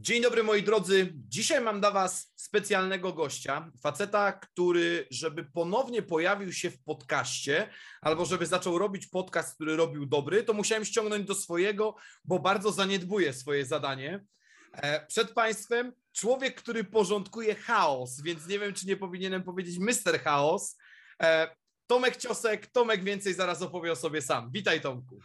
Dzień 0.00 0.22
dobry 0.22 0.42
moi 0.42 0.62
drodzy. 0.62 1.12
Dzisiaj 1.28 1.60
mam 1.60 1.80
dla 1.80 1.90
Was 1.90 2.32
specjalnego 2.36 3.12
gościa, 3.12 3.70
faceta, 3.82 4.32
który, 4.32 5.06
żeby 5.10 5.44
ponownie 5.44 6.02
pojawił 6.02 6.52
się 6.52 6.70
w 6.70 6.82
podcaście, 6.82 7.68
albo 8.00 8.24
żeby 8.24 8.46
zaczął 8.46 8.78
robić 8.78 9.06
podcast, 9.06 9.54
który 9.54 9.76
robił 9.76 10.06
dobry, 10.06 10.42
to 10.42 10.52
musiałem 10.52 10.84
ściągnąć 10.84 11.26
do 11.26 11.34
swojego, 11.34 11.96
bo 12.24 12.38
bardzo 12.38 12.72
zaniedbuje 12.72 13.32
swoje 13.32 13.66
zadanie. 13.66 14.24
E, 14.72 15.06
przed 15.06 15.32
Państwem 15.32 15.92
człowiek, 16.12 16.54
który 16.54 16.84
porządkuje 16.84 17.54
chaos, 17.54 18.22
więc 18.22 18.46
nie 18.46 18.58
wiem, 18.58 18.74
czy 18.74 18.86
nie 18.86 18.96
powinienem 18.96 19.42
powiedzieć 19.42 19.78
Mr. 19.78 20.20
Chaos. 20.20 20.76
E, 21.22 21.56
Tomek 21.86 22.16
Ciosek, 22.16 22.66
Tomek 22.66 23.04
więcej 23.04 23.34
zaraz 23.34 23.62
opowie 23.62 23.92
o 23.92 23.96
sobie 23.96 24.22
sam. 24.22 24.50
Witaj 24.52 24.80
Tomku. 24.80 25.20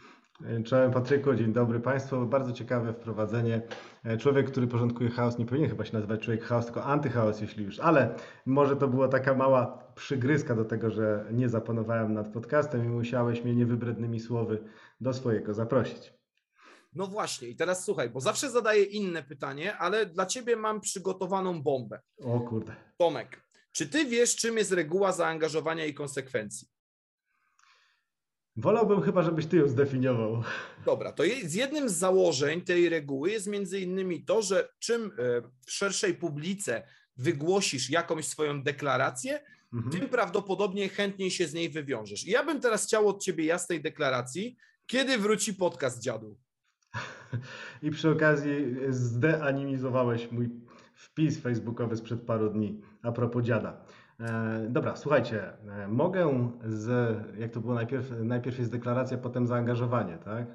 Czołem 0.64 0.92
Patryku, 0.92 1.34
dzień 1.34 1.52
dobry 1.52 1.80
Państwu. 1.80 2.26
Bardzo 2.26 2.52
ciekawe 2.52 2.92
wprowadzenie. 2.92 3.62
E, 4.04 4.16
człowiek, 4.16 4.50
który 4.50 4.66
porządkuje 4.66 5.10
chaos, 5.10 5.38
nie 5.38 5.46
powinien 5.46 5.70
chyba 5.70 5.84
się 5.84 5.92
nazywać 5.92 6.20
człowiek 6.20 6.44
chaos, 6.44 6.64
tylko 6.64 6.84
antychaos, 6.84 7.40
jeśli 7.40 7.64
już, 7.64 7.80
ale 7.80 8.14
może 8.46 8.76
to 8.76 8.88
była 8.88 9.08
taka 9.08 9.34
mała 9.34 9.92
przygryzka 9.94 10.54
do 10.54 10.64
tego, 10.64 10.90
że 10.90 11.24
nie 11.32 11.48
zapanowałem 11.48 12.14
nad 12.14 12.32
podcastem 12.32 12.84
i 12.84 12.88
musiałeś 12.88 13.44
mnie 13.44 13.54
niewybrednymi 13.54 14.20
słowy 14.20 14.64
do 15.00 15.12
swojego 15.12 15.54
zaprosić. 15.54 16.12
No 16.92 17.06
właśnie, 17.06 17.48
i 17.48 17.56
teraz 17.56 17.84
słuchaj, 17.84 18.10
bo 18.10 18.20
zawsze 18.20 18.50
zadaję 18.50 18.84
inne 18.84 19.22
pytanie, 19.22 19.76
ale 19.76 20.06
dla 20.06 20.26
ciebie 20.26 20.56
mam 20.56 20.80
przygotowaną 20.80 21.62
bombę. 21.62 22.00
O 22.24 22.40
kurde. 22.40 22.76
Tomek, 22.96 23.42
czy 23.72 23.88
ty 23.88 24.04
wiesz, 24.04 24.36
czym 24.36 24.56
jest 24.56 24.72
reguła 24.72 25.12
zaangażowania 25.12 25.86
i 25.86 25.94
konsekwencji? 25.94 26.68
Wolałbym 28.60 29.02
chyba, 29.02 29.22
żebyś 29.22 29.46
ty 29.46 29.56
ją 29.56 29.68
zdefiniował. 29.68 30.42
Dobra, 30.84 31.12
to 31.12 31.22
z 31.44 31.54
jednym 31.54 31.88
z 31.88 31.92
założeń 31.92 32.60
tej 32.60 32.88
reguły 32.88 33.30
jest 33.30 33.46
między 33.46 33.80
innymi 33.80 34.24
to, 34.24 34.42
że 34.42 34.68
czym 34.78 35.04
e, 35.04 35.08
w 35.66 35.72
szerszej 35.72 36.14
publice 36.14 36.82
wygłosisz 37.16 37.90
jakąś 37.90 38.26
swoją 38.26 38.62
deklarację, 38.62 39.40
mhm. 39.72 39.92
tym 39.92 40.08
prawdopodobnie 40.08 40.88
chętniej 40.88 41.30
się 41.30 41.46
z 41.46 41.54
niej 41.54 41.70
wywiążesz. 41.70 42.26
I 42.26 42.30
ja 42.30 42.44
bym 42.44 42.60
teraz 42.60 42.86
chciał 42.86 43.08
od 43.08 43.22
ciebie 43.22 43.44
jasnej 43.44 43.82
deklaracji, 43.82 44.56
kiedy 44.86 45.18
wróci 45.18 45.54
podcast 45.54 46.02
dziadu. 46.02 46.36
I 47.82 47.90
przy 47.90 48.10
okazji 48.10 48.76
zdeanimizowałeś 48.88 50.30
mój 50.32 50.50
wpis 50.94 51.40
facebookowy 51.40 51.96
sprzed 51.96 52.22
paru 52.22 52.50
dni 52.50 52.80
a 53.02 53.12
propos 53.12 53.44
dziada. 53.44 53.84
E, 54.20 54.66
dobra, 54.68 54.96
słuchajcie, 54.96 55.52
e, 55.68 55.88
mogę 55.88 56.50
z, 56.64 57.16
jak 57.38 57.50
to 57.50 57.60
było 57.60 57.74
najpierw, 57.74 58.10
najpierw 58.24 58.58
jest 58.58 58.70
deklaracja, 58.72 59.18
potem 59.18 59.46
zaangażowanie, 59.46 60.18
tak? 60.18 60.46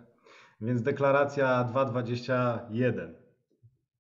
Więc 0.61 0.81
deklaracja 0.81 1.69
2.21. 1.73 3.13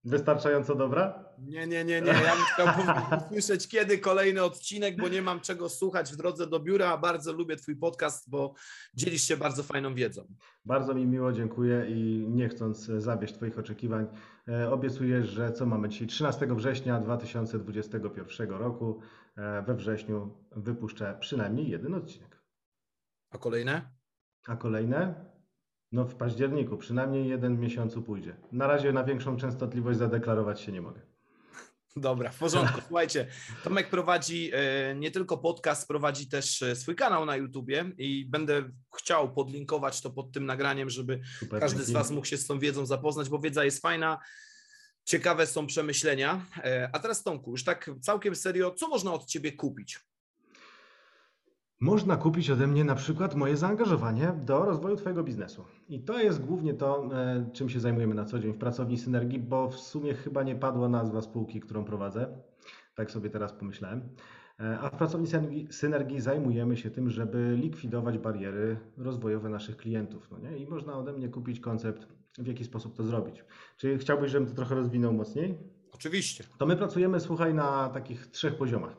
Wystarczająco 0.03 0.75
dobra? 0.75 1.24
Nie, 1.39 1.67
nie, 1.67 1.85
nie, 1.85 2.01
nie. 2.01 2.11
Ja 2.11 2.35
bym 2.35 2.45
chciał 2.53 2.67
usłyszeć, 3.27 3.67
kiedy 3.67 3.97
kolejny 3.97 4.43
odcinek, 4.43 4.97
bo 4.97 5.07
nie 5.07 5.21
mam 5.21 5.39
czego 5.39 5.69
słuchać 5.69 6.11
w 6.11 6.15
drodze 6.15 6.47
do 6.47 6.59
biura. 6.59 6.97
Bardzo 6.97 7.33
lubię 7.33 7.55
Twój 7.55 7.75
podcast, 7.75 8.29
bo 8.29 8.53
dzielisz 8.93 9.21
się 9.21 9.37
bardzo 9.37 9.63
fajną 9.63 9.95
wiedzą. 9.95 10.27
Bardzo 10.65 10.93
mi 10.93 11.05
miło, 11.05 11.31
dziękuję 11.31 11.85
i 11.89 12.27
nie 12.29 12.49
chcąc 12.49 12.85
zawieść 12.85 13.33
Twoich 13.33 13.59
oczekiwań, 13.59 14.07
e, 14.47 14.71
obiecuję, 14.71 15.23
że 15.23 15.51
co 15.51 15.65
mamy 15.65 15.89
dzisiaj? 15.89 16.07
13 16.07 16.55
września 16.55 16.99
2021 16.99 18.49
roku 18.49 18.99
e, 19.37 19.61
we 19.61 19.75
wrześniu 19.75 20.37
wypuszczę 20.51 21.17
przynajmniej 21.19 21.69
jeden 21.69 21.93
odcinek. 21.93 22.43
A 23.29 23.37
kolejne? 23.37 23.81
A 24.47 24.55
kolejne? 24.55 25.25
No 25.91 26.05
w 26.05 26.15
październiku, 26.15 26.77
przynajmniej 26.77 27.27
jeden 27.27 27.59
miesiącu 27.59 28.01
pójdzie. 28.01 28.35
Na 28.51 28.67
razie 28.67 28.93
na 28.93 29.03
większą 29.03 29.37
częstotliwość 29.37 29.99
zadeklarować 29.99 30.61
się 30.61 30.71
nie 30.71 30.81
mogę. 30.81 31.14
Dobra, 31.97 32.31
w 32.31 32.37
porządku. 32.37 32.81
Słuchajcie, 32.87 33.27
Tomek 33.63 33.89
prowadzi 33.89 34.51
e, 34.53 34.95
nie 34.95 35.11
tylko 35.11 35.37
podcast, 35.37 35.87
prowadzi 35.87 36.27
też 36.27 36.61
e, 36.61 36.75
swój 36.75 36.95
kanał 36.95 37.25
na 37.25 37.35
YouTubie 37.35 37.91
i 37.97 38.25
będę 38.25 38.69
chciał 38.97 39.33
podlinkować 39.33 40.01
to 40.01 40.09
pod 40.11 40.31
tym 40.31 40.45
nagraniem, 40.45 40.89
żeby 40.89 41.21
Super, 41.39 41.59
każdy 41.59 41.77
dzięki. 41.77 41.91
z 41.91 41.93
Was 41.93 42.11
mógł 42.11 42.27
się 42.27 42.37
z 42.37 42.47
tą 42.47 42.59
wiedzą 42.59 42.85
zapoznać, 42.85 43.29
bo 43.29 43.39
wiedza 43.39 43.65
jest 43.65 43.81
fajna. 43.81 44.19
Ciekawe 45.03 45.47
są 45.47 45.67
przemyślenia. 45.67 46.45
E, 46.57 46.89
a 46.93 46.99
teraz 46.99 47.23
Tomku, 47.23 47.51
już 47.51 47.63
tak 47.63 47.91
całkiem 48.01 48.35
serio, 48.35 48.71
co 48.71 48.87
można 48.87 49.13
od 49.13 49.25
Ciebie 49.25 49.51
kupić? 49.51 49.99
Można 51.79 52.17
kupić 52.17 52.49
ode 52.49 52.67
mnie 52.67 52.83
na 52.83 52.95
przykład 52.95 53.35
moje 53.35 53.57
zaangażowanie 53.57 54.33
do 54.45 54.65
rozwoju 54.65 54.95
Twojego 54.95 55.23
biznesu. 55.23 55.65
I 55.89 55.99
to 55.99 56.19
jest 56.19 56.45
głównie 56.45 56.73
to, 56.73 57.09
e, 57.13 57.49
czym 57.53 57.69
się 57.69 57.79
zajmujemy 57.79 58.15
na 58.15 58.25
co 58.25 58.39
dzień 58.39 58.53
w 58.53 58.57
pracowni 58.57 58.97
Synergii, 58.97 59.39
bo 59.39 59.69
w 59.69 59.79
sumie 59.79 60.13
chyba 60.13 60.43
nie 60.43 60.55
padła 60.55 60.89
nazwa 60.89 61.21
spółki, 61.21 61.59
którą 61.59 61.85
prowadzę. 61.85 62.37
Tak 62.95 63.11
sobie 63.11 63.29
teraz 63.29 63.53
pomyślałem. 63.53 64.01
E, 64.59 64.79
a 64.79 64.89
w 64.89 64.97
pracowni 64.97 65.27
Synergii 65.69 66.21
zajmujemy 66.21 66.77
się 66.77 66.91
tym, 66.91 67.09
żeby 67.09 67.57
likwidować 67.61 68.17
bariery 68.17 68.77
rozwojowe 68.97 69.49
naszych 69.49 69.77
klientów. 69.77 70.27
No 70.31 70.39
nie? 70.39 70.57
I 70.57 70.67
można 70.67 70.97
ode 70.97 71.13
mnie 71.13 71.29
kupić 71.29 71.59
koncept, 71.59 72.07
w 72.37 72.47
jaki 72.47 72.63
sposób 72.63 72.95
to 72.95 73.03
zrobić. 73.03 73.45
Czy 73.77 73.97
chciałbyś, 73.97 74.31
żebym 74.31 74.47
to 74.47 74.55
trochę 74.55 74.75
rozwinął 74.75 75.13
mocniej? 75.13 75.57
Oczywiście. 75.93 76.43
To 76.57 76.65
my 76.65 76.77
pracujemy, 76.77 77.19
słuchaj, 77.19 77.53
na 77.53 77.89
takich 77.89 78.27
trzech 78.27 78.55
poziomach. 78.55 78.97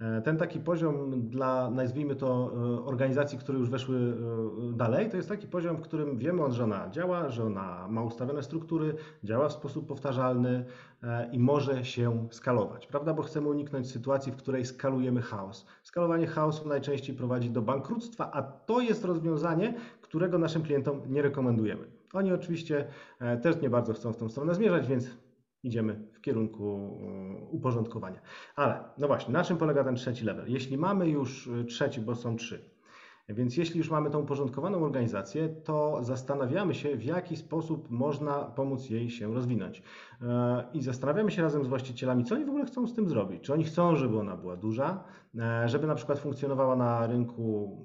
E, 0.00 0.22
ten 0.22 0.36
taki 0.36 0.60
poziom 0.60 1.28
dla, 1.28 1.70
nazwijmy 1.70 2.16
to, 2.16 2.50
e, 2.54 2.84
organizacji, 2.84 3.38
które 3.38 3.58
już 3.58 3.70
weszły 3.70 3.96
e, 3.96 4.76
dalej, 4.76 5.10
to 5.10 5.16
jest 5.16 5.28
taki 5.28 5.46
poziom, 5.46 5.76
w 5.76 5.80
którym 5.80 6.18
wiemy, 6.18 6.52
że 6.52 6.64
ona 6.64 6.90
działa, 6.90 7.28
że 7.28 7.44
ona 7.44 7.86
ma 7.90 8.02
ustawione 8.02 8.42
struktury, 8.42 8.94
działa 9.24 9.48
w 9.48 9.52
sposób 9.52 9.88
powtarzalny 9.88 10.64
i 11.32 11.38
może 11.38 11.84
się 11.84 12.28
skalować, 12.30 12.86
prawda? 12.86 13.14
Bo 13.14 13.22
chcemy 13.22 13.48
uniknąć 13.48 13.90
sytuacji, 13.90 14.32
w 14.32 14.36
której 14.36 14.64
skalujemy 14.64 15.22
chaos. 15.22 15.66
Skalowanie 15.82 16.26
chaosu 16.26 16.68
najczęściej 16.68 17.16
prowadzi 17.16 17.50
do 17.50 17.62
bankructwa, 17.62 18.30
a 18.32 18.42
to 18.42 18.80
jest 18.80 19.04
rozwiązanie, 19.04 19.74
którego 20.00 20.38
naszym 20.38 20.62
klientom 20.62 21.00
nie 21.08 21.22
rekomendujemy. 21.22 21.86
Oni 22.12 22.32
oczywiście 22.32 22.86
też 23.42 23.60
nie 23.60 23.70
bardzo 23.70 23.92
chcą 23.92 24.12
w 24.12 24.16
tą 24.16 24.28
stronę 24.28 24.54
zmierzać, 24.54 24.86
więc 24.86 25.06
idziemy 25.64 26.00
w 26.12 26.20
kierunku 26.20 26.98
e, 27.42 27.46
uporządkowania. 27.50 28.20
Ale 28.56 28.84
no 28.98 29.06
właśnie, 29.06 29.32
na 29.32 29.44
czym 29.44 29.56
polega 29.56 29.84
ten 29.84 29.96
trzeci 29.96 30.24
level? 30.24 30.44
Jeśli 30.48 30.78
mamy 30.78 31.08
już 31.08 31.48
e, 31.48 31.64
trzeci, 31.64 32.00
bo 32.00 32.14
są 32.14 32.36
trzy, 32.36 32.70
więc 33.28 33.56
jeśli 33.56 33.78
już 33.78 33.90
mamy 33.90 34.10
tą 34.10 34.20
uporządkowaną 34.20 34.84
organizację, 34.84 35.48
to 35.48 35.98
zastanawiamy 36.04 36.74
się, 36.74 36.96
w 36.96 37.04
jaki 37.04 37.36
sposób 37.36 37.90
można 37.90 38.32
pomóc 38.32 38.90
jej 38.90 39.10
się 39.10 39.34
rozwinąć. 39.34 39.82
E, 40.22 40.64
I 40.72 40.82
zastanawiamy 40.82 41.30
się 41.30 41.42
razem 41.42 41.64
z 41.64 41.68
właścicielami, 41.68 42.24
co 42.24 42.34
oni 42.34 42.44
w 42.44 42.48
ogóle 42.48 42.64
chcą 42.64 42.86
z 42.86 42.94
tym 42.94 43.08
zrobić. 43.08 43.42
Czy 43.42 43.52
oni 43.52 43.64
chcą, 43.64 43.96
żeby 43.96 44.18
ona 44.18 44.36
była 44.36 44.56
duża, 44.56 45.04
żeby 45.64 45.86
na 45.86 45.94
przykład 45.94 46.18
funkcjonowała 46.18 46.76
na 46.76 47.06
rynku 47.06 47.76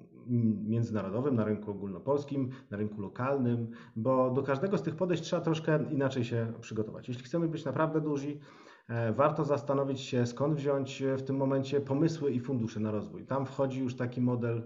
międzynarodowym, 0.68 1.36
na 1.36 1.44
rynku 1.44 1.72
ogólnopolskim, 1.72 2.50
na 2.72 2.78
rynku 2.78 3.02
lokalnym, 3.02 3.68
bo 3.96 4.32
do 4.32 4.44
każdego 4.44 4.78
z 4.78 4.82
tych 4.82 4.96
podejść 4.96 5.24
trzeba 5.24 5.42
troszkę 5.42 5.80
inaczej 5.92 6.24
się 6.24 6.54
przygotować. 6.62 7.08
Jeśli 7.08 7.24
chcemy 7.24 7.48
być 7.48 7.66
naprawdę 7.66 8.02
duzi, 8.02 8.40
e, 8.88 9.14
warto 9.14 9.46
zastanowić 9.46 10.00
się, 10.00 10.26
skąd 10.26 10.56
wziąć 10.56 11.04
w 11.18 11.22
tym 11.22 11.36
momencie 11.36 11.82
pomysły 11.82 12.32
i 12.32 12.40
fundusze 12.40 12.80
na 12.80 12.92
rozwój. 12.92 13.26
Tam 13.26 13.46
wchodzi 13.46 13.80
już 13.80 13.96
taki 13.96 14.22
model, 14.22 14.64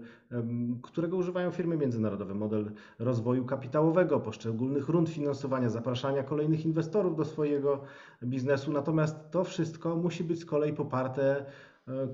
którego 0.82 1.16
używają 1.16 1.50
firmy 1.50 1.76
międzynarodowe, 1.76 2.34
model 2.34 2.72
rozwoju 2.98 3.44
kapitałowego, 3.44 4.20
poszczególnych 4.20 4.88
rund 4.88 5.08
finansowania, 5.08 5.68
zapraszania 5.68 6.22
kolejnych 6.22 6.66
inwestorów 6.66 7.16
do 7.16 7.24
swojego 7.24 7.80
biznesu. 8.24 8.72
Natomiast 8.72 9.30
to 9.30 9.44
wszystko 9.44 9.96
musi 9.96 10.24
być 10.24 10.40
z 10.40 10.44
kolei 10.44 10.72
poparte 10.72 11.24
E, 11.36 11.46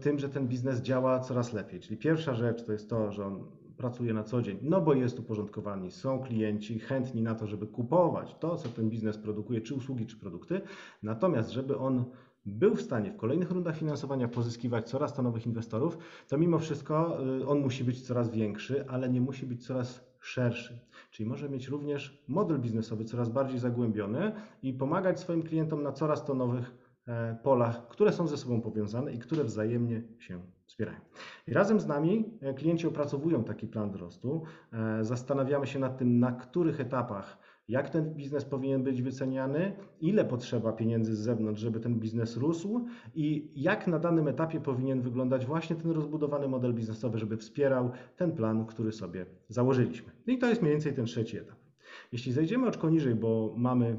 tym, 0.01 0.19
że 0.19 0.29
ten 0.29 0.49
biznes 0.49 0.83
działa 0.83 1.21
coraz 1.21 1.53
lepiej. 1.53 1.81
Czyli 1.81 1.97
pierwsza 1.97 2.35
rzecz 2.35 2.65
to 2.65 2.73
jest 2.73 2.91
to, 2.91 3.13
że 3.13 3.27
on 3.27 3.45
pracuje 3.77 4.15
na 4.15 4.25
co 4.25 4.43
dzień, 4.43 4.59
no 4.63 4.81
bo 4.81 4.95
jest 4.95 5.19
uporządkowany, 5.19 5.91
są 5.91 6.23
klienci 6.23 6.79
chętni 6.79 7.23
na 7.23 7.35
to, 7.35 7.47
żeby 7.47 7.67
kupować 7.67 8.37
to, 8.41 8.57
co 8.57 8.69
ten 8.69 8.91
biznes 8.91 9.19
produkuje, 9.19 9.61
czy 9.61 9.75
usługi, 9.75 10.07
czy 10.07 10.17
produkty. 10.17 10.61
Natomiast, 11.03 11.51
żeby 11.51 11.79
on 11.79 12.05
był 12.47 12.75
w 12.75 12.83
stanie 12.83 13.13
w 13.13 13.17
kolejnych 13.17 13.51
rundach 13.51 13.77
finansowania 13.77 14.29
pozyskiwać 14.29 14.89
coraz 14.89 15.15
to 15.15 15.23
nowych 15.23 15.47
inwestorów, 15.47 15.99
to 16.29 16.39
mimo 16.39 16.59
wszystko 16.59 17.19
e, 17.41 17.47
on 17.47 17.61
musi 17.61 17.85
być 17.85 18.03
coraz 18.03 18.31
większy, 18.31 18.89
ale 18.89 19.09
nie 19.09 19.21
musi 19.21 19.47
być 19.47 19.67
coraz 19.67 20.05
szerszy. 20.21 20.81
Czyli 21.11 21.29
może 21.29 21.49
mieć 21.49 21.69
również 21.69 22.25
model 22.29 22.59
biznesowy 22.59 23.05
coraz 23.05 23.29
bardziej 23.29 23.59
zagłębiony 23.59 24.33
i 24.63 24.73
pomagać 24.73 25.21
swoim 25.21 25.43
klientom 25.43 25.83
na 25.83 25.93
coraz 25.93 26.25
to 26.25 26.35
nowych 26.35 26.80
E, 26.80 26.80
polach, 27.43 27.89
które 27.89 28.13
są 28.13 28.27
ze 28.27 28.37
sobą 28.37 28.61
powiązane 28.61 29.13
i 29.13 29.19
które 29.19 29.45
wzajemnie 29.45 30.03
się 30.19 30.41
wspierają. 30.67 30.99
I 31.47 31.53
razem 31.53 31.81
z 31.81 31.87
nami 31.87 32.25
e, 32.41 32.55
klienci 32.55 32.87
opracowują 32.87 33.45
taki 33.45 33.67
plan 33.67 33.91
wzrostu. 33.91 34.43
E, 34.73 35.05
zastanawiamy 35.05 35.67
się 35.67 35.79
nad 35.79 35.99
tym, 35.99 36.19
na 36.19 36.33
których 36.33 36.81
etapach, 36.81 37.39
jak 37.69 37.91
ten 37.91 38.15
biznes 38.15 38.45
powinien 38.45 38.83
być 38.83 39.03
wyceniany, 39.03 39.77
ile 40.01 40.25
potrzeba 40.25 40.73
pieniędzy 40.73 41.17
z 41.17 41.19
zewnątrz, 41.19 41.61
żeby 41.61 41.81
ten 41.81 42.01
biznes 42.01 42.37
rósł 42.37 42.87
i 43.15 43.51
jak 43.55 43.87
na 43.87 43.99
danym 43.99 44.29
etapie 44.29 44.61
powinien 44.61 45.01
wyglądać 45.01 45.47
właśnie 45.47 45.77
ten 45.77 45.91
rozbudowany 45.91 46.49
model 46.49 46.75
biznesowy, 46.75 47.19
żeby 47.19 47.37
wspierał 47.37 47.91
ten 48.17 48.33
plan, 48.33 48.67
który 48.67 48.93
sobie 48.93 49.27
założyliśmy. 49.49 50.13
I 50.27 50.39
to 50.39 50.49
jest 50.49 50.63
mniej 50.63 50.75
więcej 50.75 50.95
ten 50.95 51.05
trzeci 51.05 51.39
etap. 51.39 51.57
Jeśli 52.13 52.33
zejdziemy 52.33 52.67
oczko 52.67 52.91
niżej, 52.91 53.15
bo 53.15 53.55
mamy 53.57 53.99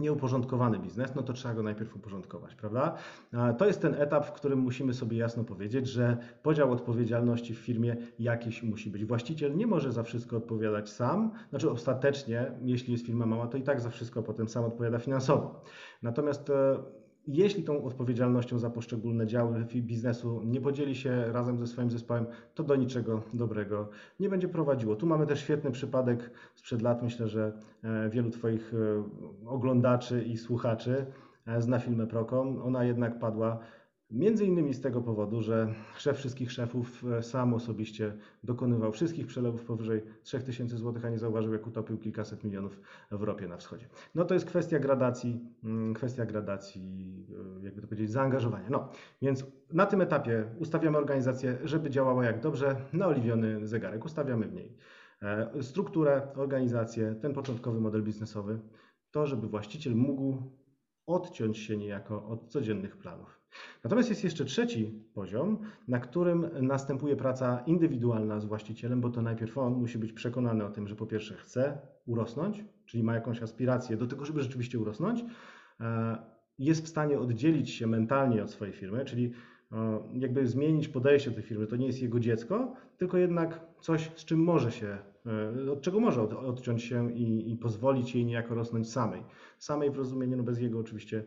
nieuporządkowany 0.00 0.78
biznes, 0.78 1.14
no 1.14 1.22
to 1.22 1.32
trzeba 1.32 1.54
go 1.54 1.62
najpierw 1.62 1.96
uporządkować, 1.96 2.54
prawda? 2.54 2.94
To 3.58 3.66
jest 3.66 3.82
ten 3.82 3.94
etap, 3.94 4.26
w 4.26 4.32
którym 4.32 4.58
musimy 4.58 4.94
sobie 4.94 5.16
jasno 5.16 5.44
powiedzieć, 5.44 5.88
że 5.88 6.16
podział 6.42 6.72
odpowiedzialności 6.72 7.54
w 7.54 7.58
firmie 7.58 7.96
jakiś 8.18 8.62
musi 8.62 8.90
być. 8.90 9.04
Właściciel 9.04 9.56
nie 9.56 9.66
może 9.66 9.92
za 9.92 10.02
wszystko 10.02 10.36
odpowiadać 10.36 10.90
sam, 10.90 11.30
znaczy 11.50 11.70
ostatecznie, 11.70 12.52
jeśli 12.62 12.92
jest 12.92 13.06
firma 13.06 13.26
mała, 13.26 13.46
to 13.46 13.58
i 13.58 13.62
tak 13.62 13.80
za 13.80 13.90
wszystko 13.90 14.22
potem 14.22 14.48
sam 14.48 14.64
odpowiada 14.64 14.98
finansowo. 14.98 15.62
Natomiast 16.02 16.50
e, 16.50 16.78
jeśli 17.26 17.62
tą 17.62 17.84
odpowiedzialnością 17.84 18.58
za 18.58 18.70
poszczególne 18.70 19.26
działy 19.26 19.66
biznesu 19.74 20.42
nie 20.44 20.60
podzieli 20.60 20.94
się 20.94 21.32
razem 21.32 21.58
ze 21.58 21.66
swoim 21.66 21.90
zespołem, 21.90 22.26
to 22.54 22.62
do 22.62 22.76
niczego 22.76 23.22
dobrego 23.34 23.88
nie 24.20 24.28
będzie 24.28 24.48
prowadziło. 24.48 24.96
Tu 24.96 25.06
mamy 25.06 25.26
też 25.26 25.40
świetny 25.40 25.70
przypadek 25.70 26.30
sprzed 26.54 26.82
lat. 26.82 27.02
Myślę, 27.02 27.28
że 27.28 27.52
e, 27.84 28.10
wielu 28.10 28.30
Twoich 28.30 28.74
e, 28.74 29.48
oglądaczy 29.48 30.22
i 30.22 30.36
słuchaczy 30.36 31.06
e, 31.46 31.62
zna 31.62 31.78
filmę 31.78 32.06
Procom. 32.06 32.62
Ona 32.62 32.84
jednak 32.84 33.18
padła 33.18 33.58
Między 34.10 34.46
innymi 34.46 34.74
z 34.74 34.80
tego 34.80 35.00
powodu, 35.00 35.42
że 35.42 35.74
szef 35.96 36.16
wszystkich 36.16 36.52
szefów 36.52 37.04
e, 37.04 37.22
sam 37.22 37.54
osobiście 37.54 38.12
dokonywał 38.44 38.92
wszystkich 38.92 39.26
przelewów 39.26 39.64
powyżej 39.64 40.02
3000 40.22 40.78
zł, 40.78 41.02
a 41.06 41.08
nie 41.08 41.18
zauważył, 41.18 41.52
jak 41.52 41.66
utopił 41.66 41.98
kilkaset 41.98 42.44
milionów 42.44 42.80
w 43.10 43.22
ropie 43.22 43.48
na 43.48 43.56
wschodzie. 43.56 43.88
No 44.14 44.24
to 44.24 44.34
jest 44.34 44.46
kwestia 44.46 44.78
gradacji, 44.78 45.40
mm, 45.64 45.94
kwestia 45.94 46.26
gradacji, 46.26 47.26
e, 47.60 47.64
jakby 47.64 47.80
to 47.80 47.86
powiedzieć, 47.86 48.10
zaangażowania. 48.10 48.70
No, 48.70 48.88
więc 49.22 49.46
na 49.72 49.86
tym 49.86 50.00
etapie 50.00 50.44
ustawiamy 50.58 50.98
organizację, 50.98 51.58
żeby 51.64 51.90
działała 51.90 52.24
jak 52.24 52.40
dobrze 52.40 52.76
naoliwiony 52.92 53.66
zegarek. 53.66 54.04
Ustawiamy 54.04 54.48
w 54.48 54.52
niej 54.52 54.76
e, 55.22 55.62
strukturę, 55.62 56.22
organizację, 56.36 57.14
ten 57.14 57.32
początkowy 57.32 57.80
model 57.80 58.02
biznesowy, 58.02 58.60
to 59.10 59.26
żeby 59.26 59.48
właściciel 59.48 59.94
mógł 59.94 60.36
odciąć 61.06 61.58
się 61.58 61.76
niejako 61.76 62.26
od 62.26 62.48
codziennych 62.48 62.96
planów. 62.96 63.39
Natomiast 63.84 64.08
jest 64.08 64.24
jeszcze 64.24 64.44
trzeci 64.44 65.04
poziom, 65.14 65.58
na 65.88 65.98
którym 65.98 66.46
następuje 66.62 67.16
praca 67.16 67.62
indywidualna 67.66 68.40
z 68.40 68.44
właścicielem, 68.44 69.00
bo 69.00 69.10
to 69.10 69.22
najpierw 69.22 69.58
on 69.58 69.72
musi 69.72 69.98
być 69.98 70.12
przekonany 70.12 70.64
o 70.64 70.70
tym, 70.70 70.88
że 70.88 70.96
po 70.96 71.06
pierwsze 71.06 71.34
chce 71.34 71.78
urosnąć, 72.06 72.64
czyli 72.86 73.02
ma 73.02 73.14
jakąś 73.14 73.42
aspirację 73.42 73.96
do 73.96 74.06
tego, 74.06 74.24
żeby 74.24 74.42
rzeczywiście 74.42 74.78
urosnąć, 74.78 75.24
e, 75.80 76.16
jest 76.58 76.84
w 76.84 76.88
stanie 76.88 77.18
oddzielić 77.18 77.70
się 77.70 77.86
mentalnie 77.86 78.42
od 78.42 78.50
swojej 78.50 78.74
firmy, 78.74 79.04
czyli 79.04 79.32
e, 79.72 80.00
jakby 80.12 80.46
zmienić 80.46 80.88
podejście 80.88 81.30
do 81.30 81.36
tej 81.36 81.44
firmy. 81.44 81.66
To 81.66 81.76
nie 81.76 81.86
jest 81.86 82.02
jego 82.02 82.20
dziecko, 82.20 82.74
tylko 82.96 83.18
jednak 83.18 83.60
coś, 83.80 84.10
z 84.16 84.24
czym 84.24 84.40
może 84.40 84.72
się, 84.72 84.98
e, 85.66 85.72
od 85.72 85.80
czego 85.80 86.00
może 86.00 86.22
odciąć 86.22 86.82
się 86.82 87.12
i, 87.12 87.52
i 87.52 87.56
pozwolić 87.56 88.14
jej 88.14 88.24
niejako 88.24 88.54
rosnąć 88.54 88.90
samej. 88.90 89.22
Samej 89.58 89.90
w 89.90 89.96
rozumieniu, 89.96 90.36
no 90.36 90.42
bez 90.42 90.60
jego 90.60 90.78
oczywiście 90.78 91.24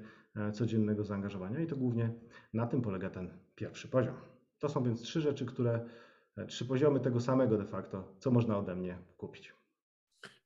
codziennego 0.54 1.04
zaangażowania 1.04 1.60
i 1.60 1.68
to 1.68 1.76
głównie 1.76 2.14
na 2.54 2.68
tym 2.68 2.82
polega 2.82 3.10
ten 3.10 3.38
pierwszy 3.56 3.88
poziom. 3.88 4.16
To 4.60 4.70
są 4.70 4.84
więc 4.84 5.02
trzy 5.02 5.22
rzeczy, 5.22 5.46
które, 5.46 5.90
e, 6.38 6.46
trzy 6.46 6.66
poziomy 6.66 7.00
tego 7.00 7.20
samego 7.20 7.58
de 7.58 7.66
facto, 7.66 8.16
co 8.20 8.32
można 8.32 8.58
ode 8.58 8.76
mnie 8.76 8.98
kupić. 9.18 9.54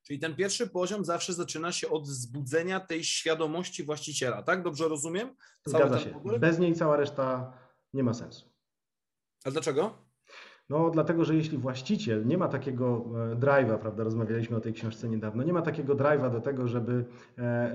Czyli 0.02 0.18
ten 0.18 0.34
pierwszy 0.34 0.66
poziom 0.66 1.04
zawsze 1.04 1.32
zaczyna 1.32 1.72
się 1.72 1.88
od 1.88 2.02
wzbudzenia 2.02 2.80
tej 2.80 3.04
świadomości 3.04 3.84
właściciela, 3.84 4.42
tak? 4.42 4.62
Dobrze 4.62 4.88
rozumiem? 4.88 5.28
Cały 5.68 5.84
Zgadza 5.86 5.98
się. 5.98 6.38
Bez 6.40 6.58
niej 6.58 6.74
cała 6.74 6.96
reszta 6.96 7.52
nie 7.94 8.02
ma 8.02 8.14
sensu. 8.14 8.48
A 9.44 9.50
dlaczego? 9.50 10.08
No, 10.68 10.90
dlatego, 10.90 11.24
że 11.24 11.34
jeśli 11.34 11.58
właściciel 11.58 12.26
nie 12.26 12.38
ma 12.38 12.48
takiego 12.48 13.04
e, 13.32 13.36
drive'a, 13.36 13.78
prawda, 13.78 14.04
rozmawialiśmy 14.04 14.56
o 14.56 14.60
tej 14.60 14.72
książce 14.72 15.08
niedawno, 15.08 15.42
nie 15.42 15.52
ma 15.52 15.62
takiego 15.62 15.94
drive'a 15.94 16.32
do 16.32 16.40
tego, 16.40 16.68
żeby, 16.68 17.04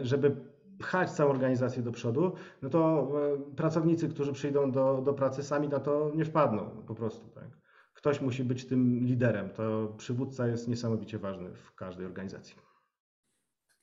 żeby 0.01 0.52
pchać 0.79 1.11
całą 1.11 1.31
organizację 1.31 1.83
do 1.83 1.91
przodu, 1.91 2.31
no 2.61 2.69
to 2.69 3.11
e, 3.33 3.55
pracownicy, 3.55 4.09
którzy 4.09 4.33
przyjdą 4.33 4.71
do, 4.71 5.01
do 5.05 5.13
pracy, 5.13 5.43
sami 5.43 5.67
na 5.67 5.79
to 5.79 6.11
nie 6.15 6.25
wpadną 6.25 6.69
po 6.87 6.95
prostu. 6.95 7.27
Tak? 7.27 7.47
Ktoś 7.93 8.21
musi 8.21 8.43
być 8.43 8.65
tym 8.65 9.05
liderem. 9.05 9.49
To 9.49 9.93
przywódca 9.97 10.47
jest 10.47 10.67
niesamowicie 10.67 11.19
ważny 11.19 11.53
w 11.53 11.75
każdej 11.75 12.05
organizacji. 12.05 12.55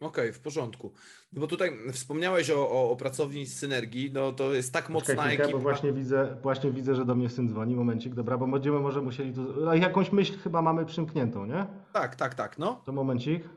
Okej, 0.01 0.25
okay, 0.25 0.33
w 0.33 0.41
porządku. 0.41 0.93
No 1.33 1.41
bo 1.41 1.47
tutaj 1.47 1.73
wspomniałeś 1.93 2.51
o, 2.51 2.71
o, 2.71 2.91
o 2.91 2.97
pracowni 2.97 3.47
synergii, 3.47 4.11
no 4.13 4.33
to 4.33 4.55
jest 4.55 4.73
tak 4.73 4.91
mocna 4.91 5.15
Czekaj, 5.15 5.35
ekipa. 5.35 5.53
bo 5.53 5.59
właśnie 5.59 5.93
widzę, 5.93 6.37
właśnie 6.43 6.71
widzę, 6.71 6.95
że 6.95 7.05
do 7.05 7.15
mnie 7.15 7.29
syn 7.29 7.49
dzwoni. 7.49 7.77
Momencik, 7.77 8.15
dobra, 8.15 8.39
bo 8.39 8.47
będziemy 8.47 8.81
może 8.81 9.03
musieli 9.03 9.33
tu... 9.33 9.75
Jakąś 9.75 10.13
myśl 10.13 10.39
chyba 10.39 10.63
mamy 10.63 10.87
przymkniętą, 10.87 11.47
nie? 11.47 11.67
Tak, 11.93 12.17
tak, 12.17 12.35
tak, 12.35 12.59
no. 12.59 12.83
To 12.85 12.93
momencik. 12.93 13.49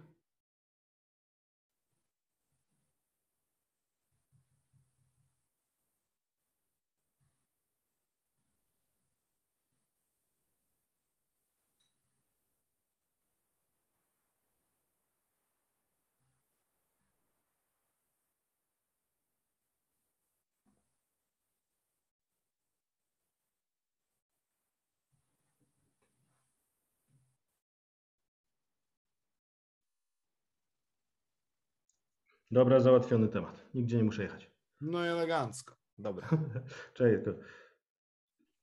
Dobra, 32.51 32.79
załatwiony 32.79 33.27
temat. 33.27 33.69
Nigdzie 33.73 33.97
nie 33.97 34.03
muszę 34.03 34.23
jechać. 34.23 34.51
No 34.81 35.05
i 35.05 35.07
elegancko. 35.07 35.75
Dobra. 35.97 36.29
Cześć, 36.93 37.25
to 37.25 37.31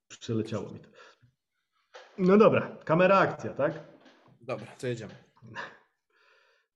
przeleciało 0.09 0.71
mi 0.71 0.81
to. 0.81 0.89
No 2.19 2.39
dobra, 2.39 2.77
kamera 2.85 3.19
akcja, 3.19 3.55
tak? 3.55 3.73
Dobra, 4.41 4.67
to 4.67 4.87
jedziemy. 4.87 5.15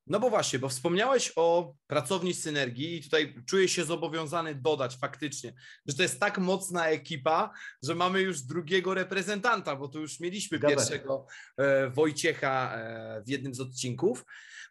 No 0.06 0.20
bo 0.20 0.30
właśnie, 0.30 0.58
bo 0.58 0.68
wspomniałeś 0.68 1.32
o 1.36 1.74
pracowni 1.86 2.34
synergii 2.34 2.96
i 2.96 3.02
tutaj 3.02 3.34
czuję 3.46 3.68
się 3.68 3.84
zobowiązany 3.84 4.54
dodać 4.54 4.96
faktycznie, 4.96 5.54
że 5.86 5.96
to 5.96 6.02
jest 6.02 6.20
tak 6.20 6.38
mocna 6.38 6.88
ekipa, 6.88 7.52
że 7.82 7.94
mamy 7.94 8.20
już 8.20 8.42
drugiego 8.42 8.94
reprezentanta, 8.94 9.76
bo 9.76 9.88
tu 9.88 10.00
już 10.00 10.20
mieliśmy 10.20 10.58
pierwszego 10.58 11.26
e, 11.56 11.90
Wojciecha 11.90 12.76
e, 12.76 13.22
w 13.26 13.28
jednym 13.28 13.54
z 13.54 13.60
odcinków. 13.60 14.24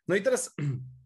No 0.08 0.16
i 0.16 0.22
teraz 0.22 0.56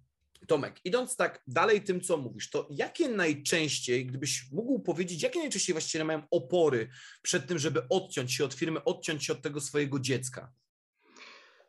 Tomek, 0.47 0.79
idąc 0.83 1.15
tak 1.15 1.43
dalej 1.47 1.81
tym, 1.81 2.01
co 2.01 2.17
mówisz, 2.17 2.49
to 2.49 2.67
jakie 2.69 3.09
najczęściej, 3.09 4.05
gdybyś 4.05 4.51
mógł 4.51 4.79
powiedzieć, 4.79 5.23
jakie 5.23 5.39
najczęściej 5.39 5.73
właściwie 5.73 6.03
mają 6.03 6.21
opory 6.31 6.89
przed 7.21 7.47
tym, 7.47 7.59
żeby 7.59 7.87
odciąć 7.89 8.33
się 8.33 8.45
od 8.45 8.53
firmy, 8.53 8.83
odciąć 8.83 9.25
się 9.25 9.33
od 9.33 9.41
tego 9.41 9.61
swojego 9.61 9.99
dziecka? 9.99 10.51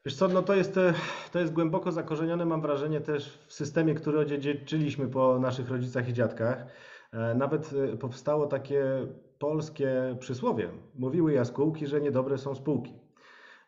Wiesz 0.09 0.17
co, 0.17 0.29
no 0.29 0.43
to 0.43 0.55
jest, 0.55 0.77
e, 0.77 0.95
to 1.33 1.39
jest 1.39 1.53
głęboko 1.53 1.93
zakorzenione, 1.93 2.47
mam 2.47 2.63
wrażenie, 2.63 3.01
też 3.01 3.39
w 3.47 3.53
systemie, 3.53 3.95
który 3.95 4.19
odziedziczyliśmy 4.19 5.09
po 5.09 5.39
naszych 5.39 5.69
rodzicach 5.69 6.09
i 6.09 6.13
dziadkach. 6.13 6.67
E, 7.13 7.35
nawet 7.35 7.71
e, 7.73 7.97
powstało 7.97 8.47
takie 8.47 9.07
polskie 9.39 10.17
przysłowie. 10.21 10.71
Mówiły 10.95 11.33
jaskółki, 11.33 11.87
że 11.87 12.01
niedobre 12.01 12.39
są 12.39 12.55
spółki. 12.55 12.95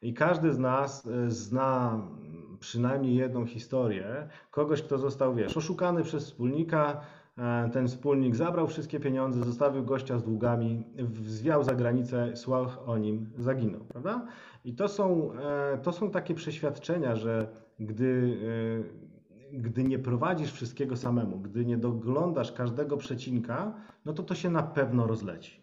I 0.02 0.14
każdy 0.14 0.52
z 0.52 0.58
nas 0.58 1.08
zna 1.26 2.00
przynajmniej 2.60 3.14
jedną 3.14 3.46
historię 3.46 4.28
kogoś, 4.50 4.82
kto 4.82 4.98
został, 4.98 5.34
wiesz, 5.34 5.56
oszukany 5.56 6.02
przez 6.02 6.24
wspólnika, 6.24 7.00
e, 7.38 7.70
ten 7.72 7.88
wspólnik 7.88 8.36
zabrał 8.36 8.66
wszystkie 8.66 9.00
pieniądze, 9.00 9.44
zostawił 9.44 9.84
gościa 9.84 10.18
z 10.18 10.24
długami, 10.24 10.84
zwiał 11.22 11.64
za 11.64 11.74
granicę, 11.74 12.36
słuch 12.36 12.78
o 12.86 12.98
nim 12.98 13.32
zaginął, 13.38 13.80
prawda? 13.80 14.26
I 14.64 14.74
to 14.74 14.88
są, 14.88 15.32
e, 15.32 15.78
to 15.78 15.92
są 15.92 16.10
takie 16.10 16.34
przeświadczenia, 16.34 17.16
że 17.16 17.48
gdy, 17.80 18.38
e, 19.52 19.58
gdy 19.58 19.84
nie 19.84 19.98
prowadzisz 19.98 20.52
wszystkiego 20.52 20.96
samemu, 20.96 21.38
gdy 21.38 21.64
nie 21.64 21.76
doglądasz 21.76 22.52
każdego 22.52 22.96
przecinka, 22.96 23.74
no 24.04 24.12
to 24.12 24.22
to 24.22 24.34
się 24.34 24.50
na 24.50 24.62
pewno 24.62 25.06
rozleci. 25.06 25.62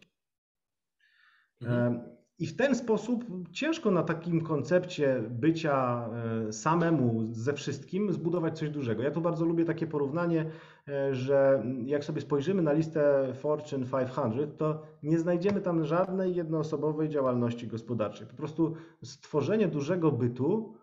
Mhm. 1.62 2.17
I 2.40 2.48
w 2.48 2.56
ten 2.56 2.76
sposób 2.76 3.26
ciężko 3.52 3.92
na 3.92 4.04
takim 4.04 4.42
koncepcie 4.42 5.24
bycia 5.30 6.10
e, 6.48 6.54
samemu 6.54 7.28
ze 7.32 7.54
wszystkim 7.54 8.14
zbudować 8.14 8.60
coś 8.60 8.70
dużego. 8.70 9.04
Ja 9.04 9.12
tu 9.12 9.22
bardzo 9.22 9.46
lubię 9.46 9.66
takie 9.66 9.88
porównanie, 9.88 10.46
e, 10.88 11.16
że 11.16 11.64
jak 11.86 12.04
sobie 12.04 12.22
spojrzymy 12.22 12.62
na 12.62 12.74
listę 12.74 13.34
Fortune 13.34 13.86
500, 13.86 14.58
to 14.58 14.82
nie 15.04 15.20
znajdziemy 15.20 15.62
tam 15.62 15.86
żadnej 15.86 16.36
jednoosobowej 16.36 17.10
działalności 17.10 17.68
gospodarczej. 17.68 18.28
Po 18.28 18.36
prostu 18.36 18.76
stworzenie 19.04 19.68
dużego 19.68 20.12
bytu 20.12 20.74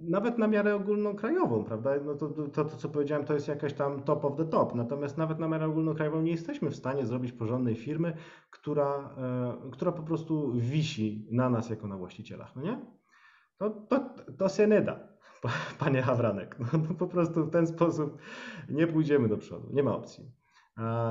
nawet 0.00 0.38
na 0.38 0.46
miarę 0.46 0.74
ogólnokrajową, 0.74 1.64
prawda? 1.64 1.90
No 2.04 2.14
to, 2.14 2.28
to, 2.28 2.64
to, 2.64 2.64
co 2.64 2.88
powiedziałem, 2.88 3.24
to 3.24 3.34
jest 3.34 3.48
jakaś 3.48 3.72
tam 3.72 4.02
top 4.02 4.24
of 4.24 4.36
the 4.36 4.44
top. 4.44 4.74
Natomiast 4.74 5.18
nawet 5.18 5.38
na 5.38 5.48
miarę 5.48 5.66
ogólnokrajową 5.66 6.22
nie 6.22 6.30
jesteśmy 6.30 6.70
w 6.70 6.76
stanie 6.76 7.06
zrobić 7.06 7.32
porządnej 7.32 7.74
firmy, 7.74 8.16
która, 8.50 9.14
e, 9.18 9.70
która 9.72 9.92
po 9.92 10.02
prostu 10.02 10.52
wisi 10.52 11.28
na 11.32 11.50
nas 11.50 11.70
jako 11.70 11.86
na 11.86 11.96
właścicielach, 11.96 12.56
no 12.56 12.62
nie? 12.62 12.86
To, 13.58 13.70
to, 13.70 14.14
to 14.38 14.48
się 14.48 14.66
nie 14.66 14.80
da. 14.82 15.14
panie 15.78 16.02
Hawranek. 16.02 16.56
No, 16.58 16.66
no 16.88 16.94
po 16.94 17.06
prostu 17.06 17.44
w 17.44 17.50
ten 17.50 17.66
sposób 17.66 18.18
nie 18.68 18.86
pójdziemy 18.86 19.28
do 19.28 19.36
przodu, 19.36 19.68
nie 19.72 19.82
ma 19.82 19.96
opcji. 19.96 20.32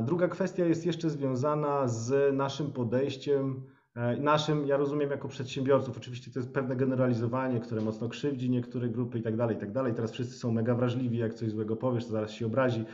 Druga 0.03 0.27
kwestia 0.27 0.65
jest 0.65 0.85
jeszcze 0.85 1.09
związana 1.09 1.87
z 1.87 2.35
naszym 2.35 2.71
podejściem, 2.71 3.63
e, 3.67 3.72
naszym, 4.19 4.67
ja 4.67 4.77
rozumiem 4.77 5.11
jako 5.11 5.27
przedsiębiorców, 5.27 5.97
oczywiście 5.97 6.31
to 6.31 6.39
jest 6.39 6.53
pewne 6.53 6.75
generalizowanie, 6.75 7.59
które 7.59 7.81
mocno 7.81 8.09
krzywdzi 8.09 8.49
niektóre 8.49 8.89
grupy 8.89 9.19
i 9.19 9.21
tak 9.21 9.35
dalej, 9.35 9.55
i 9.55 9.59
tak 9.59 9.71
dalej. 9.71 9.93
Teraz 9.93 10.11
wszyscy 10.11 10.35
są 10.35 10.51
mega 10.51 10.75
wrażliwi, 10.75 11.17
jak 11.17 11.33
coś 11.33 11.51
złego 11.51 11.75
powiesz, 11.75 12.05
to 12.05 12.11
zaraz 12.11 12.31
się 12.31 12.45
obrazi. 12.45 12.85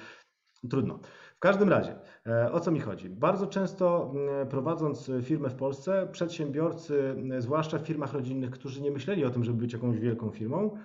Trudno. 0.70 1.00
W 1.36 1.40
każdym 1.40 1.70
razie, 1.70 1.96
e, 2.28 2.52
o 2.52 2.60
co 2.60 2.72
mi 2.72 2.80
chodzi? 2.80 3.10
Bardzo 3.10 3.48
często 3.48 4.14
prowadząc 4.50 5.12
firmę 5.24 5.50
w 5.50 5.56
Polsce, 5.56 6.08
przedsiębiorcy, 6.12 7.16
zwłaszcza 7.38 7.80
w 7.80 7.88
firmach 7.88 8.14
rodzinnych, 8.14 8.52
którzy 8.52 8.82
nie 8.82 8.92
myśleli 8.92 9.26
o 9.26 9.30
tym, 9.30 9.44
żeby 9.44 9.58
być 9.58 9.74
jakąś 9.74 10.00
wielką 10.00 10.32
firmą, 10.32 10.78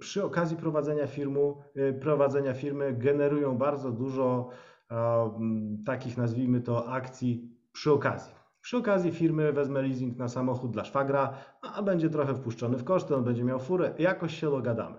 przy 0.00 0.24
okazji 0.24 0.56
prowadzenia, 0.56 1.06
firmu, 1.06 1.62
e, 1.76 1.92
prowadzenia 1.92 2.54
firmy 2.54 2.92
generują 2.92 3.58
bardzo 3.58 3.92
dużo 3.92 4.48
takich, 5.86 6.16
nazwijmy 6.16 6.60
to, 6.60 6.88
akcji 6.88 7.56
przy 7.72 7.92
okazji. 7.92 8.39
Przy 8.62 8.76
okazji 8.76 9.12
firmy 9.12 9.52
wezmę 9.52 9.82
leasing 9.82 10.16
na 10.16 10.28
samochód 10.28 10.70
dla 10.70 10.84
szwagra, 10.84 11.34
a 11.62 11.82
będzie 11.82 12.10
trochę 12.10 12.34
wpuszczony 12.34 12.76
w 12.76 12.84
koszty, 12.84 13.16
on 13.16 13.24
będzie 13.24 13.44
miał 13.44 13.58
furę, 13.58 13.94
jakoś 13.98 14.40
się 14.40 14.50
dogadamy. 14.50 14.96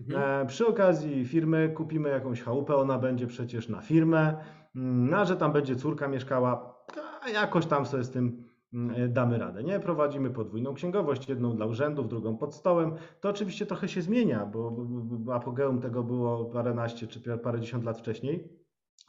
Mhm. 0.00 0.42
E, 0.42 0.46
przy 0.46 0.66
okazji 0.66 1.24
firmy 1.24 1.72
kupimy 1.76 2.08
jakąś 2.08 2.42
chałupę, 2.42 2.76
ona 2.76 2.98
będzie 2.98 3.26
przecież 3.26 3.68
na 3.68 3.80
firmę, 3.80 4.36
mm, 4.76 5.10
na 5.10 5.24
że 5.24 5.36
tam 5.36 5.52
będzie 5.52 5.76
córka 5.76 6.08
mieszkała, 6.08 6.84
a 7.22 7.28
jakoś 7.28 7.66
tam 7.66 7.86
sobie 7.86 8.04
z 8.04 8.10
tym 8.10 8.44
mm, 8.74 9.02
e, 9.04 9.08
damy 9.08 9.38
radę. 9.38 9.64
Nie 9.64 9.80
prowadzimy 9.80 10.30
podwójną 10.30 10.74
księgowość, 10.74 11.28
jedną 11.28 11.56
dla 11.56 11.66
urzędów, 11.66 12.08
drugą 12.08 12.36
pod 12.36 12.54
stołem. 12.54 12.94
To 13.20 13.28
oczywiście 13.28 13.66
trochę 13.66 13.88
się 13.88 14.02
zmienia, 14.02 14.46
bo, 14.46 14.70
bo 14.70 15.34
apogeum 15.34 15.80
tego 15.80 16.02
było 16.02 16.44
paręnaście 16.44 17.06
czy 17.06 17.38
parędziesiąt 17.38 17.84
lat 17.84 17.98
wcześniej. 17.98 18.48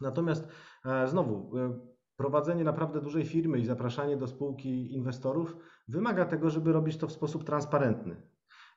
Natomiast 0.01 0.47
e, 0.85 1.07
znowu, 1.07 1.51
prowadzenie 2.17 2.63
naprawdę 2.63 3.01
dużej 3.01 3.25
firmy 3.25 3.59
i 3.59 3.65
zapraszanie 3.65 4.17
do 4.17 4.27
spółki 4.27 4.93
inwestorów 4.93 5.57
wymaga 5.87 6.25
tego, 6.25 6.49
żeby 6.49 6.71
robić 6.71 6.97
to 6.97 7.07
w 7.07 7.11
sposób 7.11 7.43
transparentny. 7.43 8.15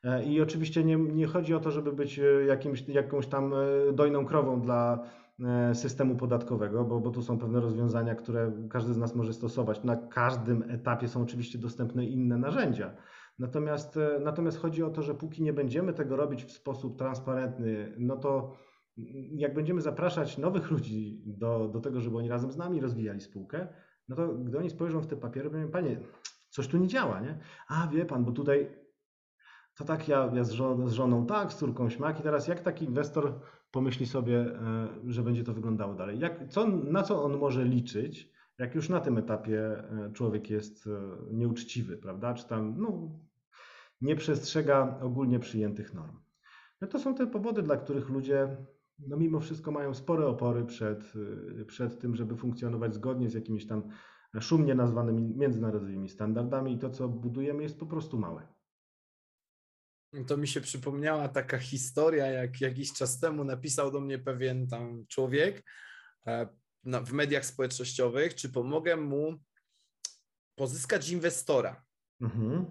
E, 0.04 0.24
I 0.24 0.40
oczywiście 0.40 0.84
nie, 0.84 0.96
nie 0.96 1.26
chodzi 1.26 1.54
o 1.54 1.60
to, 1.60 1.70
żeby 1.70 1.92
być 1.92 2.18
e, 2.18 2.22
jakimś, 2.46 2.88
jakąś 2.88 3.26
tam 3.26 3.52
e, 3.54 3.92
dojną 3.92 4.26
krową 4.26 4.60
dla 4.60 5.02
systemu 5.72 6.16
podatkowego, 6.16 6.84
bo, 6.84 7.00
bo 7.00 7.10
tu 7.10 7.22
są 7.22 7.38
pewne 7.38 7.60
rozwiązania, 7.60 8.14
które 8.14 8.52
każdy 8.70 8.94
z 8.94 8.96
nas 8.96 9.14
może 9.14 9.32
stosować. 9.32 9.84
Na 9.84 9.96
każdym 9.96 10.64
etapie 10.70 11.08
są 11.08 11.22
oczywiście 11.22 11.58
dostępne 11.58 12.06
inne 12.06 12.38
narzędzia. 12.38 12.90
Natomiast, 13.38 13.98
natomiast 14.20 14.58
chodzi 14.58 14.82
o 14.82 14.90
to, 14.90 15.02
że 15.02 15.14
póki 15.14 15.42
nie 15.42 15.52
będziemy 15.52 15.92
tego 15.92 16.16
robić 16.16 16.44
w 16.44 16.52
sposób 16.52 16.98
transparentny, 16.98 17.94
no 17.98 18.16
to 18.16 18.56
jak 19.30 19.54
będziemy 19.54 19.80
zapraszać 19.80 20.38
nowych 20.38 20.70
ludzi 20.70 21.22
do, 21.26 21.68
do 21.68 21.80
tego, 21.80 22.00
żeby 22.00 22.16
oni 22.16 22.28
razem 22.28 22.52
z 22.52 22.56
nami 22.56 22.80
rozwijali 22.80 23.20
spółkę, 23.20 23.68
no 24.08 24.16
to 24.16 24.34
gdy 24.34 24.58
oni 24.58 24.70
spojrzą 24.70 25.00
w 25.00 25.06
te 25.06 25.16
papiery, 25.16 25.50
powiem, 25.50 25.70
panie, 25.70 26.00
coś 26.48 26.68
tu 26.68 26.78
nie 26.78 26.88
działa, 26.88 27.20
nie? 27.20 27.38
A 27.68 27.86
wie 27.86 28.04
pan, 28.04 28.24
bo 28.24 28.32
tutaj 28.32 28.68
to 29.74 29.84
tak 29.84 30.08
ja, 30.08 30.30
ja 30.34 30.44
z, 30.44 30.50
żoną, 30.50 30.88
z 30.88 30.92
żoną 30.92 31.26
tak, 31.26 31.52
z 31.52 31.56
córką 31.56 31.90
śmak 31.90 32.20
i 32.20 32.22
teraz 32.22 32.48
jak 32.48 32.60
taki 32.60 32.84
inwestor 32.84 33.40
pomyśli 33.70 34.06
sobie, 34.06 34.38
e, 34.38 34.88
że 35.06 35.22
będzie 35.22 35.44
to 35.44 35.54
wyglądało 35.54 35.94
dalej? 35.94 36.18
Jak, 36.18 36.48
co, 36.48 36.66
na 36.66 37.02
co 37.02 37.24
on 37.24 37.38
może 37.38 37.64
liczyć, 37.64 38.32
jak 38.58 38.74
już 38.74 38.88
na 38.88 39.00
tym 39.00 39.18
etapie 39.18 39.60
e, 39.60 40.10
człowiek 40.12 40.50
jest 40.50 40.86
e, 40.86 40.90
nieuczciwy, 41.34 41.96
prawda? 41.96 42.34
Czy 42.34 42.48
tam 42.48 42.74
no, 42.78 43.10
nie 44.00 44.16
przestrzega 44.16 44.98
ogólnie 45.02 45.38
przyjętych 45.38 45.94
norm? 45.94 46.16
No 46.80 46.88
to 46.88 46.98
są 46.98 47.14
te 47.14 47.26
powody, 47.26 47.62
dla 47.62 47.76
których 47.76 48.08
ludzie 48.08 48.56
no 48.98 49.16
mimo 49.16 49.40
wszystko 49.40 49.70
mają 49.70 49.94
spore 49.94 50.26
opory 50.26 50.64
przed, 50.64 51.12
przed 51.66 52.00
tym, 52.00 52.16
żeby 52.16 52.36
funkcjonować 52.36 52.94
zgodnie 52.94 53.30
z 53.30 53.34
jakimiś 53.34 53.66
tam 53.66 53.82
szumnie 54.40 54.74
nazwanymi 54.74 55.36
międzynarodowymi 55.36 56.08
standardami 56.08 56.72
i 56.72 56.78
to, 56.78 56.90
co 56.90 57.08
budujemy, 57.08 57.62
jest 57.62 57.78
po 57.78 57.86
prostu 57.86 58.18
małe. 58.18 58.48
To 60.26 60.36
mi 60.36 60.48
się 60.48 60.60
przypomniała 60.60 61.28
taka 61.28 61.58
historia, 61.58 62.26
jak 62.26 62.60
jakiś 62.60 62.92
czas 62.92 63.20
temu 63.20 63.44
napisał 63.44 63.90
do 63.90 64.00
mnie 64.00 64.18
pewien 64.18 64.68
tam 64.68 65.06
człowiek 65.08 65.64
e, 66.26 66.48
w 66.84 67.12
mediach 67.12 67.44
społecznościowych, 67.44 68.34
czy 68.34 68.48
pomogę 68.48 68.96
mu 68.96 69.38
pozyskać 70.54 71.10
inwestora. 71.10 71.84
Mhm. 72.20 72.66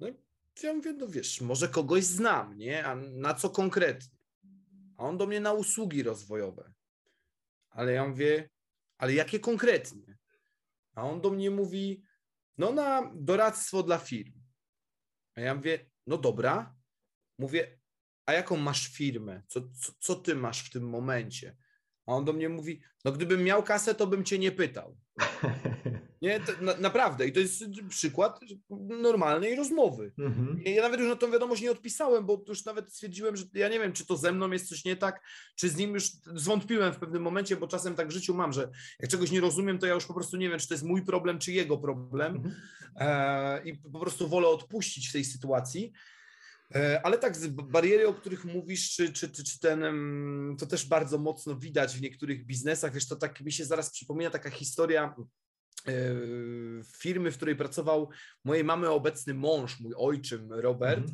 No 0.00 0.08
i 0.08 0.14
ja 0.62 0.74
mówię, 0.74 0.92
no 0.92 1.08
wiesz, 1.08 1.40
może 1.40 1.68
kogoś 1.68 2.04
znam, 2.04 2.58
nie? 2.58 2.86
A 2.86 2.96
na 2.96 3.34
co 3.34 3.50
konkretnie? 3.50 4.15
A 4.96 5.04
on 5.04 5.18
do 5.18 5.26
mnie 5.26 5.40
na 5.40 5.52
usługi 5.52 6.02
rozwojowe. 6.02 6.72
Ale 7.70 7.92
ja 7.92 8.08
mówię, 8.08 8.48
ale 8.98 9.14
jakie 9.14 9.40
konkretnie? 9.40 10.18
A 10.94 11.02
on 11.02 11.20
do 11.20 11.30
mnie 11.30 11.50
mówi, 11.50 12.02
no 12.58 12.72
na 12.72 13.12
doradztwo 13.14 13.82
dla 13.82 13.98
firm. 13.98 14.32
A 15.34 15.40
ja 15.40 15.54
mówię, 15.54 15.90
no 16.06 16.18
dobra. 16.18 16.76
Mówię, 17.38 17.78
a 18.26 18.32
jaką 18.32 18.56
masz 18.56 18.88
firmę? 18.88 19.42
Co, 19.48 19.60
co, 19.60 19.92
co 19.98 20.16
ty 20.16 20.34
masz 20.34 20.60
w 20.66 20.70
tym 20.70 20.88
momencie? 20.88 21.56
A 22.06 22.12
on 22.12 22.24
do 22.24 22.32
mnie 22.32 22.48
mówi, 22.48 22.82
no 23.04 23.12
gdybym 23.12 23.44
miał 23.44 23.62
kasę, 23.62 23.94
to 23.94 24.06
bym 24.06 24.24
cię 24.24 24.38
nie 24.38 24.52
pytał. 24.52 24.96
Nie, 26.22 26.40
to, 26.40 26.52
na, 26.60 26.76
naprawdę. 26.76 27.26
I 27.26 27.32
to 27.32 27.40
jest 27.40 27.64
przykład 27.88 28.40
normalnej 28.88 29.56
rozmowy. 29.56 30.12
Mhm. 30.18 30.60
Ja 30.64 30.82
nawet 30.82 31.00
już 31.00 31.08
na 31.08 31.16
tą 31.16 31.30
wiadomość 31.30 31.62
nie 31.62 31.70
odpisałem, 31.70 32.26
bo 32.26 32.44
już 32.48 32.64
nawet 32.64 32.92
stwierdziłem, 32.92 33.36
że 33.36 33.44
ja 33.54 33.68
nie 33.68 33.80
wiem, 33.80 33.92
czy 33.92 34.06
to 34.06 34.16
ze 34.16 34.32
mną 34.32 34.50
jest 34.50 34.68
coś 34.68 34.84
nie 34.84 34.96
tak, 34.96 35.20
czy 35.56 35.68
z 35.68 35.76
nim 35.76 35.94
już 35.94 36.10
zwątpiłem 36.34 36.92
w 36.92 36.98
pewnym 36.98 37.22
momencie, 37.22 37.56
bo 37.56 37.68
czasem 37.68 37.94
tak 37.94 38.08
w 38.08 38.12
życiu 38.12 38.34
mam, 38.34 38.52
że 38.52 38.70
jak 39.00 39.10
czegoś 39.10 39.30
nie 39.30 39.40
rozumiem, 39.40 39.78
to 39.78 39.86
ja 39.86 39.94
już 39.94 40.06
po 40.06 40.14
prostu 40.14 40.36
nie 40.36 40.48
wiem, 40.48 40.58
czy 40.58 40.68
to 40.68 40.74
jest 40.74 40.84
mój 40.84 41.04
problem, 41.04 41.38
czy 41.38 41.52
jego 41.52 41.78
problem. 41.78 42.36
Mhm. 42.36 42.54
E, 42.96 43.62
I 43.64 43.76
po 43.92 44.00
prostu 44.00 44.28
wolę 44.28 44.48
odpuścić 44.48 45.08
w 45.08 45.12
tej 45.12 45.24
sytuacji. 45.24 45.92
E, 46.74 47.00
ale 47.06 47.18
tak, 47.18 47.36
z 47.36 47.46
bariery, 47.46 48.08
o 48.08 48.14
których 48.14 48.44
mówisz, 48.44 48.90
czy, 48.90 49.12
czy, 49.12 49.32
czy 49.32 49.60
ten, 49.60 49.84
to 50.58 50.66
też 50.66 50.86
bardzo 50.86 51.18
mocno 51.18 51.56
widać 51.56 51.96
w 51.96 52.00
niektórych 52.00 52.46
biznesach. 52.46 52.92
Wiesz, 52.92 53.08
to 53.08 53.16
tak 53.16 53.40
mi 53.40 53.52
się 53.52 53.64
zaraz 53.64 53.90
przypomina 53.90 54.30
taka 54.30 54.50
historia 54.50 55.14
firmy, 56.96 57.30
w 57.30 57.36
której 57.36 57.56
pracował 57.56 58.10
mojej 58.44 58.64
mamy 58.64 58.90
obecny 58.90 59.34
mąż, 59.34 59.80
mój 59.80 59.92
ojczym 59.96 60.52
Robert, 60.52 61.04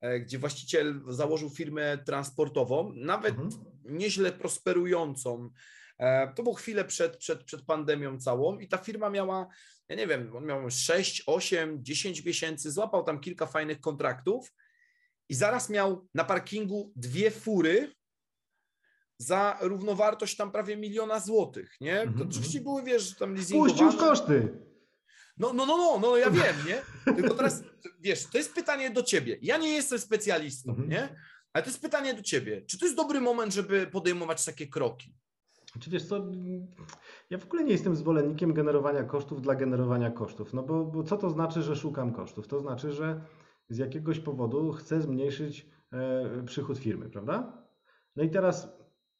mhm. 0.00 0.22
gdzie 0.22 0.38
właściciel 0.38 1.02
założył 1.08 1.50
firmę 1.50 1.98
transportową, 1.98 2.92
nawet 2.96 3.38
mhm. 3.38 3.64
nieźle 3.84 4.32
prosperującą. 4.32 5.50
To 6.34 6.42
było 6.42 6.54
chwilę 6.54 6.84
przed, 6.84 7.16
przed, 7.16 7.44
przed 7.44 7.62
pandemią 7.62 8.18
całą 8.18 8.58
i 8.58 8.68
ta 8.68 8.78
firma 8.78 9.10
miała, 9.10 9.48
ja 9.88 9.96
nie 9.96 10.06
wiem, 10.06 10.36
on 10.36 10.46
miał 10.46 10.70
6, 10.70 11.22
8, 11.26 11.84
10 11.84 12.24
miesięcy, 12.24 12.70
złapał 12.70 13.04
tam 13.04 13.20
kilka 13.20 13.46
fajnych 13.46 13.80
kontraktów 13.80 14.52
i 15.28 15.34
zaraz 15.34 15.70
miał 15.70 16.08
na 16.14 16.24
parkingu 16.24 16.92
dwie 16.96 17.30
fury 17.30 17.92
za 19.22 19.58
równowartość 19.60 20.36
tam 20.36 20.52
prawie 20.52 20.76
miliona 20.76 21.20
złotych, 21.20 21.76
nie? 21.80 21.96
To 21.96 22.02
mhm, 22.02 22.28
oczywiście 22.28 22.58
mhm. 22.58 22.64
były, 22.64 22.82
wiesz, 22.82 23.16
tam 23.16 23.34
leasingowane. 23.34 23.72
Puścił 23.72 23.98
koszty. 24.00 24.48
No, 25.38 25.52
no, 25.52 25.66
no, 25.66 25.76
no, 25.76 25.98
no, 26.02 26.16
ja 26.16 26.30
wiem, 26.30 26.56
nie? 26.66 26.82
Tylko 27.14 27.34
teraz, 27.34 27.62
wiesz, 28.00 28.26
to 28.26 28.38
jest 28.38 28.54
pytanie 28.54 28.90
do 28.90 29.02
ciebie. 29.02 29.38
Ja 29.42 29.56
nie 29.56 29.72
jestem 29.72 29.98
specjalistą, 29.98 30.70
mhm. 30.70 30.88
nie? 30.88 31.16
Ale 31.52 31.64
to 31.64 31.70
jest 31.70 31.82
pytanie 31.82 32.14
do 32.14 32.22
ciebie. 32.22 32.62
Czy 32.66 32.78
to 32.78 32.84
jest 32.84 32.96
dobry 32.96 33.20
moment, 33.20 33.54
żeby 33.54 33.86
podejmować 33.86 34.44
takie 34.44 34.66
kroki? 34.66 35.14
Czy 35.80 35.90
wiesz 35.90 36.04
co, 36.04 36.26
ja 37.30 37.38
w 37.38 37.44
ogóle 37.44 37.64
nie 37.64 37.72
jestem 37.72 37.96
zwolennikiem 37.96 38.54
generowania 38.54 39.04
kosztów 39.04 39.42
dla 39.42 39.54
generowania 39.54 40.10
kosztów, 40.10 40.52
no 40.52 40.62
bo, 40.62 40.84
bo 40.84 41.02
co 41.02 41.16
to 41.16 41.30
znaczy, 41.30 41.62
że 41.62 41.76
szukam 41.76 42.12
kosztów? 42.12 42.48
To 42.48 42.60
znaczy, 42.60 42.92
że 42.92 43.20
z 43.68 43.78
jakiegoś 43.78 44.20
powodu 44.20 44.72
chce 44.72 45.02
zmniejszyć 45.02 45.66
e, 45.92 46.42
przychód 46.46 46.78
firmy, 46.78 47.10
prawda? 47.10 47.62
No 48.16 48.22
i 48.22 48.30
teraz, 48.30 48.68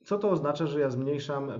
co 0.04 0.18
to 0.18 0.30
oznacza, 0.30 0.66
że 0.66 0.80
ja 0.80 0.90
zmniejszam, 0.90 1.50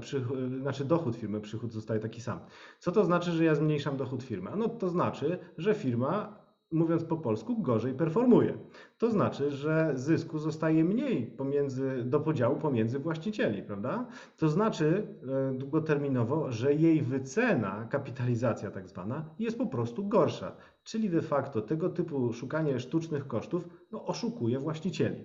znaczy 0.61 0.84
dochód 0.84 1.16
firmy, 1.16 1.40
przychód 1.40 1.72
zostaje 1.72 2.00
taki 2.00 2.20
sam. 2.20 2.40
Co 2.78 2.92
to 2.92 3.04
znaczy, 3.04 3.30
że 3.30 3.44
ja 3.44 3.54
zmniejszam 3.54 3.96
dochód 3.96 4.22
firmy? 4.22 4.50
No 4.56 4.68
to 4.68 4.88
znaczy, 4.88 5.38
że 5.58 5.75
firma 5.75 6.42
mówiąc 6.72 7.04
po 7.04 7.16
polsku, 7.16 7.62
gorzej 7.62 7.94
performuje. 7.94 8.58
To 8.99 9.11
znaczy, 9.11 9.50
że 9.50 9.92
zysku 9.94 10.38
zostaje 10.38 10.84
mniej 10.84 11.26
pomiędzy, 11.26 12.04
do 12.04 12.20
podziału 12.20 12.56
pomiędzy 12.56 12.99
właścicieli, 12.99 13.62
prawda? 13.62 14.06
To 14.37 14.49
znaczy 14.49 15.06
e, 15.50 15.54
długoterminowo, 15.54 16.52
że 16.52 16.75
jej 16.75 17.02
wycena, 17.02 17.87
kapitalizacja 17.90 18.70
tak 18.70 18.88
zwana, 18.88 19.25
jest 19.38 19.58
po 19.58 19.66
prostu 19.66 20.08
gorsza. 20.08 20.56
Czyli 20.84 21.11
de 21.11 21.22
facto 21.22 21.62
tego 21.62 21.88
typu 21.88 22.32
szukanie 22.32 22.80
sztucznych 22.80 23.26
kosztów 23.26 23.68
no, 23.92 24.06
oszukuje 24.06 24.58
właścicieli. 24.58 25.25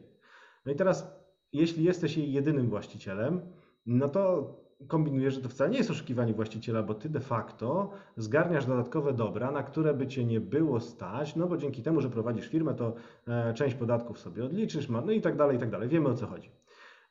No 0.66 0.72
i 0.72 0.76
teraz, 0.76 1.17
jeśli 1.54 1.84
jesteś 1.84 2.18
jej 2.18 2.32
jedynym 2.32 2.70
właścicielem, 2.70 3.42
no 3.86 4.10
to 4.10 4.54
kombinujesz, 4.88 5.34
że 5.34 5.42
to 5.42 5.50
wcale 5.50 5.70
nie 5.70 5.78
jest 5.78 5.92
oszukiwanie 5.92 6.34
właściciela, 6.34 6.84
bo 6.84 6.94
ty 6.94 7.10
de 7.10 7.20
facto 7.20 7.90
zgarniasz 8.18 8.66
dodatkowe 8.66 9.14
dobra, 9.14 9.52
na 9.52 9.64
które 9.64 9.94
by 9.94 10.08
cię 10.08 10.26
nie 10.26 10.42
było 10.42 10.80
stać, 10.80 11.36
no 11.36 11.48
bo 11.48 11.58
dzięki 11.58 11.84
temu, 11.84 12.02
że 12.02 12.10
prowadzisz 12.10 12.48
firmę, 12.48 12.74
to 12.74 12.94
e, 13.28 13.54
część 13.54 13.76
podatków 13.76 14.20
sobie 14.20 14.46
odliczysz, 14.46 14.90
no 14.90 15.12
i 15.12 15.22
tak 15.22 15.36
dalej, 15.36 15.58
i 15.58 15.60
tak 15.60 15.70
dalej. 15.70 15.90
Wiemy 15.90 16.10
o 16.10 16.14
co 16.14 16.28
chodzi. 16.28 16.52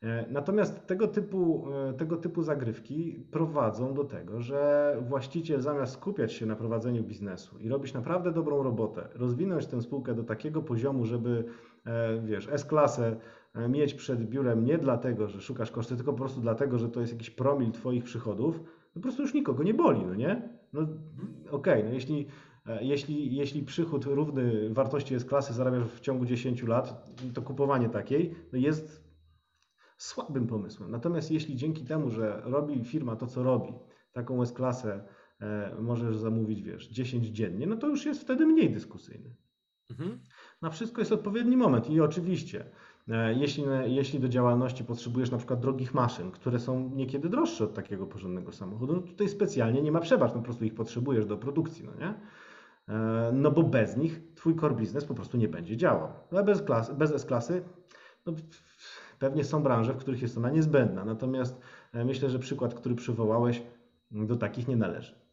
E, 0.02 0.26
natomiast 0.30 0.86
tego 0.86 1.08
typu, 1.08 1.68
e, 1.72 1.92
tego 1.92 2.16
typu 2.16 2.42
zagrywki 2.42 3.26
prowadzą 3.30 3.94
do 3.94 4.04
tego, 4.04 4.40
że 4.40 4.96
właściciel 5.08 5.60
zamiast 5.60 5.92
skupiać 5.92 6.32
się 6.32 6.46
na 6.46 6.56
prowadzeniu 6.56 7.04
biznesu 7.04 7.58
i 7.58 7.68
robić 7.68 7.94
naprawdę 7.94 8.32
dobrą 8.32 8.62
robotę, 8.62 9.08
rozwinąć 9.14 9.66
tę 9.66 9.82
spółkę 9.82 10.14
do 10.14 10.24
takiego 10.24 10.62
poziomu, 10.62 11.04
żeby 11.04 11.44
wiesz, 12.24 12.48
S-klasę 12.52 13.16
mieć 13.68 13.94
przed 13.94 14.28
biurem 14.28 14.64
nie 14.64 14.78
dlatego, 14.78 15.28
że 15.28 15.40
szukasz 15.40 15.70
koszty, 15.70 15.96
tylko 15.96 16.12
po 16.12 16.18
prostu 16.18 16.40
dlatego, 16.40 16.78
że 16.78 16.88
to 16.88 17.00
jest 17.00 17.12
jakiś 17.12 17.30
promil 17.30 17.72
Twoich 17.72 18.04
przychodów, 18.04 18.60
no 18.60 18.92
po 18.94 19.00
prostu 19.00 19.22
już 19.22 19.34
nikogo 19.34 19.62
nie 19.62 19.74
boli, 19.74 20.06
no 20.06 20.14
nie? 20.14 20.48
No 20.72 20.82
okej, 20.82 21.50
okay, 21.50 21.84
no 21.84 21.90
jeśli, 21.90 22.26
e, 22.66 22.84
jeśli, 22.84 23.36
jeśli 23.36 23.62
przychód 23.62 24.04
równy 24.04 24.74
wartości 24.74 25.14
jest 25.14 25.28
klasy 25.28 25.52
zarabiasz 25.52 25.84
w 25.84 26.00
ciągu 26.00 26.24
10 26.24 26.62
lat, 26.62 27.10
to 27.34 27.42
kupowanie 27.42 27.88
takiej 27.88 28.34
no 28.52 28.58
jest 28.58 29.06
słabym 29.96 30.46
pomysłem. 30.46 30.90
Natomiast 30.90 31.30
jeśli 31.30 31.56
dzięki 31.56 31.84
temu, 31.84 32.10
że 32.10 32.42
robi 32.44 32.84
firma 32.84 33.16
to, 33.16 33.26
co 33.26 33.42
robi, 33.42 33.72
taką 34.12 34.42
S-klasę 34.42 35.08
e, 35.40 35.76
możesz 35.80 36.16
zamówić, 36.16 36.62
wiesz, 36.62 36.88
10 36.88 37.26
dziennie, 37.26 37.66
no 37.66 37.76
to 37.76 37.88
już 37.88 38.06
jest 38.06 38.20
wtedy 38.20 38.46
mniej 38.46 38.70
dyskusyjny. 38.70 39.36
Mhm. 39.90 40.20
Na 40.62 40.70
wszystko 40.70 41.00
jest 41.00 41.12
odpowiedni 41.12 41.56
moment 41.56 41.90
i 41.90 42.00
oczywiście 42.00 42.70
jeśli, 43.36 43.64
jeśli 43.86 44.20
do 44.20 44.28
działalności 44.28 44.84
potrzebujesz 44.84 45.30
na 45.30 45.38
przykład 45.38 45.60
drogich 45.60 45.94
maszyn, 45.94 46.30
które 46.30 46.58
są 46.58 46.90
niekiedy 46.90 47.28
droższe 47.28 47.64
od 47.64 47.74
takiego 47.74 48.06
porządnego 48.06 48.52
samochodu, 48.52 48.92
no 48.92 49.00
tutaj 49.00 49.28
specjalnie 49.28 49.82
nie 49.82 49.92
ma 49.92 50.00
przebacz, 50.00 50.30
no 50.30 50.38
po 50.38 50.44
prostu 50.44 50.64
ich 50.64 50.74
potrzebujesz 50.74 51.26
do 51.26 51.36
produkcji, 51.36 51.84
no 51.84 52.06
nie? 52.06 52.14
E, 52.88 53.32
no 53.32 53.50
bo 53.50 53.62
bez 53.62 53.96
nich 53.96 54.20
twój 54.34 54.56
core 54.56 54.74
business 54.74 55.04
po 55.04 55.14
prostu 55.14 55.36
nie 55.36 55.48
będzie 55.48 55.76
działał. 55.76 56.08
No, 56.32 56.44
bez, 56.44 56.62
klas, 56.62 56.94
bez 56.94 57.12
S-klasy 57.12 57.62
no, 58.26 58.32
pewnie 59.18 59.44
są 59.44 59.62
branże, 59.62 59.92
w 59.92 59.96
których 59.96 60.22
jest 60.22 60.38
ona 60.38 60.50
niezbędna, 60.50 61.04
natomiast 61.04 61.60
e, 61.92 62.04
myślę, 62.04 62.30
że 62.30 62.38
przykład, 62.38 62.74
który 62.74 62.94
przywołałeś, 62.94 63.62
do 64.10 64.36
takich 64.36 64.68
nie 64.68 64.76
należy. 64.76 65.25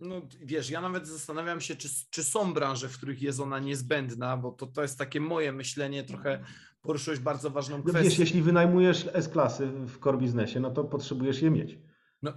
No 0.00 0.20
wiesz, 0.40 0.70
ja 0.70 0.80
nawet 0.80 1.08
zastanawiam 1.08 1.60
się, 1.60 1.76
czy, 1.76 1.88
czy 2.10 2.24
są 2.24 2.54
branże, 2.54 2.88
w 2.88 2.96
których 2.96 3.22
jest 3.22 3.40
ona 3.40 3.58
niezbędna, 3.58 4.36
bo 4.36 4.52
to, 4.52 4.66
to 4.66 4.82
jest 4.82 4.98
takie 4.98 5.20
moje 5.20 5.52
myślenie, 5.52 6.04
trochę 6.04 6.44
poruszyłeś 6.82 7.18
bardzo 7.18 7.50
ważną 7.50 7.76
no, 7.78 7.82
kwestię. 7.82 8.08
Wiesz, 8.08 8.18
jeśli 8.18 8.42
wynajmujesz 8.42 9.08
S-klasy 9.12 9.66
w 9.66 9.98
core 9.98 10.18
biznesie, 10.18 10.60
no 10.60 10.70
to 10.70 10.84
potrzebujesz 10.84 11.42
je 11.42 11.50
mieć. 11.50 11.78
No, 12.22 12.32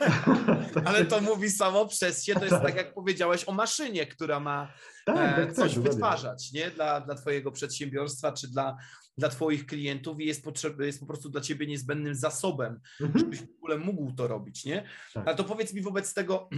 ale 0.84 1.04
to 1.04 1.20
mówi 1.20 1.50
samo 1.50 1.86
przez 1.86 2.24
się, 2.24 2.34
to 2.34 2.44
jest 2.44 2.62
tak 2.62 2.76
jak 2.76 2.94
powiedziałeś 2.94 3.48
o 3.48 3.52
maszynie, 3.52 4.06
która 4.06 4.40
ma 4.40 4.72
tak, 5.06 5.16
tak, 5.16 5.38
e, 5.38 5.46
tak 5.46 5.54
coś 5.54 5.74
tak, 5.74 5.82
wytwarzać 5.82 6.52
nie? 6.52 6.70
Dla, 6.70 7.00
dla 7.00 7.14
twojego 7.14 7.52
przedsiębiorstwa 7.52 8.32
czy 8.32 8.48
dla, 8.48 8.76
dla 9.18 9.28
twoich 9.28 9.66
klientów 9.66 10.20
i 10.20 10.26
jest, 10.26 10.44
potrzebny, 10.44 10.86
jest 10.86 11.00
po 11.00 11.06
prostu 11.06 11.28
dla 11.28 11.40
ciebie 11.40 11.66
niezbędnym 11.66 12.14
zasobem, 12.14 12.80
mhm. 13.00 13.18
żebyś 13.18 13.40
w 13.40 13.56
ogóle 13.56 13.78
mógł 13.78 14.12
to 14.12 14.28
robić. 14.28 14.64
Nie? 14.64 14.88
Tak. 15.14 15.28
Ale 15.28 15.36
to 15.36 15.44
powiedz 15.44 15.74
mi 15.74 15.82
wobec 15.82 16.14
tego, 16.14 16.48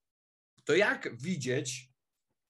to 0.66 0.74
jak 0.74 1.16
widzieć, 1.20 1.94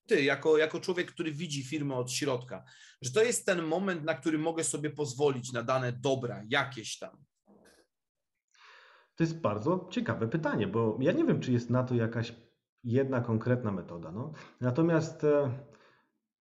ty, 0.06 0.22
jako, 0.22 0.58
jako 0.58 0.80
człowiek, 0.80 1.12
który 1.12 1.32
widzi 1.32 1.64
firmę 1.64 1.94
od 1.94 2.12
środka, 2.12 2.64
że 3.02 3.10
to 3.10 3.22
jest 3.22 3.46
ten 3.46 3.62
moment, 3.62 4.04
na 4.04 4.14
który 4.14 4.38
mogę 4.38 4.64
sobie 4.64 4.90
pozwolić 4.90 5.52
na 5.52 5.62
dane 5.62 5.92
dobra, 5.92 6.42
jakieś 6.48 6.98
tam. 6.98 7.24
To 9.16 9.24
jest 9.24 9.40
bardzo 9.40 9.88
ciekawe 9.90 10.28
pytanie, 10.28 10.66
bo 10.66 10.98
ja 11.00 11.12
nie 11.12 11.24
wiem, 11.24 11.40
czy 11.40 11.52
jest 11.52 11.70
na 11.70 11.84
to 11.84 11.94
jakaś 11.94 12.34
jedna 12.84 13.20
konkretna 13.20 13.72
metoda. 13.72 14.12
No. 14.12 14.32
Natomiast 14.60 15.24
e, 15.24 15.50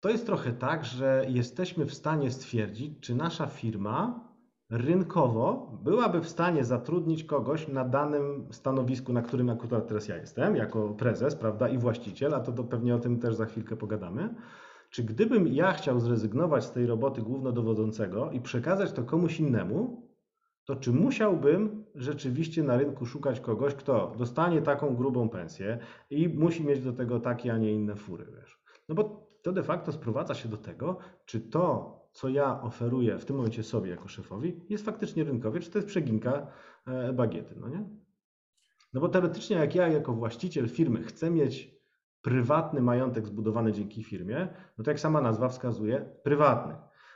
to 0.03 0.09
jest 0.09 0.25
trochę 0.25 0.53
tak, 0.53 0.85
że 0.85 1.25
jesteśmy 1.29 1.85
w 1.85 1.93
stanie 1.93 2.31
stwierdzić, 2.31 2.99
czy 2.99 3.15
nasza 3.15 3.47
firma 3.47 4.29
rynkowo 4.69 5.77
byłaby 5.83 6.21
w 6.21 6.29
stanie 6.29 6.63
zatrudnić 6.63 7.23
kogoś 7.23 7.67
na 7.67 7.85
danym 7.85 8.47
stanowisku, 8.51 9.13
na 9.13 9.21
którym 9.21 9.49
akurat 9.49 9.87
teraz 9.87 10.07
ja 10.07 10.17
jestem, 10.17 10.55
jako 10.55 10.89
prezes, 10.89 11.35
prawda, 11.35 11.69
i 11.69 11.77
właściciel, 11.77 12.33
a 12.33 12.39
to, 12.39 12.51
to 12.51 12.63
pewnie 12.63 12.95
o 12.95 12.99
tym 12.99 13.19
też 13.19 13.35
za 13.35 13.45
chwilkę 13.45 13.75
pogadamy. 13.75 14.35
Czy 14.89 15.03
gdybym 15.03 15.47
ja 15.47 15.73
chciał 15.73 15.99
zrezygnować 15.99 16.65
z 16.65 16.71
tej 16.71 16.85
roboty 16.85 17.21
głównodowodzącego 17.21 18.31
i 18.31 18.41
przekazać 18.41 18.91
to 18.91 19.03
komuś 19.03 19.39
innemu, 19.39 20.07
to 20.65 20.75
czy 20.75 20.91
musiałbym 20.91 21.85
rzeczywiście 21.95 22.63
na 22.63 22.77
rynku 22.77 23.05
szukać 23.05 23.39
kogoś, 23.39 23.75
kto 23.75 24.15
dostanie 24.17 24.61
taką 24.61 24.95
grubą 24.95 25.29
pensję 25.29 25.79
i 26.09 26.29
musi 26.29 26.65
mieć 26.65 26.81
do 26.81 26.93
tego 26.93 27.19
takie, 27.19 27.53
a 27.53 27.57
nie 27.57 27.73
inne 27.73 27.95
fury, 27.95 28.25
wiesz? 28.35 28.63
No 28.89 28.95
bo 28.95 29.32
to 29.43 29.51
de 29.51 29.63
facto 29.63 29.91
sprowadza 29.91 30.33
się 30.33 30.49
do 30.49 30.57
tego, 30.57 30.97
czy 31.25 31.41
to, 31.41 31.99
co 32.11 32.29
ja 32.29 32.61
oferuję 32.61 33.19
w 33.19 33.25
tym 33.25 33.35
momencie 33.35 33.63
sobie 33.63 33.89
jako 33.89 34.07
szefowi, 34.07 34.61
jest 34.69 34.85
faktycznie 34.85 35.23
rynkowe, 35.23 35.59
czy 35.59 35.71
to 35.71 35.77
jest 35.77 35.87
przeginka 35.87 36.47
e, 36.87 37.13
bagiety, 37.13 37.55
no 37.59 37.69
nie? 37.69 37.89
No 38.93 39.01
bo 39.01 39.09
teoretycznie 39.09 39.55
jak 39.55 39.75
ja 39.75 39.87
jako 39.87 40.13
właściciel 40.13 40.69
firmy 40.69 41.03
chcę 41.03 41.31
mieć 41.31 41.75
prywatny 42.21 42.81
majątek 42.81 43.27
zbudowany 43.27 43.71
dzięki 43.71 44.03
firmie, 44.03 44.47
no 44.77 44.83
to 44.83 44.91
jak 44.91 44.99
sama 44.99 45.21
nazwa 45.21 45.49
wskazuje, 45.49 46.09
prywatny. 46.23 46.75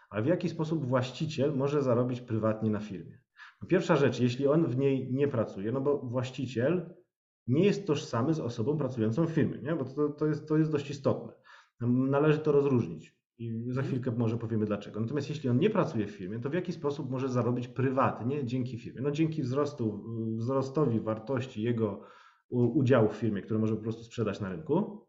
A 0.10 0.22
w 0.22 0.26
jaki 0.26 0.50
sposób 0.50 0.86
właściciel 0.86 1.56
może 1.56 1.82
zarobić 1.82 2.22
prywatnie 2.22 2.70
na 2.70 2.80
firmie? 2.80 3.20
No 3.62 3.68
pierwsza 3.68 3.96
rzecz, 3.96 4.20
jeśli 4.20 4.48
on 4.48 4.68
w 4.68 4.78
niej 4.78 5.14
nie 5.14 5.28
pracuje, 5.28 5.72
no 5.72 5.82
bo 5.82 5.98
właściciel 5.98 6.96
nie 7.48 7.66
jest 7.66 7.88
tożsamy 7.88 8.34
z 8.34 8.40
osobą 8.40 8.78
pracującą 8.78 9.26
w 9.26 9.32
firmie, 9.32 9.62
nie? 9.62 9.76
bo 9.76 9.86
to, 9.86 10.10
to, 10.10 10.26
jest, 10.26 10.48
to 10.48 10.58
jest 10.58 10.72
dość 10.72 10.90
istotne. 10.90 11.34
Należy 11.82 12.40
to 12.40 12.52
rozróżnić 12.52 13.18
i 13.38 13.64
za 13.68 13.82
mhm. 13.82 13.88
chwilkę 13.88 14.12
może 14.12 14.38
powiemy 14.38 14.66
dlaczego. 14.66 15.00
Natomiast 15.00 15.30
jeśli 15.30 15.50
on 15.50 15.60
nie 15.60 15.70
pracuje 15.70 16.08
w 16.08 16.12
firmie, 16.12 16.40
to 16.40 16.50
w 16.50 16.54
jaki 16.54 16.74
sposób 16.74 17.12
może 17.12 17.30
zarobić 17.30 17.68
prywatnie 17.68 18.46
dzięki 18.46 18.78
firmie? 18.78 19.02
No 19.02 19.12
dzięki 19.12 19.44
wzrostu, 19.44 20.04
wzrostowi 20.38 21.00
wartości 21.00 21.62
jego 21.62 22.02
udziału 22.50 23.10
w 23.10 23.16
firmie, 23.16 23.42
które 23.42 23.60
może 23.60 23.76
po 23.76 23.82
prostu 23.82 24.04
sprzedać 24.04 24.40
na 24.40 24.50
rynku, 24.50 25.08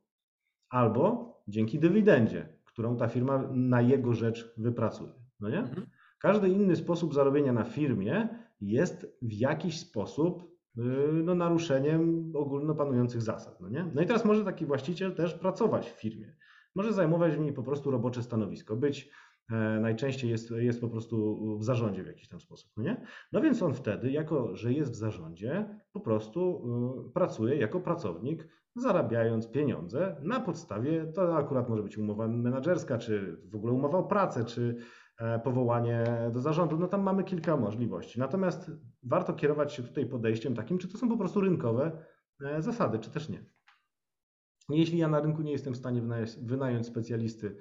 albo 0.68 1.34
dzięki 1.48 1.78
dywidendzie, 1.78 2.58
którą 2.64 2.96
ta 2.96 3.08
firma 3.08 3.50
na 3.52 3.80
jego 3.80 4.14
rzecz 4.14 4.54
wypracuje. 4.56 5.12
No 5.40 5.50
nie? 5.50 5.58
Mhm. 5.58 5.86
Każdy 6.18 6.48
inny 6.48 6.76
sposób 6.76 7.14
zarobienia 7.14 7.52
na 7.52 7.64
firmie 7.64 8.28
jest 8.60 9.18
w 9.22 9.32
jakiś 9.32 9.80
sposób 9.80 10.42
y, 10.78 10.82
no, 11.12 11.34
naruszeniem 11.34 12.32
ogólno 12.34 12.74
panujących 12.74 13.22
zasad. 13.22 13.60
No, 13.60 13.68
nie? 13.68 13.90
no 13.94 14.02
i 14.02 14.06
teraz 14.06 14.24
może 14.24 14.44
taki 14.44 14.66
właściciel 14.66 15.14
też 15.14 15.34
pracować 15.34 15.90
w 15.90 16.00
firmie. 16.00 16.36
Może 16.74 16.92
zajmować 16.92 17.38
niej 17.38 17.52
po 17.52 17.62
prostu 17.62 17.90
robocze 17.90 18.22
stanowisko, 18.22 18.76
być 18.76 19.10
e, 19.50 19.54
najczęściej 19.80 20.30
jest, 20.30 20.50
jest 20.50 20.80
po 20.80 20.88
prostu 20.88 21.36
w 21.58 21.64
zarządzie 21.64 22.02
w 22.02 22.06
jakiś 22.06 22.28
tam 22.28 22.40
sposób. 22.40 22.70
No, 22.76 22.82
nie? 22.82 23.06
no 23.32 23.40
więc 23.40 23.62
on 23.62 23.74
wtedy, 23.74 24.10
jako 24.10 24.56
że 24.56 24.72
jest 24.72 24.92
w 24.92 24.96
zarządzie, 24.96 25.80
po 25.92 26.00
prostu 26.00 26.64
y, 27.08 27.12
pracuje 27.12 27.56
jako 27.56 27.80
pracownik, 27.80 28.48
zarabiając 28.76 29.50
pieniądze 29.50 30.16
na 30.22 30.40
podstawie, 30.40 31.12
to 31.14 31.36
akurat 31.36 31.68
może 31.68 31.82
być 31.82 31.98
umowa 31.98 32.28
menedżerska, 32.28 32.98
czy 32.98 33.36
w 33.44 33.56
ogóle 33.56 33.72
umowa 33.72 33.98
o 33.98 34.02
pracę, 34.02 34.44
czy 34.44 34.76
E, 35.18 35.38
powołanie 35.38 36.04
do 36.32 36.40
zarządu, 36.40 36.78
no 36.78 36.88
tam 36.88 37.02
mamy 37.02 37.24
kilka 37.24 37.56
możliwości. 37.56 38.18
Natomiast 38.18 38.70
warto 39.02 39.32
kierować 39.32 39.72
się 39.72 39.82
tutaj 39.82 40.06
podejściem 40.06 40.54
takim, 40.54 40.78
czy 40.78 40.88
to 40.88 40.98
są 40.98 41.08
po 41.08 41.16
prostu 41.16 41.40
rynkowe 41.40 42.04
e, 42.40 42.62
zasady, 42.62 42.98
czy 42.98 43.10
też 43.10 43.28
nie. 43.28 43.44
Jeśli 44.68 44.98
ja 44.98 45.08
na 45.08 45.20
rynku 45.20 45.42
nie 45.42 45.52
jestem 45.52 45.74
w 45.74 45.76
stanie 45.76 46.02
wynająć 46.42 46.86
specjalisty 46.86 47.56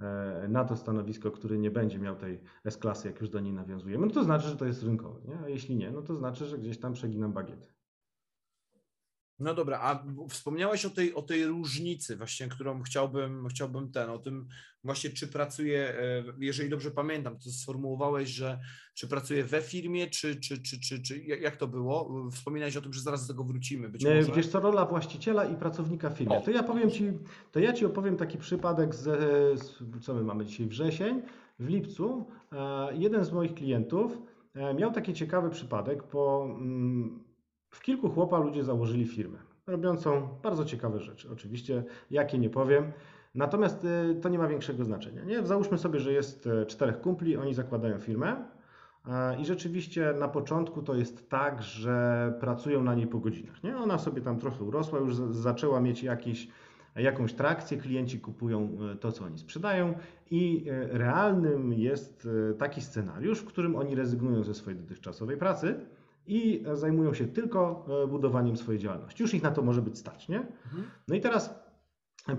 e, 0.00 0.48
na 0.48 0.64
to 0.64 0.76
stanowisko, 0.76 1.30
który 1.30 1.58
nie 1.58 1.70
będzie 1.70 1.98
miał 1.98 2.16
tej 2.16 2.40
S-klasy, 2.64 3.08
jak 3.08 3.20
już 3.20 3.30
do 3.30 3.40
niej 3.40 3.52
nawiązujemy, 3.52 4.06
no 4.06 4.12
to 4.12 4.24
znaczy, 4.24 4.48
że 4.48 4.56
to 4.56 4.66
jest 4.66 4.82
rynkowe. 4.82 5.20
Nie? 5.24 5.38
A 5.38 5.48
jeśli 5.48 5.76
nie, 5.76 5.90
no 5.90 6.02
to 6.02 6.16
znaczy, 6.16 6.46
że 6.46 6.58
gdzieś 6.58 6.78
tam 6.78 6.92
przeginam 6.92 7.32
bagietę. 7.32 7.79
No 9.40 9.54
dobra, 9.54 9.80
a 9.82 10.04
wspomniałeś 10.28 10.84
o 10.84 10.90
tej, 10.90 11.14
o 11.14 11.22
tej 11.22 11.46
różnicy 11.46 12.16
właśnie, 12.16 12.48
którą 12.48 12.82
chciałbym, 12.82 13.48
chciałbym 13.48 13.92
ten, 13.92 14.10
o 14.10 14.18
tym 14.18 14.48
właśnie 14.84 15.10
czy 15.10 15.28
pracuję, 15.28 15.88
e, 15.88 16.24
jeżeli 16.38 16.70
dobrze 16.70 16.90
pamiętam, 16.90 17.38
to 17.38 17.50
sformułowałeś, 17.50 18.28
że 18.28 18.60
czy 18.94 19.08
pracuję 19.08 19.44
we 19.44 19.62
firmie, 19.62 20.06
czy, 20.06 20.36
czy, 20.36 20.62
czy, 20.62 20.80
czy, 20.80 21.02
czy 21.02 21.18
jak 21.20 21.56
to 21.56 21.68
było? 21.68 22.28
Wspominałeś 22.32 22.76
o 22.76 22.80
tym, 22.80 22.92
że 22.92 23.00
zaraz 23.00 23.26
do 23.26 23.32
tego 23.32 23.44
wrócimy. 23.44 23.88
Być 23.88 24.04
może. 24.04 24.32
Wiesz 24.32 24.48
co, 24.48 24.60
rola 24.60 24.86
właściciela 24.86 25.44
i 25.44 25.54
pracownika. 25.54 26.12
O. 26.28 26.40
To 26.40 26.50
ja 26.50 26.62
powiem 26.62 26.90
Ci, 26.90 27.12
to 27.52 27.60
ja 27.60 27.72
Ci 27.72 27.86
opowiem 27.86 28.16
taki 28.16 28.38
przypadek 28.38 28.94
z, 28.94 29.02
z 29.62 29.78
co 30.04 30.14
my 30.14 30.24
mamy 30.24 30.44
dzisiaj, 30.44 30.66
wrzesień, 30.66 31.22
w 31.58 31.68
lipcu. 31.68 32.26
E, 32.52 32.88
jeden 32.96 33.24
z 33.24 33.32
moich 33.32 33.54
klientów 33.54 34.18
e, 34.54 34.74
miał 34.74 34.92
taki 34.92 35.14
ciekawy 35.14 35.50
przypadek, 35.50 36.02
bo 36.12 36.44
mm, 36.44 37.29
w 37.70 37.80
kilku 37.80 38.10
chłopa 38.10 38.38
ludzie 38.38 38.64
założyli 38.64 39.06
firmę, 39.06 39.38
robiącą 39.66 40.28
bardzo 40.42 40.64
ciekawe 40.64 41.00
rzeczy. 41.00 41.28
Oczywiście, 41.32 41.84
jakie 42.10 42.38
nie 42.38 42.50
powiem. 42.50 42.92
Natomiast 43.34 43.84
y, 43.84 44.20
to 44.22 44.28
nie 44.28 44.38
ma 44.38 44.48
większego 44.48 44.84
znaczenia. 44.84 45.24
Nie? 45.24 45.46
Załóżmy 45.46 45.78
sobie, 45.78 46.00
że 46.00 46.12
jest 46.12 46.46
e, 46.46 46.66
czterech 46.66 47.00
kumpli, 47.00 47.36
oni 47.36 47.54
zakładają 47.54 47.98
firmę. 47.98 48.44
I 49.38 49.44
rzeczywiście 49.44 50.14
na 50.18 50.28
początku 50.28 50.82
to 50.82 50.94
jest 50.94 51.28
tak, 51.28 51.62
że 51.62 52.34
pracują 52.40 52.82
na 52.82 52.94
niej 52.94 53.06
po 53.06 53.18
godzinach. 53.18 53.64
Nie? 53.64 53.76
Ona 53.76 53.98
sobie 53.98 54.22
tam 54.22 54.38
trochę 54.38 54.64
urosła, 54.64 54.98
już 54.98 55.14
zaczęła 55.30 55.80
mieć 55.80 56.02
jakiś, 56.02 56.48
jakąś 56.96 57.32
trakcję, 57.32 57.78
klienci 57.78 58.20
kupują 58.20 58.78
e, 58.92 58.96
to, 58.96 59.12
co 59.12 59.24
oni 59.24 59.38
sprzedają 59.38 59.94
i 60.30 60.64
realnym 60.90 61.72
jest 61.72 62.28
taki 62.58 62.80
scenariusz, 62.80 63.38
w 63.38 63.44
którym 63.44 63.76
oni 63.76 63.94
rezygnują 63.94 64.42
ze 64.42 64.54
swojej 64.54 64.80
dotychczasowej 64.80 65.36
pracy 65.36 65.80
i 66.26 66.64
zajmują 66.72 67.14
się 67.14 67.26
tylko 67.26 67.86
budowaniem 68.08 68.56
swojej 68.56 68.80
działalności. 68.80 69.22
Już 69.22 69.34
ich 69.34 69.42
na 69.42 69.50
to 69.50 69.62
może 69.62 69.82
być 69.82 69.98
stać, 69.98 70.28
nie? 70.28 70.38
Mhm. 70.38 70.84
No 71.08 71.14
i 71.14 71.20
teraz 71.20 71.60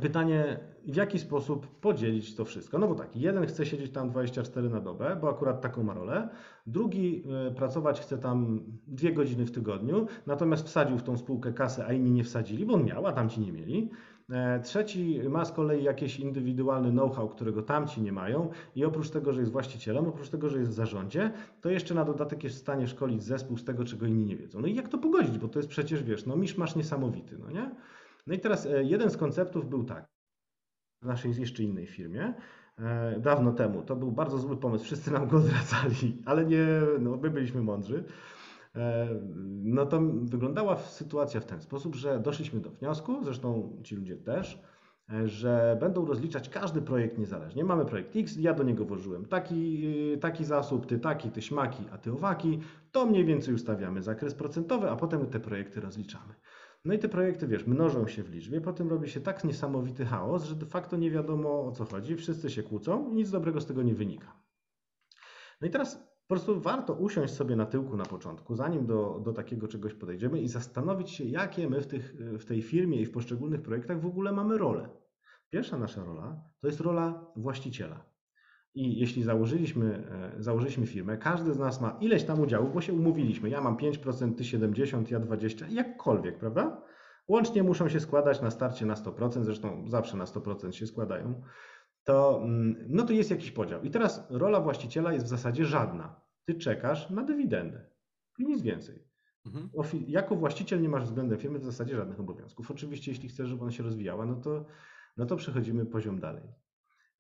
pytanie, 0.01 0.59
w 0.87 0.95
jaki 0.95 1.19
sposób 1.19 1.79
podzielić 1.79 2.35
to 2.35 2.45
wszystko. 2.45 2.79
No 2.79 2.87
bo 2.87 2.95
tak, 2.95 3.15
jeden 3.15 3.45
chce 3.45 3.65
siedzieć 3.65 3.91
tam 3.91 4.09
24 4.09 4.69
na 4.69 4.79
dobę, 4.79 5.17
bo 5.21 5.29
akurat 5.29 5.61
taką 5.61 5.83
ma 5.83 5.93
rolę, 5.93 6.29
drugi 6.67 7.23
e, 7.47 7.51
pracować 7.51 8.01
chce 8.01 8.17
tam 8.17 8.59
dwie 8.87 9.13
godziny 9.13 9.45
w 9.45 9.51
tygodniu, 9.51 10.07
natomiast 10.27 10.67
wsadził 10.67 10.97
w 10.97 11.03
tą 11.03 11.17
spółkę 11.17 11.53
kasę, 11.53 11.85
a 11.85 11.93
inni 11.93 12.11
nie 12.11 12.23
wsadzili, 12.23 12.65
bo 12.65 12.73
on 12.73 12.85
miał, 12.85 13.07
a 13.07 13.11
tamci 13.11 13.41
nie 13.41 13.51
mieli. 13.51 13.89
E, 14.31 14.59
trzeci 14.59 15.21
ma 15.29 15.45
z 15.45 15.51
kolei 15.51 15.83
jakiś 15.83 16.19
indywidualny 16.19 16.91
know-how, 16.91 17.29
którego 17.29 17.61
tamci 17.61 18.01
nie 18.01 18.11
mają 18.11 18.49
i 18.75 18.85
oprócz 18.85 19.09
tego, 19.09 19.33
że 19.33 19.39
jest 19.39 19.51
właścicielem, 19.51 20.07
oprócz 20.07 20.29
tego, 20.29 20.49
że 20.49 20.59
jest 20.59 20.71
w 20.71 20.73
zarządzie, 20.73 21.31
to 21.61 21.69
jeszcze 21.69 21.93
na 21.93 22.05
dodatek 22.05 22.43
jest 22.43 22.55
w 22.55 22.59
stanie 22.59 22.87
szkolić 22.87 23.23
zespół 23.23 23.57
z 23.57 23.63
tego, 23.63 23.85
czego 23.85 24.05
inni 24.05 24.25
nie 24.25 24.37
wiedzą. 24.37 24.59
No 24.59 24.67
i 24.67 24.75
jak 24.75 24.89
to 24.89 24.97
pogodzić, 24.97 25.37
bo 25.37 25.47
to 25.47 25.59
jest 25.59 25.69
przecież, 25.69 26.03
wiesz, 26.03 26.25
no 26.25 26.35
misz 26.35 26.57
masz 26.57 26.75
niesamowity, 26.75 27.37
no 27.37 27.51
nie? 27.51 27.71
No 28.27 28.33
i 28.33 28.39
teraz 28.39 28.65
e, 28.65 28.83
jeden 28.83 29.09
z 29.09 29.17
konceptów 29.17 29.69
był 29.69 29.83
tak, 29.83 30.05
w 31.01 31.05
naszej 31.05 31.35
jeszcze 31.35 31.63
innej 31.63 31.87
firmie, 31.87 32.33
e, 32.79 33.19
dawno 33.19 33.51
temu. 33.51 33.81
To 33.81 33.95
był 33.95 34.11
bardzo 34.11 34.37
zły 34.37 34.57
pomysł, 34.57 34.85
wszyscy 34.85 35.11
nam 35.11 35.27
go 35.27 35.39
zwracali, 35.47 36.21
ale 36.25 36.45
nie, 36.45 36.67
no, 36.99 37.17
my 37.17 37.29
byliśmy 37.29 37.61
mądrzy. 37.61 38.03
E, 38.75 39.07
no 39.63 39.85
to 39.85 40.01
wyglądała 40.23 40.77
sytuacja 40.77 41.39
w 41.39 41.45
ten 41.45 41.61
sposób, 41.61 41.95
że 41.95 42.19
doszliśmy 42.19 42.59
do 42.59 42.69
wniosku, 42.69 43.23
zresztą 43.23 43.77
ci 43.83 43.95
ludzie 43.95 44.17
też, 44.17 44.61
że 45.25 45.77
będą 45.79 46.05
rozliczać 46.05 46.49
każdy 46.49 46.81
projekt 46.81 47.17
niezależnie. 47.17 47.63
Mamy 47.63 47.85
projekt 47.85 48.15
X, 48.15 48.35
ja 48.39 48.53
do 48.53 48.63
niego 48.63 48.85
włożyłem 48.85 49.25
taki, 49.25 49.83
taki 50.21 50.45
zasób, 50.45 50.85
ty 50.85 50.99
taki, 50.99 51.31
ty 51.31 51.41
śmaki, 51.41 51.83
a 51.91 51.97
ty 51.97 52.11
owaki, 52.11 52.59
to 52.91 53.05
mniej 53.05 53.25
więcej 53.25 53.53
ustawiamy 53.53 54.01
zakres 54.01 54.33
procentowy, 54.33 54.89
a 54.89 54.95
potem 54.95 55.25
te 55.25 55.39
projekty 55.39 55.81
rozliczamy. 55.81 56.33
No 56.85 56.93
i 56.93 56.99
te 56.99 57.09
projekty, 57.09 57.47
wiesz, 57.47 57.67
mnożą 57.67 58.07
się 58.07 58.23
w 58.23 58.29
liczbie, 58.29 58.61
potem 58.61 58.89
robi 58.89 59.09
się 59.09 59.21
tak 59.21 59.43
niesamowity 59.43 60.05
chaos, 60.05 60.43
że 60.43 60.55
de 60.55 60.65
facto 60.65 60.97
nie 60.97 61.11
wiadomo 61.11 61.65
o 61.65 61.71
co 61.71 61.85
chodzi, 61.85 62.15
wszyscy 62.15 62.49
się 62.49 62.63
kłócą 62.63 63.09
i 63.09 63.13
nic 63.13 63.31
dobrego 63.31 63.61
z 63.61 63.65
tego 63.65 63.83
nie 63.83 63.93
wynika. 63.93 64.41
No 65.61 65.67
i 65.67 65.69
teraz 65.69 66.10
po 66.31 66.35
prostu 66.35 66.59
warto 66.59 66.93
usiąść 66.93 67.33
sobie 67.33 67.55
na 67.55 67.65
tyłku 67.65 67.97
na 67.97 68.05
początku, 68.05 68.55
zanim 68.55 68.85
do, 68.85 69.21
do 69.23 69.33
takiego 69.33 69.67
czegoś 69.67 69.93
podejdziemy 69.93 70.41
i 70.41 70.47
zastanowić 70.47 71.09
się, 71.09 71.23
jakie 71.23 71.69
my 71.69 71.81
w, 71.81 71.87
tych, 71.87 72.15
w 72.39 72.45
tej 72.45 72.61
firmie 72.61 73.01
i 73.01 73.05
w 73.05 73.11
poszczególnych 73.11 73.61
projektach 73.61 74.01
w 74.01 74.05
ogóle 74.05 74.31
mamy 74.31 74.57
role. 74.57 74.89
Pierwsza 75.49 75.77
nasza 75.77 76.03
rola 76.03 76.43
to 76.61 76.67
jest 76.67 76.79
rola 76.79 77.25
właściciela. 77.35 78.05
I 78.75 78.99
jeśli 78.99 79.23
założyliśmy, 79.23 80.07
e, 80.37 80.43
założyliśmy 80.43 80.87
firmę, 80.87 81.17
każdy 81.17 81.53
z 81.53 81.59
nas 81.59 81.81
ma 81.81 81.97
ileś 82.01 82.23
tam 82.23 82.39
udziałów, 82.39 82.73
bo 82.73 82.81
się 82.81 82.93
umówiliśmy. 82.93 83.49
Ja 83.49 83.61
mam 83.61 83.77
5%, 83.77 84.35
ty 84.35 84.43
70%, 84.43 85.11
ja 85.11 85.19
20%, 85.19 85.71
jakkolwiek, 85.71 86.39
prawda? 86.39 86.81
Łącznie 87.27 87.63
muszą 87.63 87.89
się 87.89 87.99
składać 87.99 88.41
na 88.41 88.51
starcie 88.51 88.85
na 88.85 88.95
100%, 88.95 89.43
zresztą 89.43 89.89
zawsze 89.89 90.17
na 90.17 90.25
100% 90.25 90.71
się 90.71 90.87
składają. 90.87 91.41
To, 92.03 92.41
mm, 92.43 92.85
no 92.89 93.03
to 93.03 93.13
jest 93.13 93.31
jakiś 93.31 93.51
podział. 93.51 93.81
I 93.81 93.91
teraz 93.91 94.27
rola 94.29 94.61
właściciela 94.61 95.13
jest 95.13 95.25
w 95.25 95.29
zasadzie 95.29 95.65
żadna. 95.65 96.20
Ty 96.45 96.55
czekasz 96.55 97.09
na 97.09 97.23
dywidendę 97.23 97.85
i 98.39 98.45
nic 98.45 98.61
więcej. 98.61 99.11
Mhm. 99.45 99.69
Jako 100.07 100.35
właściciel 100.35 100.81
nie 100.81 100.89
masz 100.89 101.03
względem 101.03 101.39
firmy 101.39 101.59
w 101.59 101.63
zasadzie 101.63 101.95
żadnych 101.95 102.19
obowiązków. 102.19 102.71
Oczywiście, 102.71 103.11
jeśli 103.11 103.29
chcesz, 103.29 103.49
żeby 103.49 103.61
ona 103.61 103.71
się 103.71 103.83
rozwijała, 103.83 104.25
no 104.25 104.35
to, 104.35 104.65
no 105.17 105.25
to 105.25 105.35
przechodzimy 105.35 105.85
poziom 105.85 106.19
dalej. 106.19 106.43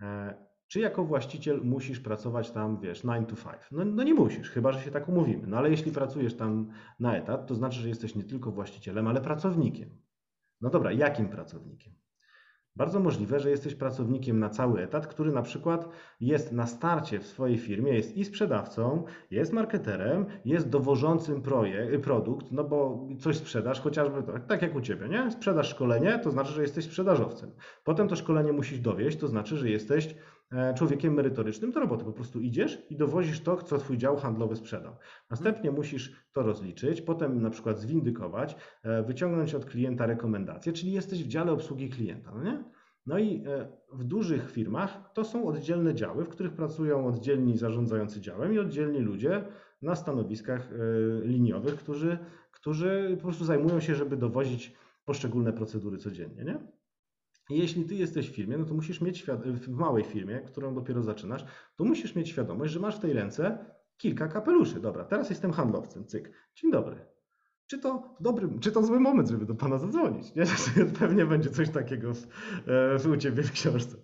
E, 0.01 0.33
czy 0.67 0.79
jako 0.79 1.05
właściciel 1.05 1.61
musisz 1.63 1.99
pracować 1.99 2.51
tam, 2.51 2.79
wiesz, 2.79 3.01
9 3.01 3.29
to 3.29 3.35
5? 3.35 3.45
No, 3.71 3.85
no, 3.85 4.03
nie 4.03 4.13
musisz, 4.13 4.49
chyba 4.49 4.71
że 4.71 4.81
się 4.81 4.91
tak 4.91 5.09
umówimy. 5.09 5.47
No 5.47 5.57
ale 5.57 5.69
jeśli 5.69 5.91
pracujesz 5.91 6.33
tam 6.33 6.71
na 6.99 7.17
etat, 7.17 7.47
to 7.47 7.55
znaczy, 7.55 7.79
że 7.79 7.89
jesteś 7.89 8.15
nie 8.15 8.23
tylko 8.23 8.51
właścicielem, 8.51 9.07
ale 9.07 9.21
pracownikiem. 9.21 9.89
No 10.61 10.69
dobra, 10.69 10.91
jakim 10.91 11.29
pracownikiem? 11.29 11.93
Bardzo 12.75 12.99
możliwe, 12.99 13.39
że 13.39 13.49
jesteś 13.49 13.75
pracownikiem 13.75 14.39
na 14.39 14.49
cały 14.49 14.81
etat, 14.81 15.07
który 15.07 15.31
na 15.31 15.41
przykład 15.41 15.89
jest 16.19 16.51
na 16.51 16.67
starcie 16.67 17.19
w 17.19 17.27
swojej 17.27 17.57
firmie, 17.57 17.93
jest 17.93 18.17
i 18.17 18.25
sprzedawcą, 18.25 19.03
jest 19.31 19.53
marketerem, 19.53 20.25
jest 20.45 20.69
dowożącym 20.69 21.41
projekt, 21.41 22.03
produkt, 22.03 22.51
no 22.51 22.63
bo 22.63 23.07
coś 23.19 23.37
sprzedasz, 23.37 23.81
chociażby 23.81 24.23
tak, 24.23 24.45
tak 24.45 24.61
jak 24.61 24.75
u 24.75 24.81
Ciebie, 24.81 25.09
nie? 25.09 25.31
Sprzedasz 25.31 25.69
szkolenie, 25.69 26.19
to 26.23 26.31
znaczy, 26.31 26.51
że 26.53 26.61
jesteś 26.61 26.85
sprzedażowcem. 26.85 27.51
Potem 27.83 28.07
to 28.07 28.15
szkolenie 28.15 28.53
musisz 28.53 28.79
dowieść, 28.79 29.17
to 29.17 29.27
znaczy, 29.27 29.57
że 29.57 29.69
jesteś 29.69 30.15
człowiekiem 30.75 31.13
merytorycznym 31.13 31.71
do 31.71 31.79
roboty. 31.79 32.05
Po 32.05 32.11
prostu 32.11 32.39
idziesz 32.39 32.85
i 32.89 32.95
dowozisz 32.95 33.41
to, 33.41 33.57
co 33.57 33.77
twój 33.77 33.97
dział 33.97 34.17
handlowy 34.17 34.55
sprzedał. 34.55 34.95
Następnie 35.29 35.71
musisz 35.71 36.25
to 36.33 36.43
rozliczyć, 36.43 37.01
potem 37.01 37.41
na 37.41 37.49
przykład 37.49 37.79
zwindykować, 37.79 38.55
e, 38.83 39.03
wyciągnąć 39.03 39.55
od 39.55 39.65
klienta 39.65 40.05
rekomendacje, 40.05 40.73
czyli 40.73 40.91
jesteś 40.91 41.23
w 41.23 41.27
dziale 41.27 41.51
obsługi 41.51 41.89
klienta. 41.89 42.31
No, 42.35 42.43
nie? 42.43 42.63
no 43.05 43.19
i 43.19 43.43
e, 43.47 43.67
w 43.93 44.03
dużych 44.03 44.51
firmach 44.51 45.11
to 45.13 45.23
są 45.23 45.47
oddzielne 45.47 45.93
działy, 45.93 46.25
w 46.25 46.29
których 46.29 46.53
pracują 46.53 47.07
oddzielni 47.07 47.57
zarządzający 47.57 48.21
działem 48.21 48.53
i 48.53 48.59
oddzielni 48.59 48.99
ludzie 48.99 49.45
na 49.81 49.95
stanowiskach 49.95 50.69
liniowych, 51.23 51.75
którzy, 51.75 52.17
którzy 52.51 53.13
po 53.17 53.23
prostu 53.23 53.45
zajmują 53.45 53.79
się, 53.79 53.95
żeby 53.95 54.17
dowozić 54.17 54.73
poszczególne 55.05 55.53
procedury 55.53 55.97
codziennie. 55.97 56.43
Nie? 56.43 56.80
Jeśli 57.57 57.85
ty 57.85 57.95
jesteś 57.95 58.29
w 58.29 58.35
firmie, 58.35 58.57
no 58.57 58.65
to 58.65 58.73
musisz 58.73 59.01
mieć 59.01 59.25
w 59.67 59.69
małej 59.69 60.03
firmie, 60.03 60.39
którą 60.39 60.75
dopiero 60.75 61.03
zaczynasz, 61.03 61.45
to 61.75 61.83
musisz 61.83 62.15
mieć 62.15 62.29
świadomość, 62.29 62.73
że 62.73 62.79
masz 62.79 62.97
w 62.97 62.99
tej 62.99 63.13
ręce 63.13 63.65
kilka 63.97 64.27
kapeluszy. 64.27 64.79
Dobra, 64.79 65.03
teraz 65.03 65.29
jestem 65.29 65.51
handlowcem, 65.51 66.05
cyk. 66.05 66.31
Dzień 66.55 66.71
dobry. 66.71 66.95
Czy 67.67 67.79
to 67.79 68.15
dobry, 68.19 68.49
czy 68.59 68.71
to 68.71 68.83
zły 68.83 68.99
moment, 68.99 69.29
żeby 69.29 69.45
do 69.45 69.55
pana 69.55 69.77
zadzwonić? 69.77 70.35
Nie? 70.35 70.43
Pewnie 70.99 71.25
będzie 71.25 71.49
coś 71.49 71.69
takiego 71.69 72.13
w, 72.13 72.23
e, 72.67 72.99
w, 72.99 73.05
u 73.05 73.17
ciebie 73.17 73.43
w 73.43 73.51
książce. 73.51 73.97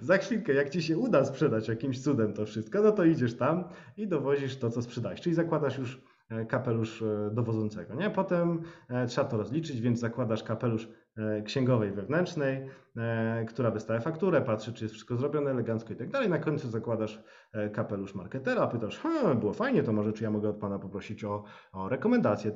Za 0.00 0.18
chwilkę, 0.18 0.54
jak 0.54 0.70
ci 0.70 0.82
się 0.82 0.98
uda 0.98 1.24
sprzedać 1.24 1.68
jakimś 1.68 2.02
cudem 2.02 2.32
to 2.32 2.46
wszystko, 2.46 2.82
no 2.82 2.92
to 2.92 3.04
idziesz 3.04 3.36
tam 3.36 3.64
i 3.96 4.08
dowozisz 4.08 4.56
to, 4.56 4.70
co 4.70 4.82
sprzedałeś. 4.82 5.20
Czyli 5.20 5.34
zakładasz 5.34 5.78
już 5.78 6.00
kapelusz 6.48 7.02
e, 7.02 7.30
dowodzącego. 7.32 7.94
Nie? 7.94 8.10
Potem 8.10 8.62
trzeba 9.08 9.28
to 9.28 9.36
rozliczyć, 9.36 9.80
więc 9.80 10.00
zakładasz 10.00 10.42
kapelusz 10.42 10.88
E, 11.16 11.42
księgowej 11.42 11.92
wewnętrznej, 11.92 12.68
e, 12.96 13.44
która 13.44 13.70
wystawia 13.70 14.00
fakturę, 14.00 14.42
patrzy, 14.42 14.72
czy 14.72 14.84
jest 14.84 14.94
wszystko 14.94 15.16
zrobione 15.16 15.50
elegancko 15.50 15.92
i 15.92 15.96
tak 15.96 16.10
dalej. 16.10 16.28
Na 16.28 16.38
końcu 16.38 16.68
zakładasz 16.68 17.22
e, 17.52 17.70
kapelusz 17.70 18.14
marketera, 18.14 18.66
pytasz, 18.66 19.00
było 19.40 19.52
fajnie, 19.52 19.82
to 19.82 19.92
może 19.92 20.12
czy 20.12 20.24
ja 20.24 20.30
mogę 20.30 20.48
od 20.48 20.56
Pana 20.56 20.78
poprosić 20.78 21.24
o, 21.24 21.44
o 21.72 21.88
rekomendację, 21.88 22.52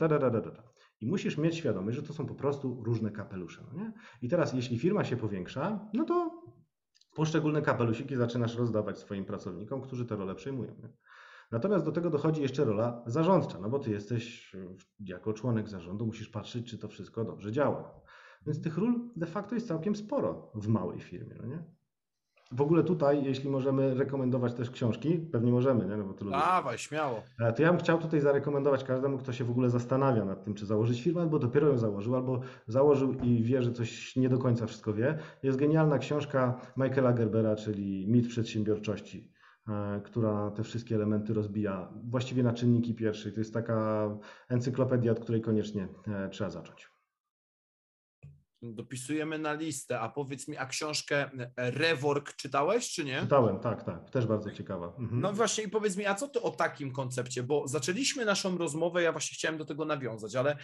I 1.00 1.06
musisz 1.06 1.38
mieć 1.38 1.56
świadomość, 1.56 1.96
że 1.96 2.02
to 2.02 2.12
są 2.12 2.26
po 2.26 2.34
prostu 2.34 2.82
różne 2.84 3.10
kapelusze. 3.10 3.62
No 3.72 3.82
nie? 3.82 3.92
I 4.22 4.28
teraz, 4.28 4.52
jeśli 4.52 4.78
firma 4.78 5.04
się 5.04 5.16
powiększa, 5.16 5.88
no 5.94 6.04
to 6.04 6.42
poszczególne 7.14 7.62
kapelusiki 7.62 8.16
zaczynasz 8.16 8.56
rozdawać 8.56 8.98
swoim 8.98 9.24
pracownikom, 9.24 9.80
którzy 9.80 10.06
te 10.06 10.16
role 10.16 10.34
przejmują. 10.34 10.74
Nie? 10.82 10.88
Natomiast 11.50 11.84
do 11.84 11.92
tego 11.92 12.10
dochodzi 12.10 12.42
jeszcze 12.42 12.64
rola 12.64 13.02
zarządcza, 13.06 13.58
no 13.60 13.70
bo 13.70 13.78
ty 13.78 13.90
jesteś 13.90 14.52
jako 15.00 15.32
członek 15.32 15.68
zarządu, 15.68 16.06
musisz 16.06 16.28
patrzeć, 16.28 16.70
czy 16.70 16.78
to 16.78 16.88
wszystko 16.88 17.24
dobrze 17.24 17.52
działa. 17.52 18.00
Więc 18.46 18.62
tych 18.62 18.78
ról 18.78 19.10
de 19.16 19.26
facto 19.26 19.54
jest 19.54 19.68
całkiem 19.68 19.96
sporo 19.96 20.50
w 20.54 20.68
małej 20.68 21.00
firmie. 21.00 21.36
No 21.40 21.46
nie? 21.46 21.64
W 22.52 22.60
ogóle 22.60 22.84
tutaj, 22.84 23.24
jeśli 23.24 23.50
możemy 23.50 23.94
rekomendować 23.94 24.54
też 24.54 24.70
książki, 24.70 25.18
pewnie 25.32 25.52
możemy, 25.52 25.86
nie? 25.86 25.96
No 25.96 26.04
bo 26.04 26.14
to 26.14 26.24
lubię. 26.24 26.36
Dawaj, 26.36 26.78
śmiało. 26.78 27.22
E, 27.40 27.52
to 27.52 27.62
ja 27.62 27.72
bym 27.72 27.80
chciał 27.80 27.98
tutaj 27.98 28.20
zarekomendować 28.20 28.84
każdemu, 28.84 29.18
kto 29.18 29.32
się 29.32 29.44
w 29.44 29.50
ogóle 29.50 29.70
zastanawia 29.70 30.24
nad 30.24 30.44
tym, 30.44 30.54
czy 30.54 30.66
założyć 30.66 31.02
firmę, 31.02 31.20
albo 31.20 31.38
dopiero 31.38 31.68
ją 31.68 31.78
założył, 31.78 32.16
albo 32.16 32.40
założył 32.66 33.14
i 33.14 33.42
wie, 33.42 33.62
że 33.62 33.72
coś 33.72 34.16
nie 34.16 34.28
do 34.28 34.38
końca 34.38 34.66
wszystko 34.66 34.92
wie. 34.92 35.18
Jest 35.42 35.58
genialna 35.58 35.98
książka 35.98 36.60
Michaela 36.76 37.12
Gerbera, 37.12 37.56
czyli 37.56 38.06
Mit 38.08 38.28
przedsiębiorczości, 38.28 39.32
e, 39.32 39.37
która 40.04 40.50
te 40.50 40.64
wszystkie 40.64 40.94
elementy 40.94 41.34
rozbija 41.34 41.92
właściwie 42.04 42.42
na 42.42 42.52
czynniki 42.52 42.94
pierwsze. 42.94 43.32
To 43.32 43.40
jest 43.40 43.54
taka 43.54 44.08
encyklopedia, 44.48 45.12
od 45.12 45.20
której 45.20 45.40
koniecznie 45.40 45.88
e, 46.06 46.28
trzeba 46.28 46.50
zacząć 46.50 46.88
dopisujemy 48.62 49.38
na 49.38 49.52
listę, 49.52 50.00
a 50.00 50.08
powiedz 50.08 50.48
mi, 50.48 50.56
a 50.56 50.66
książkę 50.66 51.30
e, 51.56 51.70
Rework 51.70 52.36
czytałeś, 52.36 52.92
czy 52.92 53.04
nie? 53.04 53.20
Czytałem, 53.20 53.60
tak, 53.60 53.84
tak, 53.84 54.10
też 54.10 54.26
bardzo 54.26 54.50
ciekawa. 54.50 54.86
Mhm. 54.98 55.20
No 55.20 55.32
właśnie 55.32 55.64
i 55.64 55.68
powiedz 55.68 55.96
mi, 55.96 56.06
a 56.06 56.14
co 56.14 56.28
ty 56.28 56.42
o 56.42 56.50
takim 56.50 56.92
koncepcie, 56.92 57.42
bo 57.42 57.68
zaczęliśmy 57.68 58.24
naszą 58.24 58.58
rozmowę, 58.58 59.02
ja 59.02 59.12
właśnie 59.12 59.34
chciałem 59.34 59.58
do 59.58 59.64
tego 59.64 59.84
nawiązać, 59.84 60.36
ale 60.36 60.56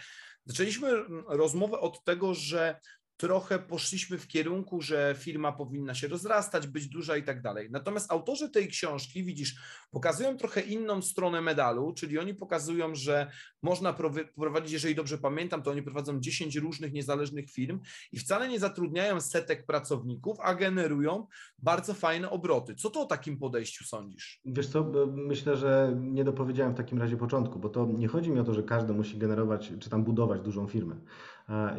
zaczęliśmy 0.45 0.89
rozmowę 1.27 1.79
od 1.79 2.03
tego, 2.03 2.33
że 2.33 2.79
trochę 3.17 3.59
poszliśmy 3.59 4.17
w 4.17 4.27
kierunku, 4.27 4.81
że 4.81 5.15
firma 5.17 5.51
powinna 5.51 5.93
się 5.93 6.07
rozrastać, 6.07 6.67
być 6.67 6.87
duża 6.87 7.17
i 7.17 7.23
tak 7.23 7.41
dalej. 7.41 7.67
Natomiast 7.71 8.11
autorzy 8.11 8.49
tej 8.49 8.67
książki, 8.67 9.23
widzisz, 9.23 9.55
pokazują 9.91 10.37
trochę 10.37 10.61
inną 10.61 11.01
stronę 11.01 11.41
medalu, 11.41 11.93
czyli 11.93 12.19
oni 12.19 12.33
pokazują, 12.33 12.95
że 12.95 13.31
można 13.61 13.95
prowadzić, 14.35 14.71
jeżeli 14.71 14.95
dobrze 14.95 15.17
pamiętam, 15.17 15.63
to 15.63 15.71
oni 15.71 15.83
prowadzą 15.83 16.19
10 16.19 16.55
różnych 16.55 16.93
niezależnych 16.93 17.51
firm 17.51 17.79
i 18.11 18.19
wcale 18.19 18.49
nie 18.49 18.59
zatrudniają 18.59 19.21
setek 19.21 19.65
pracowników, 19.65 20.37
a 20.41 20.55
generują 20.55 21.27
bardzo 21.59 21.93
fajne 21.93 22.29
obroty. 22.29 22.75
Co 22.75 22.89
to 22.89 23.01
o 23.01 23.05
takim 23.05 23.37
podejściu 23.37 23.83
sądzisz? 23.83 24.41
Wiesz 24.45 24.67
co, 24.67 24.91
myślę, 25.07 25.57
że 25.57 25.95
nie 26.01 26.23
dopowiedziałem 26.23 26.73
w 26.73 26.77
takim 26.77 26.99
razie 26.99 27.17
początku, 27.17 27.59
bo 27.59 27.69
to 27.69 27.85
nie 27.85 28.07
chodzi 28.07 28.31
mi 28.31 28.39
o 28.39 28.43
to, 28.43 28.53
że 28.53 28.63
każdy 28.63 28.93
musi 28.93 29.17
generować 29.17 29.73
czy 29.79 29.89
tam 29.89 30.03
budować 30.03 30.41
dużą 30.41 30.67
firmę. 30.67 30.95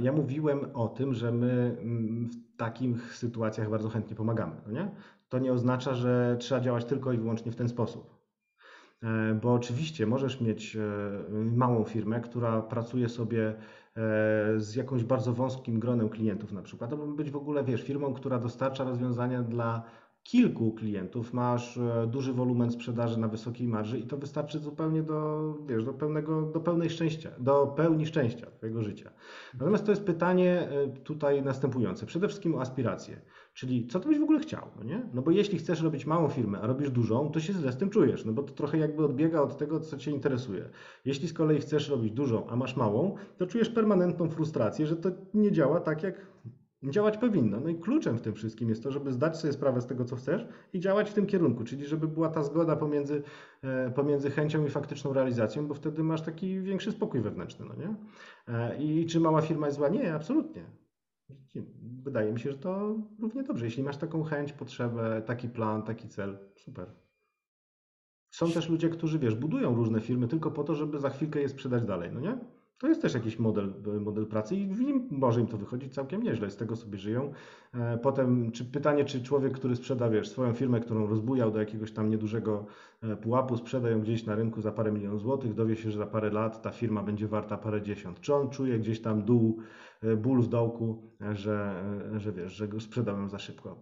Ja 0.03 0.13
mówiłem 0.13 0.61
o 0.75 0.89
tym, 0.89 1.15
że 1.15 1.33
my 1.33 1.77
mm, 1.81 2.27
w 2.27 2.57
takich 2.57 3.15
sytuacjach 3.15 3.71
bardzo 3.71 3.89
chętnie 3.89 4.17
pomagamy. 4.17 4.55
No 4.67 4.73
nie? 4.73 4.91
To 5.29 5.39
nie 5.39 5.53
oznacza, 5.53 5.95
że 5.95 6.37
trzeba 6.41 6.61
działać 6.61 6.85
tylko 6.85 7.13
i 7.13 7.19
wyłącznie 7.19 7.53
w 7.53 7.57
ten 7.57 7.69
sposób. 7.69 8.17
E, 9.03 9.35
bo 9.43 9.55
oczywiście 9.55 10.07
możesz 10.07 10.41
mieć 10.41 10.77
e, 10.77 10.81
małą 11.31 11.85
firmę, 11.85 12.21
która 12.21 12.63
pracuje 12.63 13.09
sobie 13.09 13.49
e, 13.49 13.55
z 14.57 14.75
jakimś 14.75 15.05
bardzo 15.05 15.33
wąskim 15.33 15.81
gronem 15.81 16.09
klientów 16.09 16.53
na 16.53 16.63
przykład, 16.63 16.93
albo 16.93 17.07
być 17.07 17.31
w 17.31 17.37
ogóle, 17.37 17.65
wiesz, 17.65 17.83
firmą, 17.83 18.15
która 18.15 18.39
dostarcza 18.39 18.85
rozwiązania 18.85 19.43
dla 19.43 19.83
kilku 20.27 20.73
klientów, 20.73 21.33
masz 21.33 21.77
e, 21.77 22.07
duży 22.07 22.33
wolumen 22.33 22.71
sprzedaży 22.71 23.21
na 23.21 23.29
wysokiej 23.29 23.69
marży 23.69 23.99
i 23.99 24.03
to 24.03 24.17
wystarczy 24.17 24.59
zupełnie 24.59 25.03
do, 25.03 25.55
wiesz, 25.67 25.85
do, 25.85 25.93
pełnego, 25.93 26.43
do 26.43 26.61
pełnej 26.61 26.91
szczęścia, 26.91 27.31
do 27.39 27.67
pełni 27.67 28.07
szczęścia 28.07 28.47
Twojego 28.51 28.83
życia. 28.83 29.11
Natomiast 29.55 29.85
to 29.85 29.93
jest 29.93 30.05
pytanie 30.05 30.69
e, 30.71 30.89
tutaj 30.89 31.43
następujące. 31.43 32.07
Przede 32.07 32.29
wszystkim 32.29 32.55
o 32.55 32.61
aspiracje, 32.61 33.21
czyli 33.55 33.87
co 33.87 34.01
Ty 34.01 34.09
byś 34.09 34.19
w 34.19 34.23
ogóle 34.23 34.41
chciał, 34.41 34.67
no 34.79 34.85
nie? 34.85 35.09
No 35.15 35.23
bo 35.23 35.31
jeśli 35.31 35.59
chcesz 35.59 35.83
robić 35.83 36.07
małą 36.07 36.29
firmę, 36.29 36.61
a 36.61 36.67
robisz 36.67 36.91
dużą, 36.91 37.31
to 37.31 37.41
się 37.41 37.53
źle 37.53 37.73
z 37.73 37.77
tym 37.77 37.91
czujesz, 37.91 38.25
no 38.25 38.33
bo 38.33 38.43
to 38.43 38.53
trochę 38.55 38.79
jakby 38.79 39.05
odbiega 39.05 39.41
od 39.41 39.59
tego, 39.59 39.81
co 39.81 39.97
Cię 39.97 40.11
interesuje. 40.11 40.69
Jeśli 41.05 41.29
z 41.29 41.33
kolei 41.33 41.59
chcesz 41.59 41.89
robić 41.89 42.13
dużą, 42.13 42.47
a 42.49 42.57
masz 42.57 42.77
małą, 42.77 43.15
to 43.39 43.47
czujesz 43.47 43.69
permanentną 43.69 44.29
frustrację, 44.31 44.87
że 44.87 44.97
to 44.97 45.11
nie 45.35 45.53
działa 45.53 45.81
tak, 45.81 46.03
jak 46.03 46.27
Działać 46.83 47.19
powinno. 47.19 47.61
No 47.61 47.69
i 47.69 47.75
kluczem 47.75 48.19
w 48.19 48.21
tym 48.21 48.35
wszystkim 48.35 48.69
jest 48.69 48.83
to, 48.83 48.93
żeby 48.93 49.13
zdać 49.13 49.39
sobie 49.39 49.53
sprawę 49.53 49.81
z 49.81 49.87
tego, 49.87 50.05
co 50.05 50.17
chcesz 50.17 50.47
i 50.73 50.81
działać 50.81 51.11
w 51.11 51.15
tym 51.15 51.27
kierunku, 51.27 51.65
czyli 51.65 51.87
żeby 51.87 52.09
była 52.09 52.29
ta 52.29 52.43
zgoda 52.43 52.77
pomiędzy, 52.77 53.23
e, 53.63 53.91
pomiędzy 53.91 54.31
chęcią 54.31 54.67
i 54.67 54.71
faktyczną 54.71 55.13
realizacją, 55.13 55.67
bo 55.67 55.75
wtedy 55.75 56.03
masz 56.03 56.23
taki 56.23 56.61
większy 56.61 56.93
spokój 56.93 57.21
wewnętrzny, 57.21 57.67
no 57.69 57.75
nie? 57.75 57.97
E, 58.49 58.83
I 58.83 59.07
czy 59.07 59.21
mała 59.21 59.43
firma 59.43 59.67
jest 59.67 59.79
zła? 59.79 59.89
Nie, 59.89 60.15
absolutnie. 60.15 60.65
Wydaje 62.03 62.33
mi 62.33 62.41
się, 62.41 62.53
że 62.53 62.59
to 62.59 62.97
równie 63.21 63.43
dobrze. 63.43 63.65
Jeśli 63.65 63.83
masz 63.83 63.97
taką 63.97 64.23
chęć, 64.23 64.53
potrzebę, 64.53 65.23
taki 65.27 65.49
plan, 65.49 65.83
taki 65.83 66.09
cel, 66.09 66.39
super. 66.57 66.95
Są 68.31 68.53
też 68.53 68.69
ludzie, 68.69 68.89
którzy, 68.89 69.19
wiesz, 69.19 69.35
budują 69.35 69.75
różne 69.75 70.01
firmy 70.01 70.29
tylko 70.29 70.51
po 70.51 70.65
to, 70.65 70.75
żeby 70.75 70.99
za 70.99 71.11
chwilkę 71.11 71.41
je 71.41 71.49
sprzedać 71.49 71.85
dalej, 71.85 72.11
no 72.13 72.21
nie? 72.21 72.39
To 72.79 72.89
jest 72.89 73.03
też 73.03 73.15
jakiś 73.15 73.39
model, 73.39 73.75
model 74.01 74.27
pracy 74.27 74.57
i 74.57 74.67
w 74.67 74.81
nim 74.81 75.09
może 75.11 75.41
im 75.41 75.47
to 75.47 75.57
wychodzić 75.57 75.95
całkiem 75.95 76.23
nieźle, 76.23 76.51
z 76.51 76.57
tego 76.57 76.77
sobie 76.77 76.99
żyją. 76.99 77.33
E, 77.75 77.99
potem 77.99 78.53
czy 78.53 78.65
pytanie, 78.65 79.05
czy 79.05 79.23
człowiek, 79.23 79.53
który 79.53 79.77
sprzeda 79.77 80.11
wiesz, 80.11 80.29
swoją 80.29 80.53
firmę, 80.53 80.81
którą 80.81 81.07
rozbujał 81.07 81.51
do 81.51 81.59
jakiegoś 81.59 81.93
tam 81.93 82.11
niedużego 82.11 82.67
e, 83.03 83.17
pułapu, 83.17 83.57
sprzeda 83.57 83.91
ją 83.91 84.01
gdzieś 84.01 84.27
na 84.27 84.35
rynku 84.35 84.61
za 84.61 84.73
parę 84.73 84.93
milionów 84.93 85.23
złotych, 85.23 85.55
dowie 85.55 85.77
się, 85.77 85.91
że 85.91 85.99
za 85.99 86.07
parę 86.07 86.31
lat 86.31 86.63
ta 86.63 86.71
firma 86.71 87.03
będzie 87.03 87.29
warta 87.29 87.59
parę 87.59 87.83
dziesiąt. 87.83 88.21
Czy 88.21 88.35
on 88.35 88.51
czuje 88.51 88.79
gdzieś 88.79 89.03
tam 89.03 89.25
dół, 89.25 89.59
e, 90.03 90.17
ból 90.17 90.43
w 90.43 90.49
dołku, 90.49 91.13
że, 91.33 91.85
że 92.17 92.33
wiesz, 92.33 92.53
że 92.53 92.69
go 92.69 92.81
sprzedał 92.81 93.19
ją 93.19 93.29
za 93.29 93.39
szybko? 93.39 93.79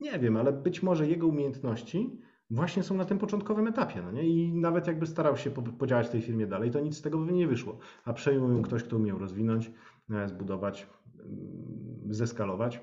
Nie 0.00 0.18
wiem, 0.18 0.36
ale 0.36 0.52
być 0.52 0.82
może 0.82 1.08
jego 1.08 1.26
umiejętności 1.26 2.18
właśnie 2.52 2.82
są 2.82 2.94
na 2.94 3.04
tym 3.04 3.18
początkowym 3.18 3.66
etapie. 3.66 4.02
No 4.02 4.12
nie? 4.12 4.22
I 4.22 4.54
nawet 4.54 4.86
jakby 4.86 5.06
starał 5.06 5.36
się 5.36 5.50
podziałać 5.50 6.08
tej 6.08 6.20
firmie 6.20 6.46
dalej, 6.46 6.70
to 6.70 6.80
nic 6.80 6.96
z 6.96 7.02
tego 7.02 7.18
by 7.18 7.32
nie 7.32 7.46
wyszło. 7.46 7.78
A 8.04 8.12
przejął 8.12 8.52
ją 8.52 8.62
ktoś, 8.62 8.82
kto 8.82 8.96
umiał 8.96 9.18
rozwinąć, 9.18 9.70
e, 10.10 10.28
zbudować, 10.28 10.86
mm, 11.18 12.14
zeskalować 12.14 12.80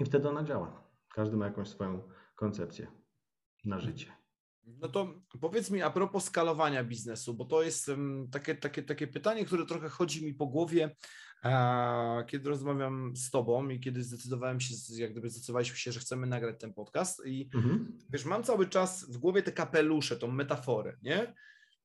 i 0.00 0.04
wtedy 0.04 0.28
ona 0.28 0.44
działa. 0.44 0.82
Każdy 1.14 1.36
ma 1.36 1.44
jakąś 1.44 1.68
swoją 1.68 2.02
koncepcję 2.36 2.86
na 3.64 3.78
życie. 3.78 4.21
No 4.66 4.88
to 4.88 5.14
powiedz 5.40 5.70
mi 5.70 5.82
a 5.82 5.90
propos 5.90 6.24
skalowania 6.24 6.84
biznesu, 6.84 7.34
bo 7.34 7.44
to 7.44 7.62
jest 7.62 7.90
takie, 8.30 8.54
takie, 8.54 8.82
takie 8.82 9.06
pytanie, 9.06 9.44
które 9.44 9.66
trochę 9.66 9.88
chodzi 9.88 10.24
mi 10.24 10.34
po 10.34 10.46
głowie, 10.46 10.96
kiedy 12.26 12.48
rozmawiam 12.48 13.16
z 13.16 13.30
Tobą 13.30 13.68
i 13.68 13.80
kiedy 13.80 14.02
zdecydowałem 14.02 14.60
się, 14.60 14.74
jak 14.96 15.12
gdyby 15.12 15.30
zdecydowaliśmy 15.30 15.76
się, 15.76 15.92
że 15.92 16.00
chcemy 16.00 16.26
nagrać 16.26 16.60
ten 16.60 16.74
podcast 16.74 17.26
i 17.26 17.50
mhm. 17.54 17.98
wiesz, 18.10 18.24
mam 18.24 18.44
cały 18.44 18.66
czas 18.66 19.04
w 19.04 19.18
głowie 19.18 19.42
te 19.42 19.52
kapelusze, 19.52 20.16
tą 20.16 20.30
metaforę, 20.30 20.96
nie? 21.02 21.34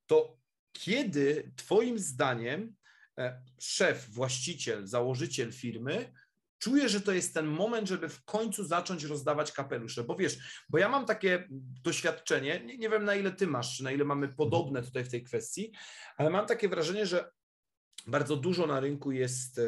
To 0.06 0.38
kiedy 0.72 1.52
Twoim 1.56 2.00
zdaniem 2.00 2.76
e, 3.18 3.42
szef, 3.60 4.10
właściciel, 4.10 4.88
założyciel 4.88 5.52
firmy 5.52 6.14
czuję, 6.60 6.90
że 6.90 7.02
to 7.02 7.12
jest 7.12 7.34
ten 7.34 7.46
moment, 7.46 7.88
żeby 7.88 8.10
w 8.10 8.24
końcu 8.24 8.64
zacząć 8.64 9.04
rozdawać 9.04 9.52
kapelusze, 9.52 10.04
bo 10.04 10.16
wiesz, 10.16 10.64
bo 10.70 10.78
ja 10.78 10.90
mam 10.90 11.06
takie 11.06 11.48
doświadczenie, 11.84 12.62
nie, 12.66 12.78
nie 12.78 12.90
wiem 12.90 13.06
na 13.06 13.16
ile 13.16 13.32
ty 13.32 13.48
masz, 13.48 13.80
na 13.80 13.92
ile 13.92 14.06
mamy 14.06 14.28
podobne 14.28 14.84
tutaj 14.84 15.04
w 15.04 15.10
tej 15.10 15.24
kwestii, 15.24 15.72
ale 16.18 16.30
mam 16.30 16.46
takie 16.46 16.70
wrażenie, 16.70 17.06
że 17.06 17.32
bardzo 18.08 18.36
dużo 18.36 18.68
na 18.68 18.80
rynku 18.80 19.12
jest 19.12 19.60
e, 19.60 19.64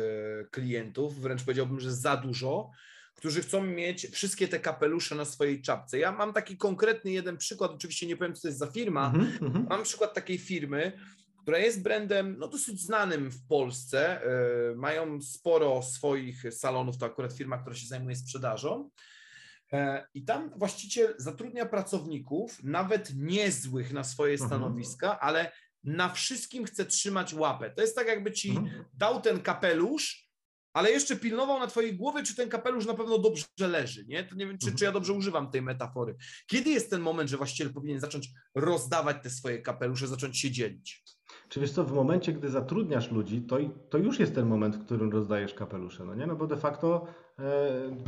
klientów, 0.51 1.21
wręcz 1.21 1.43
powiedziałbym, 1.43 1.79
że 1.79 1.93
za 1.93 2.17
dużo, 2.17 2.71
którzy 3.15 3.41
chcą 3.41 3.63
mieć 3.63 4.07
wszystkie 4.07 4.47
te 4.47 4.59
kapelusze 4.59 5.15
na 5.15 5.25
swojej 5.25 5.61
czapce. 5.61 5.99
Ja 5.99 6.11
mam 6.11 6.33
taki 6.33 6.57
konkretny 6.57 7.11
jeden 7.11 7.37
przykład, 7.37 7.71
oczywiście 7.71 8.07
nie 8.07 8.17
powiem, 8.17 8.35
co 8.35 8.41
to 8.41 8.47
jest 8.47 8.59
za 8.59 8.67
firma. 8.67 9.11
Mm 9.15 9.31
-hmm. 9.31 9.69
Mam 9.69 9.83
przykład 9.83 10.13
takiej 10.13 10.37
firmy, 10.37 10.99
która 11.41 11.57
jest 11.57 11.81
brandem 11.81 12.35
no, 12.39 12.47
dosyć 12.47 12.81
znanym 12.81 13.31
w 13.31 13.47
Polsce. 13.47 14.21
E, 14.23 14.75
mają 14.75 15.21
sporo 15.21 15.81
swoich 15.81 16.53
salonów, 16.53 16.97
to 16.97 17.05
akurat 17.05 17.33
firma, 17.33 17.57
która 17.57 17.75
się 17.75 17.87
zajmuje 17.87 18.15
sprzedażą. 18.15 18.89
E, 19.73 20.07
I 20.13 20.25
tam 20.25 20.51
właściciel 20.55 21.15
zatrudnia 21.17 21.65
pracowników, 21.65 22.63
nawet 22.63 23.11
niezłych 23.15 23.93
na 23.93 24.03
swoje 24.03 24.33
mhm. 24.33 24.49
stanowiska, 24.49 25.19
ale 25.19 25.51
na 25.83 26.09
wszystkim 26.09 26.65
chce 26.65 26.85
trzymać 26.85 27.33
łapę. 27.33 27.69
To 27.69 27.81
jest 27.81 27.95
tak, 27.95 28.07
jakby 28.07 28.31
ci 28.31 28.49
mhm. 28.49 28.85
dał 28.93 29.21
ten 29.21 29.39
kapelusz, 29.39 30.29
ale 30.73 30.91
jeszcze 30.91 31.15
pilnował 31.15 31.59
na 31.59 31.67
twojej 31.67 31.95
głowie, 31.95 32.23
czy 32.23 32.35
ten 32.35 32.49
kapelusz 32.49 32.85
na 32.85 32.93
pewno 32.93 33.17
dobrze 33.17 33.45
leży, 33.59 34.05
nie? 34.05 34.23
To 34.23 34.35
nie 34.35 34.47
wiem, 34.47 34.57
czy, 34.57 34.75
czy 34.75 34.83
ja 34.83 34.91
dobrze 34.91 35.13
używam 35.13 35.51
tej 35.51 35.61
metafory. 35.61 36.15
Kiedy 36.47 36.69
jest 36.69 36.89
ten 36.89 37.01
moment, 37.01 37.29
że 37.29 37.37
właściciel 37.37 37.73
powinien 37.73 37.99
zacząć 37.99 38.29
rozdawać 38.55 39.17
te 39.23 39.29
swoje 39.29 39.61
kapelusze, 39.61 40.07
zacząć 40.07 40.39
się 40.39 40.51
dzielić? 40.51 41.03
Czy 41.49 41.59
wiesz 41.59 41.71
co, 41.71 41.83
w 41.83 41.93
momencie, 41.93 42.33
gdy 42.33 42.49
zatrudniasz 42.49 43.11
ludzi, 43.11 43.41
to, 43.41 43.57
to 43.89 43.97
już 43.97 44.19
jest 44.19 44.35
ten 44.35 44.47
moment, 44.47 44.75
w 44.75 44.85
którym 44.85 45.11
rozdajesz 45.11 45.53
kapelusze, 45.53 46.05
no 46.05 46.15
nie? 46.15 46.27
No 46.27 46.35
bo 46.35 46.47
de 46.47 46.57
facto 46.57 47.05
e, 47.39 47.43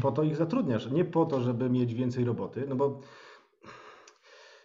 po 0.01 0.12
to 0.12 0.23
ich 0.23 0.36
zatrudniasz, 0.36 0.91
nie 0.91 1.06
po 1.06 1.25
to, 1.25 1.41
żeby 1.41 1.69
mieć 1.69 1.93
więcej 1.93 2.25
roboty, 2.25 2.65
no 2.69 2.75
bo 2.75 2.99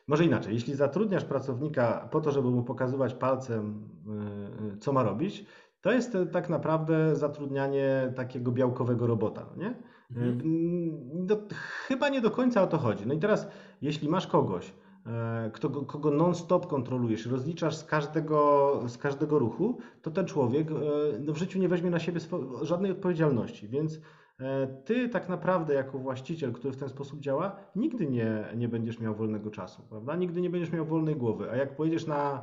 może 0.08 0.24
inaczej, 0.24 0.54
jeśli 0.54 0.74
zatrudniasz 0.74 1.24
pracownika 1.24 2.08
po 2.10 2.20
to, 2.20 2.30
żeby 2.30 2.50
mu 2.50 2.62
pokazywać 2.62 3.14
palcem, 3.14 3.88
e, 4.74 4.78
co 4.78 4.92
ma 4.92 5.02
robić, 5.02 5.46
to 5.80 5.92
jest 5.92 6.16
tak 6.32 6.48
naprawdę 6.48 7.16
zatrudnianie 7.16 8.12
takiego 8.16 8.52
białkowego 8.52 9.06
robota, 9.06 9.46
no 9.50 9.62
nie? 9.62 9.74
Mhm. 10.10 10.40
Do, 11.26 11.42
chyba 11.88 12.08
nie 12.08 12.20
do 12.20 12.30
końca 12.30 12.62
o 12.62 12.66
to 12.66 12.78
chodzi. 12.78 13.06
No 13.06 13.14
i 13.14 13.18
teraz, 13.18 13.48
jeśli 13.82 14.08
masz 14.08 14.26
kogoś, 14.26 14.72
kto, 15.52 15.70
kogo 15.70 16.10
non-stop 16.10 16.66
kontrolujesz, 16.66 17.26
rozliczasz 17.26 17.76
z 17.76 17.84
każdego, 17.84 18.82
z 18.88 18.98
każdego 18.98 19.38
ruchu, 19.38 19.78
to 20.02 20.10
ten 20.10 20.26
człowiek 20.26 20.70
e, 20.70 20.74
no, 21.20 21.32
w 21.32 21.36
życiu 21.36 21.58
nie 21.58 21.68
weźmie 21.68 21.90
na 21.90 21.98
siebie 21.98 22.20
żadnej 22.62 22.90
odpowiedzialności. 22.90 23.68
Więc 23.68 24.00
e, 24.40 24.66
ty 24.84 25.08
tak 25.08 25.28
naprawdę 25.28 25.74
jako 25.74 25.98
właściciel, 25.98 26.52
który 26.52 26.72
w 26.72 26.76
ten 26.76 26.88
sposób 26.88 27.20
działa, 27.20 27.56
nigdy 27.76 28.06
nie, 28.06 28.44
nie 28.56 28.68
będziesz 28.68 29.00
miał 29.00 29.14
wolnego 29.14 29.50
czasu, 29.50 29.82
prawda? 29.88 30.16
Nigdy 30.16 30.40
nie 30.40 30.50
będziesz 30.50 30.72
miał 30.72 30.84
wolnej 30.84 31.16
głowy. 31.16 31.50
A 31.50 31.56
jak 31.56 31.76
pojedziesz 31.76 32.06
na, 32.06 32.42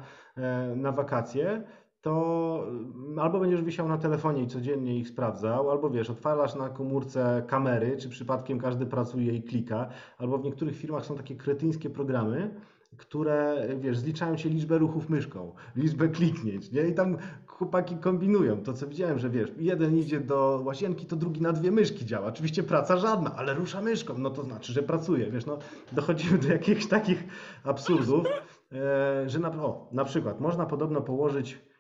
na 0.76 0.92
wakacje, 0.92 1.64
to 2.04 2.66
mm, 2.68 3.20
albo 3.20 3.40
będziesz 3.40 3.62
wisiał 3.62 3.88
na 3.88 3.98
telefonie 3.98 4.44
i 4.44 4.48
codziennie 4.48 4.98
ich 4.98 5.08
sprawdzał, 5.08 5.72
albo 5.72 5.90
wiesz, 5.90 6.10
odpalasz 6.10 6.56
na 6.56 6.70
komórce 6.70 7.44
kamery, 7.48 7.98
czy 7.98 8.10
przypadkiem 8.10 8.60
każdy 8.60 8.86
pracuje 8.86 9.34
i 9.34 9.44
klika, 9.44 9.90
albo 10.18 10.38
w 10.38 10.44
niektórych 10.44 10.78
firmach 10.78 11.06
są 11.06 11.16
takie 11.16 11.36
kretyńskie 11.36 11.90
programy, 11.90 12.56
które, 12.98 13.68
wiesz, 13.80 13.98
zliczają 13.98 14.38
się 14.38 14.50
liczbę 14.50 14.78
ruchów 14.78 15.10
myszką, 15.10 15.52
liczbę 15.76 16.08
kliknięć, 16.08 16.72
nie? 16.72 16.82
I 16.82 16.94
tam 16.94 17.18
chłopaki 17.48 17.98
kombinują. 17.98 18.64
To, 18.64 18.74
co 18.74 18.88
widziałem, 18.88 19.20
że 19.20 19.30
wiesz, 19.30 19.52
jeden 19.58 19.98
idzie 19.98 20.20
do 20.20 20.62
łazienki, 20.66 21.06
to 21.06 21.16
drugi 21.16 21.42
na 21.42 21.54
dwie 21.54 21.72
myszki 21.72 22.06
działa. 22.06 22.28
Oczywiście 22.28 22.64
praca 22.64 22.98
żadna, 22.98 23.36
ale 23.36 23.54
rusza 23.54 23.82
myszką, 23.82 24.18
no 24.18 24.30
to 24.30 24.44
znaczy, 24.44 24.74
że 24.74 24.84
pracuje, 24.84 25.32
wiesz, 25.32 25.46
no 25.46 25.58
dochodzimy 25.92 26.38
do 26.38 26.48
jakichś 26.48 26.86
takich 26.86 27.24
absurdów, 27.64 28.28
e, 28.72 29.30
że 29.30 29.40
na, 29.40 29.50
o, 29.50 29.88
na 29.92 30.06
przykład 30.06 30.40
można 30.40 30.66
podobno 30.66 31.02
położyć 31.02 31.73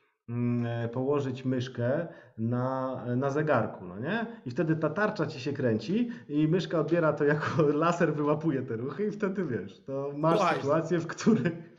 położyć 0.93 1.45
myszkę 1.45 2.07
na, 2.37 3.05
na 3.15 3.29
zegarku, 3.29 3.85
no 3.85 3.99
nie? 3.99 4.25
I 4.45 4.51
wtedy 4.51 4.75
ta 4.75 4.89
tarcza 4.89 5.25
ci 5.25 5.39
się 5.39 5.53
kręci 5.53 6.11
i 6.29 6.47
myszka 6.47 6.79
odbiera 6.79 7.13
to 7.13 7.23
jako 7.23 7.61
laser, 7.83 8.15
wyłapuje 8.15 8.61
te 8.61 8.75
ruchy 8.75 9.07
i 9.07 9.11
wtedy 9.11 9.45
wiesz, 9.45 9.83
to 9.83 10.13
masz 10.15 10.37
Słuchaj. 10.37 10.55
sytuację, 10.55 10.99
w 10.99 11.07
której 11.07 11.73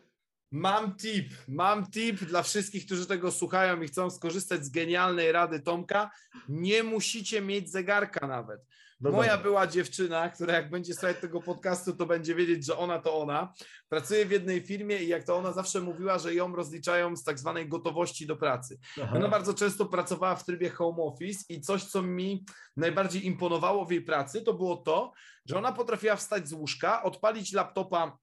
Mam 0.54 0.94
tip, 0.96 1.32
mam 1.48 1.86
tip 1.86 2.24
dla 2.24 2.42
wszystkich, 2.42 2.86
którzy 2.86 3.06
tego 3.06 3.32
słuchają 3.32 3.82
i 3.82 3.86
chcą 3.86 4.10
skorzystać 4.10 4.64
z 4.64 4.70
genialnej 4.70 5.32
rady 5.32 5.60
Tomka. 5.60 6.10
Nie 6.48 6.82
musicie 6.82 7.40
mieć 7.40 7.70
zegarka 7.70 8.26
nawet. 8.26 8.60
No 9.00 9.10
Moja 9.10 9.30
dobra. 9.30 9.42
była 9.42 9.66
dziewczyna, 9.66 10.28
która 10.28 10.54
jak 10.54 10.70
będzie 10.70 10.94
słuchać 10.94 11.16
tego 11.20 11.40
podcastu, 11.40 11.96
to 11.96 12.06
będzie 12.06 12.34
wiedzieć, 12.34 12.66
że 12.66 12.76
ona 12.78 12.98
to 12.98 13.20
ona. 13.20 13.52
Pracuje 13.88 14.26
w 14.26 14.30
jednej 14.30 14.60
firmie 14.60 15.02
i 15.02 15.08
jak 15.08 15.24
to 15.24 15.36
ona 15.36 15.52
zawsze 15.52 15.80
mówiła, 15.80 16.18
że 16.18 16.34
ją 16.34 16.56
rozliczają 16.56 17.16
z 17.16 17.24
tak 17.24 17.38
zwanej 17.38 17.68
gotowości 17.68 18.26
do 18.26 18.36
pracy. 18.36 18.78
Aha. 19.02 19.16
Ona 19.16 19.28
bardzo 19.28 19.54
często 19.54 19.86
pracowała 19.86 20.36
w 20.36 20.44
trybie 20.44 20.70
home 20.70 21.02
office 21.02 21.44
i 21.48 21.60
coś, 21.60 21.84
co 21.84 22.02
mi 22.02 22.44
najbardziej 22.76 23.26
imponowało 23.26 23.84
w 23.84 23.90
jej 23.90 24.02
pracy, 24.02 24.42
to 24.42 24.54
było 24.54 24.76
to, 24.76 25.12
że 25.46 25.58
ona 25.58 25.72
potrafiła 25.72 26.16
wstać 26.16 26.48
z 26.48 26.52
łóżka, 26.52 27.02
odpalić 27.02 27.52
laptopa 27.52 28.18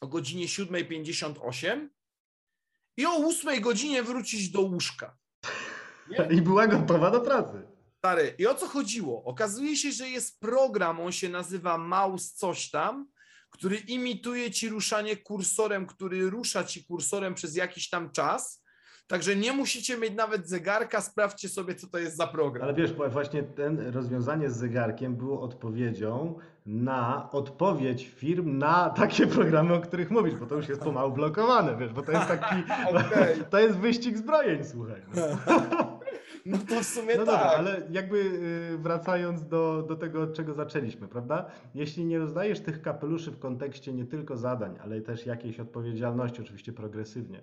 o 0.00 0.06
godzinie 0.06 0.46
7.58 0.46 1.88
i 2.96 3.06
o 3.06 3.28
8 3.28 3.60
godzinie 3.60 4.02
wrócić 4.02 4.50
do 4.50 4.60
łóżka. 4.60 5.16
I 6.36 6.42
była 6.42 6.66
gotowa 6.66 7.10
do 7.10 7.20
pracy. 7.20 7.73
Stary, 8.04 8.34
i 8.38 8.46
o 8.46 8.54
co 8.54 8.66
chodziło? 8.66 9.24
Okazuje 9.24 9.76
się, 9.76 9.92
że 9.92 10.08
jest 10.08 10.40
program, 10.40 11.00
on 11.00 11.12
się 11.12 11.28
nazywa 11.28 11.78
Mouse 11.78 12.34
coś 12.34 12.70
tam, 12.70 13.06
który 13.50 13.76
imituje 13.76 14.50
ci 14.50 14.68
ruszanie 14.68 15.16
kursorem, 15.16 15.86
który 15.86 16.30
rusza 16.30 16.64
ci 16.64 16.84
kursorem 16.84 17.34
przez 17.34 17.56
jakiś 17.56 17.90
tam 17.90 18.10
czas. 18.10 18.62
Także 19.06 19.36
nie 19.36 19.52
musicie 19.52 19.98
mieć 19.98 20.14
nawet 20.14 20.48
zegarka, 20.48 21.00
sprawdźcie 21.00 21.48
sobie, 21.48 21.74
co 21.74 21.86
to 21.86 21.98
jest 21.98 22.16
za 22.16 22.26
program. 22.26 22.64
Ale 22.64 22.74
wiesz, 22.74 22.92
właśnie 22.92 23.42
ten 23.42 23.88
rozwiązanie 23.94 24.50
z 24.50 24.56
zegarkiem 24.56 25.16
było 25.16 25.40
odpowiedzią 25.40 26.38
na 26.66 27.30
odpowiedź 27.32 28.08
firm 28.08 28.58
na 28.58 28.90
takie 28.90 29.26
programy, 29.36 29.74
o 29.74 29.80
których 29.80 30.10
mówisz, 30.10 30.34
bo 30.34 30.46
to 30.46 30.54
już 30.54 30.68
jest 30.68 30.80
pomału 30.80 31.12
blokowane, 31.12 31.76
wiesz, 31.76 31.92
bo 31.92 32.02
to 32.02 32.12
jest 32.12 32.28
taki, 32.28 32.54
Okej. 33.06 33.36
to 33.50 33.58
jest 33.58 33.78
wyścig 33.78 34.18
zbrojeń, 34.18 34.64
słuchaj. 34.64 35.02
No, 36.46 36.58
to 36.68 36.80
w 36.80 36.84
sumie 36.84 37.16
no 37.16 37.24
tak. 37.24 37.34
dobra, 37.34 37.50
ale 37.58 37.82
jakby 37.90 38.18
y, 38.74 38.78
wracając 38.78 39.46
do, 39.46 39.84
do 39.88 39.96
tego, 39.96 40.22
od 40.22 40.34
czego 40.34 40.54
zaczęliśmy, 40.54 41.08
prawda? 41.08 41.46
Jeśli 41.74 42.04
nie 42.04 42.18
rozdajesz 42.18 42.60
tych 42.60 42.82
kapeluszy 42.82 43.30
w 43.30 43.38
kontekście 43.38 43.92
nie 43.92 44.04
tylko 44.04 44.36
zadań, 44.36 44.78
ale 44.82 45.00
też 45.00 45.26
jakiejś 45.26 45.60
odpowiedzialności, 45.60 46.42
oczywiście 46.42 46.72
progresywnie, 46.72 47.42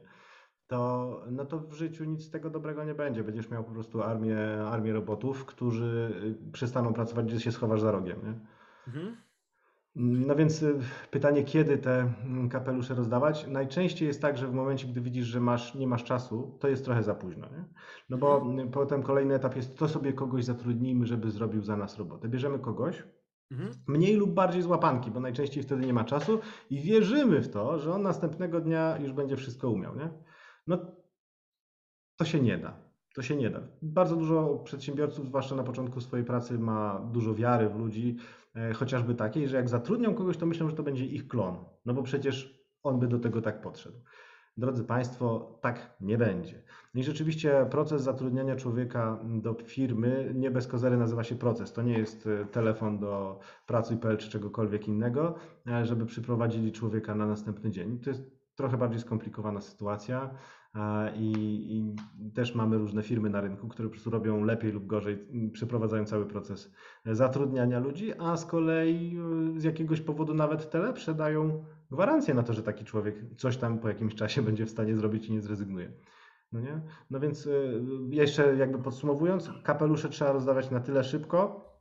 to, 0.67 1.21
no 1.31 1.45
to 1.45 1.59
w 1.59 1.73
życiu 1.73 2.03
nic 2.03 2.23
z 2.23 2.29
tego 2.29 2.49
dobrego 2.49 2.83
nie 2.83 2.95
będzie. 2.95 3.23
Będziesz 3.23 3.49
miał 3.49 3.63
po 3.63 3.71
prostu 3.71 4.03
armię, 4.03 4.37
armię 4.65 4.93
robotów, 4.93 5.45
którzy 5.45 6.13
y, 6.47 6.51
przestaną 6.51 6.93
pracować, 6.93 7.25
gdzie 7.25 7.39
się 7.39 7.51
schowasz 7.51 7.81
za 7.81 7.91
rogiem. 7.91 8.19
Nie? 8.23 8.39
Mhm. 8.87 9.17
No 9.95 10.36
więc 10.36 10.63
y, 10.63 10.80
pytanie, 11.12 11.43
kiedy 11.43 11.77
te 11.77 12.13
mm, 12.25 12.49
kapelusze 12.49 12.95
rozdawać? 12.95 13.47
Najczęściej 13.47 14.08
jest 14.08 14.21
tak, 14.21 14.38
że 14.38 14.47
w 14.47 14.54
momencie, 14.54 14.88
gdy 14.88 15.01
widzisz, 15.01 15.25
że 15.25 15.39
masz, 15.39 15.75
nie 15.75 15.88
masz 15.88 16.04
czasu, 16.04 16.58
to 16.60 16.67
jest 16.67 16.86
trochę 16.86 17.04
za 17.04 17.15
późno. 17.15 17.47
Nie? 17.49 17.65
No 18.10 18.17
bo 18.17 18.54
y, 18.67 18.71
potem 18.71 19.04
kolejny 19.04 19.36
etap 19.36 19.56
jest, 19.56 19.77
to 19.77 19.88
sobie 19.88 20.13
kogoś 20.13 20.45
zatrudnijmy, 20.45 21.06
żeby 21.06 21.32
zrobił 21.32 21.62
za 21.62 21.77
nas 21.77 21.97
robotę. 21.97 22.30
Bierzemy 22.30 22.60
kogoś, 22.60 23.04
Mhm. 23.51 23.71
mniej 23.88 24.15
lub 24.15 24.34
bardziej 24.34 24.62
z 24.62 24.65
łapanki, 24.65 25.12
bo 25.12 25.19
najczęściej 25.19 25.63
wtedy 25.63 25.86
nie 25.86 25.93
ma 25.93 26.04
czasu 26.04 26.39
i 26.69 26.82
wierzymy 26.82 27.41
w 27.41 27.49
to, 27.49 27.80
że 27.80 27.93
on 27.93 28.01
następnego 28.01 28.62
dnia 28.62 28.97
już 28.97 29.13
będzie 29.13 29.36
wszystko 29.38 29.69
umiał. 29.69 29.95
Nie? 29.95 30.10
No 30.67 30.77
to 32.17 32.25
się 32.25 32.39
nie 32.41 32.58
da. 32.58 32.90
To 33.15 33.21
się 33.21 33.36
nie 33.36 33.50
da. 33.50 33.60
Bardzo 33.82 34.15
dużo 34.15 34.62
przedsiębiorców, 34.63 35.26
zwłaszcza 35.26 35.56
na 35.56 35.63
początku 35.63 36.02
swojej 36.02 36.26
pracy, 36.26 36.60
ma 36.60 37.00
dużo 37.13 37.36
wiary 37.36 37.69
w 37.69 37.76
ludzi, 37.76 38.17
e, 38.56 38.74
chociażby 38.74 39.15
takiej, 39.15 39.47
że 39.47 39.56
jak 39.56 39.69
zatrudnią 39.69 40.13
kogoś, 40.13 40.38
to 40.38 40.45
myślą, 40.45 40.69
że 40.69 40.76
to 40.76 40.84
będzie 40.84 41.06
ich 41.06 41.28
klon. 41.28 41.56
No 41.86 41.93
bo 41.93 42.04
przecież 42.04 42.62
on 42.84 43.00
by 43.00 43.08
do 43.08 43.19
tego 43.19 43.41
tak 43.41 43.62
podszedł. 43.62 43.97
Drodzy 44.58 44.84
Państwo, 44.84 45.58
tak 45.62 45.95
nie 46.02 46.17
będzie. 46.17 46.63
No 46.93 47.02
I 47.02 47.04
rzeczywiście 47.04 47.67
proces 47.71 48.02
zatrudniania 48.02 48.56
człowieka 48.56 49.19
do 49.24 49.54
firmy 49.54 50.32
nie 50.36 50.52
bez 50.52 50.67
kozery 50.67 50.97
nazywa 50.97 51.24
się 51.24 51.36
proces. 51.36 51.74
To 51.74 51.82
nie 51.82 51.97
jest 51.97 52.28
e, 52.28 52.45
telefon 52.45 53.00
do 53.00 53.39
pracuj.pl 53.67 54.17
czy 54.17 54.30
czegokolwiek 54.30 54.88
innego, 54.88 55.36
e, 55.67 55.86
żeby 55.86 56.06
przyprowadzili 56.06 56.71
człowieka 56.71 57.15
na 57.15 57.26
następny 57.26 57.71
dzień. 57.71 58.00
To 58.00 58.10
jest 58.10 58.24
trochę 58.56 58.78
bardziej 58.78 59.00
skomplikowana 59.00 59.62
sytuacja 59.62 60.36
i, 61.15 61.95
i 62.21 62.31
też 62.31 62.55
mamy 62.55 62.77
różne 62.77 63.03
firmy 63.03 63.29
na 63.29 63.41
rynku, 63.41 63.67
które 63.67 63.88
po 63.88 63.91
prostu 63.91 64.10
robią 64.10 64.43
lepiej 64.43 64.71
lub 64.71 64.86
gorzej, 64.86 65.27
przeprowadzają 65.53 66.05
cały 66.05 66.25
proces 66.25 66.73
zatrudniania 67.05 67.79
ludzi, 67.79 68.13
a 68.19 68.38
z 68.38 68.45
kolei 68.45 69.17
e, 69.55 69.60
z 69.60 69.63
jakiegoś 69.63 70.01
powodu 70.01 70.34
nawet 70.34 70.69
te 70.69 70.79
lepsze 70.79 71.13
dają 71.13 71.65
gwarancję 71.91 72.34
na 72.34 72.43
to, 72.43 72.53
że 72.53 72.63
taki 72.63 72.86
człowiek 72.86 73.15
coś 73.38 73.57
tam 73.57 73.79
po 73.79 73.88
jakimś 73.88 74.15
czasie 74.15 74.41
będzie 74.47 74.65
w 74.65 74.69
stanie 74.69 74.95
zrobić 74.95 75.27
i 75.27 75.34
nie 75.34 75.41
zrezygnuje. 75.41 75.91
No 76.51 76.60
nie? 76.60 76.81
No 77.10 77.19
więc 77.19 77.45
y, 77.45 77.81
jeszcze 78.10 78.55
jakby 78.55 78.79
podsumowując, 78.79 79.51
kapelusze 79.63 80.10
trzeba 80.10 80.31
rozdawać 80.31 80.71
na 80.71 80.79
tyle 80.79 81.03
szybko, 81.03 81.71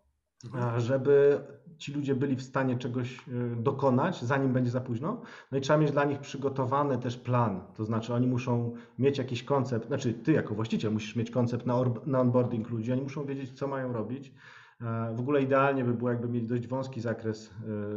żeby 0.76 1.40
ci 1.80 1.92
ludzie 1.92 2.14
byli 2.14 2.36
w 2.36 2.42
stanie 2.42 2.76
czegoś 2.78 3.28
y, 3.28 3.56
dokonać, 3.56 4.22
zanim 4.22 4.52
będzie 4.52 4.70
za 4.70 4.80
późno. 4.80 5.22
No 5.52 5.58
i 5.58 5.60
trzeba 5.60 5.78
mieć 5.78 5.92
dla 5.92 6.04
nich 6.04 6.18
przygotowany 6.18 6.98
też 6.98 7.16
plan. 7.16 7.60
To 7.76 7.84
znaczy 7.84 8.14
oni 8.14 8.26
muszą 8.26 8.72
mieć 8.98 9.18
jakiś 9.18 9.42
koncept, 9.42 9.86
znaczy 9.86 10.14
ty 10.14 10.32
jako 10.32 10.54
właściciel 10.54 10.92
musisz 10.92 11.16
mieć 11.16 11.30
koncept 11.30 11.66
na, 11.66 11.74
na 12.06 12.20
onboarding 12.20 12.70
ludzi, 12.70 12.92
oni 12.92 13.02
muszą 13.02 13.26
wiedzieć, 13.26 13.58
co 13.58 13.68
mają 13.68 13.92
robić. 13.92 14.32
E, 14.80 15.14
W 15.16 15.20
ogóle 15.20 15.42
idealnie 15.42 15.84
by 15.84 15.94
było, 15.94 16.10
jakby 16.10 16.28
mieli 16.28 16.46
dość 16.46 16.66
wąski 16.66 17.00
zakres 17.00 17.50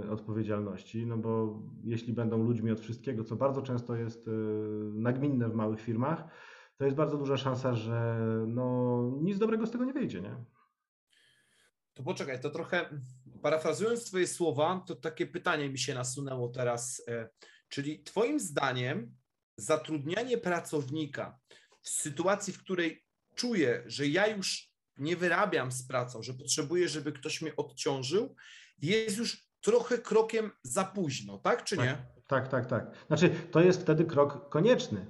y, 0.06 0.12
odpowiedzialności, 0.12 1.06
no 1.06 1.17
bo 1.17 1.60
jeśli 1.84 2.13
będą 2.13 2.43
ludźmi 2.43 2.72
od 2.72 2.80
wszystkiego, 2.80 3.24
co 3.24 3.36
bardzo 3.36 3.62
często 3.62 3.96
jest 3.96 4.30
nagminne 4.93 5.50
w 5.50 5.56
małych 5.56 5.82
firmach, 5.82 6.24
to 6.78 6.86
jest 6.86 6.98
bardzo 6.98 7.17
duża 7.17 7.38
szansa, 7.38 7.76
że 7.76 8.17
no, 8.48 9.02
nic 9.22 9.38
dobrego 9.39 9.65
z 9.65 9.72
tego 9.72 9.86
nie 9.86 9.93
wyjdzie, 9.93 10.22
nie? 10.22 10.36
To 11.93 12.04
poczekaj, 12.04 12.41
to 12.41 12.50
trochę 12.50 12.89
parafrazując 13.43 14.06
Twoje 14.06 14.27
słowa, 14.27 14.84
to 14.88 14.95
takie 14.95 15.27
pytanie 15.27 15.69
mi 15.69 15.79
się 15.79 15.93
nasunęło 15.93 16.49
teraz. 16.49 17.03
e, 17.08 17.29
Czyli 17.69 18.03
Twoim 18.03 18.39
zdaniem 18.39 19.15
zatrudnianie 19.58 20.38
pracownika 20.38 21.39
w 21.82 21.89
sytuacji, 21.89 22.53
w 22.53 22.60
której 22.60 23.06
czuję, 23.36 23.84
że 23.86 24.08
ja 24.08 24.27
już 24.27 24.73
nie 24.97 25.15
wyrabiam 25.15 25.71
z 25.71 25.88
pracą, 25.88 26.23
że 26.23 26.34
potrzebuję, 26.34 26.89
żeby 26.89 27.12
ktoś 27.12 27.41
mnie 27.41 27.56
odciążył, 27.56 28.36
jest 28.82 29.17
już 29.17 29.47
trochę 29.62 29.97
krokiem 29.97 30.51
za 30.63 30.84
późno, 30.86 31.38
tak 31.38 31.63
czy 31.63 31.77
nie? 31.77 31.97
Tak, 32.27 32.47
tak, 32.47 32.65
tak. 32.65 32.91
Znaczy, 33.08 33.29
to 33.51 33.62
jest 33.62 33.82
wtedy 33.82 34.06
krok 34.06 34.49
konieczny, 34.49 35.06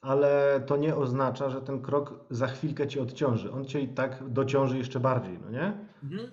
ale 0.00 0.62
to 0.66 0.76
nie 0.76 0.96
oznacza, 0.96 1.50
że 1.50 1.62
ten 1.62 1.82
krok 1.82 2.26
za 2.30 2.46
chwilkę 2.46 2.88
cię 2.88 3.02
odciąży. 3.02 3.52
On 3.52 3.64
cię 3.64 3.80
i 3.80 3.88
tak 3.88 4.32
dociąży 4.32 4.78
jeszcze 4.78 5.00
bardziej, 5.00 5.38
no 5.38 5.50
nie? 5.50 5.86
Mhm. 6.02 6.30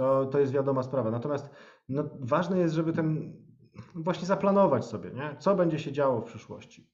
To, 0.00 0.26
to 0.26 0.38
jest 0.38 0.52
wiadoma 0.52 0.82
sprawa. 0.82 1.10
Natomiast 1.10 1.50
no, 1.88 2.04
ważne 2.20 2.58
jest, 2.58 2.74
żeby 2.74 2.92
ten 2.92 3.36
właśnie 3.94 4.26
zaplanować 4.26 4.84
sobie, 4.84 5.10
nie? 5.10 5.36
co 5.38 5.54
będzie 5.54 5.78
się 5.78 5.92
działo 5.92 6.20
w 6.20 6.24
przyszłości. 6.24 6.90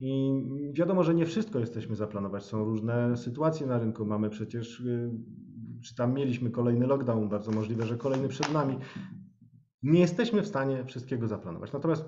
I 0.00 0.32
wiadomo, 0.72 1.04
że 1.04 1.14
nie 1.14 1.26
wszystko 1.26 1.58
jesteśmy 1.58 1.96
zaplanować. 1.96 2.44
Są 2.44 2.64
różne 2.64 3.16
sytuacje 3.16 3.66
na 3.66 3.78
rynku. 3.78 4.06
Mamy 4.06 4.30
przecież, 4.30 4.80
y, 4.80 5.10
czy 5.84 5.94
tam 5.94 6.14
mieliśmy 6.14 6.50
kolejny 6.50 6.86
lockdown, 6.86 7.28
bardzo 7.28 7.52
możliwe, 7.52 7.86
że 7.86 7.96
kolejny 7.96 8.28
przed 8.28 8.52
nami. 8.52 8.78
Nie 9.82 10.00
jesteśmy 10.00 10.42
w 10.42 10.46
stanie 10.46 10.84
wszystkiego 10.84 11.28
zaplanować. 11.28 11.72
Natomiast 11.72 12.04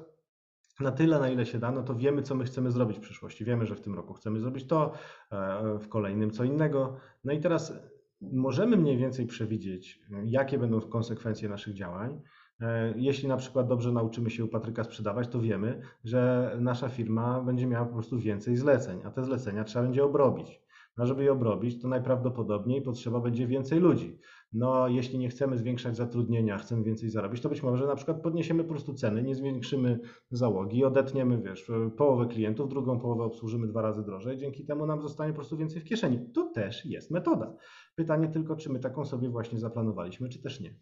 na 0.81 0.93
tyle, 0.93 1.19
na 1.19 1.29
ile 1.29 1.47
się 1.47 1.59
da, 1.59 1.71
no 1.71 1.83
to 1.83 1.95
wiemy, 1.95 2.23
co 2.23 2.35
my 2.35 2.45
chcemy 2.45 2.71
zrobić 2.71 2.99
w 2.99 3.01
przyszłości. 3.01 3.45
Wiemy, 3.45 3.67
że 3.67 3.75
w 3.75 3.81
tym 3.81 3.95
roku 3.95 4.15
chcemy 4.15 4.41
zrobić 4.41 4.67
to, 4.67 4.93
e, 5.33 5.79
w 5.79 5.89
kolejnym 5.89 6.31
co 6.31 6.45
innego. 6.45 6.97
No 7.25 7.33
i 7.33 7.41
teraz 7.41 7.73
możemy 8.21 8.77
mniej 8.77 8.97
więcej 8.97 9.27
przewidzieć, 9.27 10.01
jakie 10.25 10.59
będą 10.59 10.81
konsekwencje 10.81 11.49
naszych 11.49 11.75
działań. 11.75 12.21
E, 12.61 12.95
Jeśli 12.97 13.29
na 13.29 13.37
przykład 13.37 13.69
dobrze 13.69 13.93
nauczymy 13.93 14.31
się 14.31 14.45
u 14.45 14.49
Patryka 14.49 14.85
sprzedawać, 14.85 15.29
to 15.29 15.41
wiemy, 15.41 15.81
że 16.05 16.53
nasza 16.61 16.89
firma 16.89 17.43
będzie 17.43 17.67
miała 17.67 17.87
po 17.87 17.93
prostu 17.93 18.19
więcej 18.19 18.57
zleceń, 18.57 19.01
a 19.05 19.11
te 19.11 19.25
zlecenia 19.25 19.65
trzeba 19.65 19.85
będzie 19.85 20.05
obrobić. 20.05 20.67
No, 20.97 21.03
a 21.03 21.07
żeby 21.07 21.25
je 21.25 21.33
obrobić, 21.33 21.83
to 21.83 21.89
najprawdopodobniej 21.89 22.83
potrzeba 22.83 23.21
będzie 23.21 23.47
więcej 23.47 23.81
ludzi. 23.81 24.19
No, 24.53 24.89
jeśli 24.89 25.19
nie 25.19 25.29
chcemy 25.29 25.59
zwiększać 25.59 25.97
zatrudnienia, 25.97 26.59
chcemy 26.59 26.83
więcej 26.83 27.11
zarobić, 27.11 27.41
to 27.41 27.49
być 27.49 27.63
może 27.63 27.87
na 27.87 27.97
przykład 27.97 28.23
podniesiemy 28.23 28.65
po 28.65 28.71
prostu 28.71 28.95
ceny, 28.95 29.23
nie 29.23 29.35
zwiększymy 29.35 30.01
załogi, 30.31 30.85
odetniemy, 30.85 31.43
wiesz, 31.43 31.71
połowę 31.97 32.27
klientów, 32.27 32.69
drugą 32.69 33.01
połowę 33.01 33.25
obsłużymy 33.25 33.67
dwa 33.67 33.83
razy 33.83 34.05
drożej, 34.05 34.39
dzięki 34.39 34.65
temu 34.65 34.87
nam 34.87 35.03
zostanie 35.03 35.33
po 35.33 35.37
prostu 35.37 35.57
więcej 35.57 35.81
w 35.81 35.85
kieszeni. 35.85 36.33
To 36.35 36.51
też 36.55 36.87
jest 36.87 37.11
metoda. 37.11 37.57
Pytanie 37.97 38.29
tylko, 38.29 38.57
czy 38.57 38.71
my 38.71 38.81
taką 38.81 39.05
sobie 39.05 39.29
właśnie 39.29 39.59
zaplanowaliśmy, 39.59 40.29
czy 40.29 40.43
też 40.43 40.61
nie. 40.61 40.75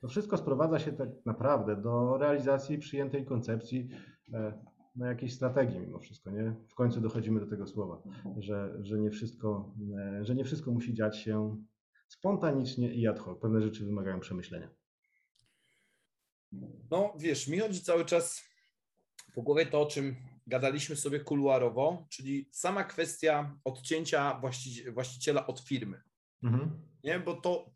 To 0.00 0.08
wszystko 0.08 0.36
sprowadza 0.36 0.78
się 0.78 0.92
tak 0.92 1.08
naprawdę 1.26 1.76
do 1.76 2.18
realizacji 2.18 2.78
przyjętej 2.78 3.24
koncepcji 3.24 3.88
e, 4.32 4.64
na 4.96 5.08
jakiejś 5.08 5.34
strategii 5.34 5.80
mimo 5.80 5.98
wszystko, 5.98 6.30
nie? 6.30 6.54
W 6.68 6.74
końcu 6.74 7.00
dochodzimy 7.00 7.40
do 7.40 7.46
tego 7.46 7.66
słowa, 7.66 8.02
że, 8.38 8.78
że, 8.82 8.98
nie, 8.98 9.10
wszystko, 9.10 9.74
e, 9.98 10.24
że 10.24 10.34
nie 10.34 10.44
wszystko 10.44 10.70
musi 10.70 10.94
dziać 10.94 11.18
się 11.18 11.56
spontanicznie 12.08 12.94
i 12.94 13.06
ad 13.06 13.18
hoc. 13.18 13.40
Pewne 13.40 13.62
rzeczy 13.62 13.84
wymagają 13.84 14.20
przemyślenia. 14.20 14.70
No 16.90 17.14
wiesz, 17.18 17.48
mi 17.48 17.58
chodzi 17.58 17.82
cały 17.82 18.04
czas 18.04 18.42
po 19.34 19.42
głowie 19.42 19.66
to, 19.66 19.80
o 19.80 19.86
czym 19.86 20.16
gadaliśmy 20.46 20.96
sobie 20.96 21.20
kuluarowo, 21.20 22.06
czyli 22.10 22.48
sama 22.52 22.84
kwestia 22.84 23.56
odcięcia 23.64 24.40
właściciela 24.92 25.46
od 25.46 25.60
firmy. 25.60 26.02
Mhm. 26.42 26.70
Nie, 27.04 27.20
bo 27.20 27.34
to, 27.34 27.70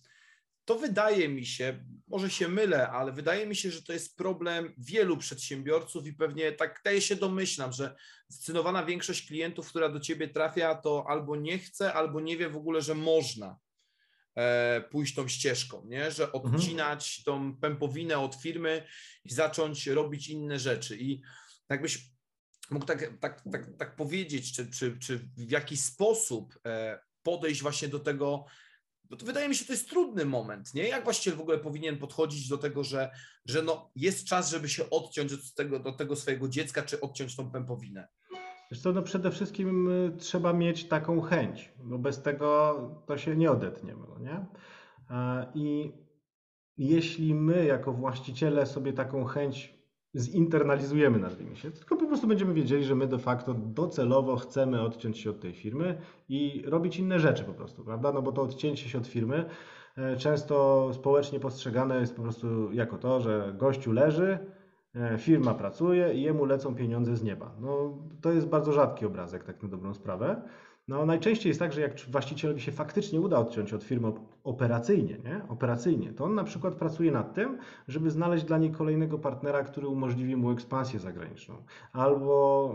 to 0.65 0.79
wydaje 0.79 1.29
mi 1.29 1.47
się, 1.47 1.85
może 2.09 2.31
się 2.31 2.49
mylę, 2.49 2.89
ale 2.89 3.13
wydaje 3.13 3.47
mi 3.47 3.57
się, 3.57 3.71
że 3.71 3.83
to 3.83 3.93
jest 3.93 4.17
problem 4.17 4.75
wielu 4.79 5.17
przedsiębiorców 5.17 6.07
i 6.07 6.13
pewnie 6.13 6.53
tak 6.53 6.81
daje 6.85 7.01
się 7.01 7.17
domyślam, 7.17 7.73
że 7.73 7.97
zdecydowana 8.29 8.85
większość 8.85 9.27
klientów, 9.27 9.69
która 9.69 9.89
do 9.89 10.01
ciebie 10.01 10.29
trafia, 10.29 10.75
to 10.75 11.05
albo 11.09 11.37
nie 11.37 11.59
chce, 11.59 11.93
albo 11.93 12.21
nie 12.21 12.37
wie 12.37 12.49
w 12.49 12.57
ogóle, 12.57 12.83
że 12.83 12.95
można 12.95 13.59
e, 14.35 14.81
pójść 14.91 15.15
tą 15.15 15.29
ścieżką, 15.29 15.85
nie? 15.87 16.11
że 16.11 16.25
mhm. 16.25 16.55
odcinać 16.55 17.23
tą 17.23 17.57
pępowinę 17.57 18.19
od 18.19 18.35
firmy 18.35 18.87
i 19.25 19.33
zacząć 19.33 19.87
robić 19.87 20.29
inne 20.29 20.59
rzeczy. 20.59 20.97
I 20.97 21.23
jakbyś 21.69 22.15
mógł 22.71 22.87
tak, 22.87 23.19
tak, 23.21 23.43
tak, 23.53 23.77
tak 23.79 23.97
powiedzieć, 23.97 24.57
czy, 24.57 24.71
czy, 24.71 24.99
czy 24.99 25.19
w 25.19 25.51
jaki 25.51 25.77
sposób 25.77 26.59
e, 26.67 26.99
podejść 27.25 27.63
właśnie 27.63 27.89
do 27.89 28.01
tego, 28.01 28.45
bo 29.05 29.17
to 29.17 29.27
wydaje 29.27 29.49
mi 29.49 29.55
się, 29.55 29.65
to 29.65 29.73
jest 29.73 29.91
trudny 29.91 30.25
moment, 30.25 30.75
nie? 30.75 30.89
Jak 30.89 31.05
właściciel 31.05 31.37
w 31.37 31.41
ogóle 31.41 31.59
powinien 31.59 31.99
podchodzić 31.99 32.49
do 32.49 32.59
tego, 32.59 32.85
że, 32.85 33.11
że 33.47 33.63
no 33.63 33.91
jest 33.97 34.25
czas, 34.27 34.51
żeby 34.51 34.69
się 34.69 34.91
odciąć 34.91 35.33
od 35.33 35.55
tego, 35.55 35.79
do 35.79 35.93
tego 35.93 36.17
swojego 36.17 36.49
dziecka, 36.49 36.83
czy 36.83 37.01
odciąć 37.01 37.37
tą 37.37 37.51
pępowinę? 37.51 38.09
Wiesz 38.71 38.81
co, 38.81 38.93
no 38.93 39.03
przede 39.03 39.31
wszystkim 39.31 39.89
y, 39.89 40.17
trzeba 40.19 40.53
mieć 40.53 40.85
taką 40.85 41.21
chęć, 41.21 41.73
bo 41.79 41.99
bez 41.99 42.23
tego 42.23 42.79
to 43.07 43.19
się 43.19 43.37
nie 43.37 43.51
odetniemy, 43.51 44.07
no 44.09 44.19
nie? 44.19 44.47
I 45.55 45.93
jeśli 46.77 47.35
my 47.35 47.65
jako 47.65 47.93
właściciele 47.93 48.67
sobie 48.67 48.93
taką 48.93 49.25
chęć 49.25 49.74
zinternalizujemy, 50.15 51.19
nazwijmy 51.19 51.57
się, 51.57 51.71
tylko 51.71 51.97
po 51.97 52.07
prostu 52.07 52.27
będziemy 52.27 52.55
wiedzieli, 52.55 52.85
że 52.85 52.95
my 52.95 53.07
de 53.07 53.19
facto 53.19 53.55
docelowo 53.55 54.37
chcemy 54.37 54.83
odciąć 54.83 55.19
się 55.19 55.31
od 55.31 55.41
tej 55.41 55.53
firmy 55.53 55.99
i 56.29 56.63
robić 56.67 56.99
inne 56.99 57.21
rzeczy 57.21 57.45
po 57.45 57.55
prostu, 57.55 57.85
prawda? 57.85 58.13
No 58.13 58.23
bo 58.23 58.33
to 58.33 58.43
odcięcie 58.43 58.89
się 58.89 58.99
od 58.99 59.07
firmy 59.07 59.45
e, 59.97 60.17
często 60.17 60.89
społecznie 60.93 61.41
postrzegane 61.41 62.01
jest 62.01 62.17
po 62.17 62.23
prostu 62.23 62.73
jako 62.73 62.99
to, 62.99 63.21
że 63.21 63.55
gościu 63.57 63.93
leży, 63.93 64.39
e, 64.95 65.19
firma 65.19 65.55
pracuje 65.55 66.15
i 66.15 66.23
jemu 66.23 66.45
lecą 66.45 66.75
pieniądze 66.75 67.17
z 67.17 67.23
nieba. 67.23 67.55
No 67.61 67.99
to 68.21 68.33
jest 68.33 68.47
bardzo 68.47 68.73
rzadki 68.73 69.07
obrazek, 69.07 69.45
tak 69.45 69.63
na 69.63 69.69
dobrą 69.69 69.95
sprawę. 69.95 70.43
No, 70.89 71.07
najczęściej 71.07 71.51
jest 71.51 71.61
tak, 71.61 71.73
że 71.73 71.81
jak 71.81 72.01
właścicielowi 72.01 72.61
się 72.61 72.73
faktycznie 72.73 73.21
uda 73.21 73.39
odciąć 73.39 73.73
od 73.73 73.85
firmy 73.85 74.13
operacyjnie, 74.45 75.19
nie? 75.25 75.41
operacyjnie, 75.49 76.13
to 76.13 76.25
on 76.25 76.35
na 76.35 76.45
przykład 76.45 76.75
pracuje 76.75 77.13
nad 77.13 77.35
tym, 77.35 77.59
żeby 77.89 78.11
znaleźć 78.11 78.45
dla 78.45 78.59
niej 78.59 78.71
kolejnego 78.71 79.19
partnera, 79.19 79.63
który 79.63 79.89
umożliwi 79.89 80.37
mu 80.37 80.51
ekspansję 80.51 81.01
zagraniczną, 81.01 81.55
albo 81.93 82.75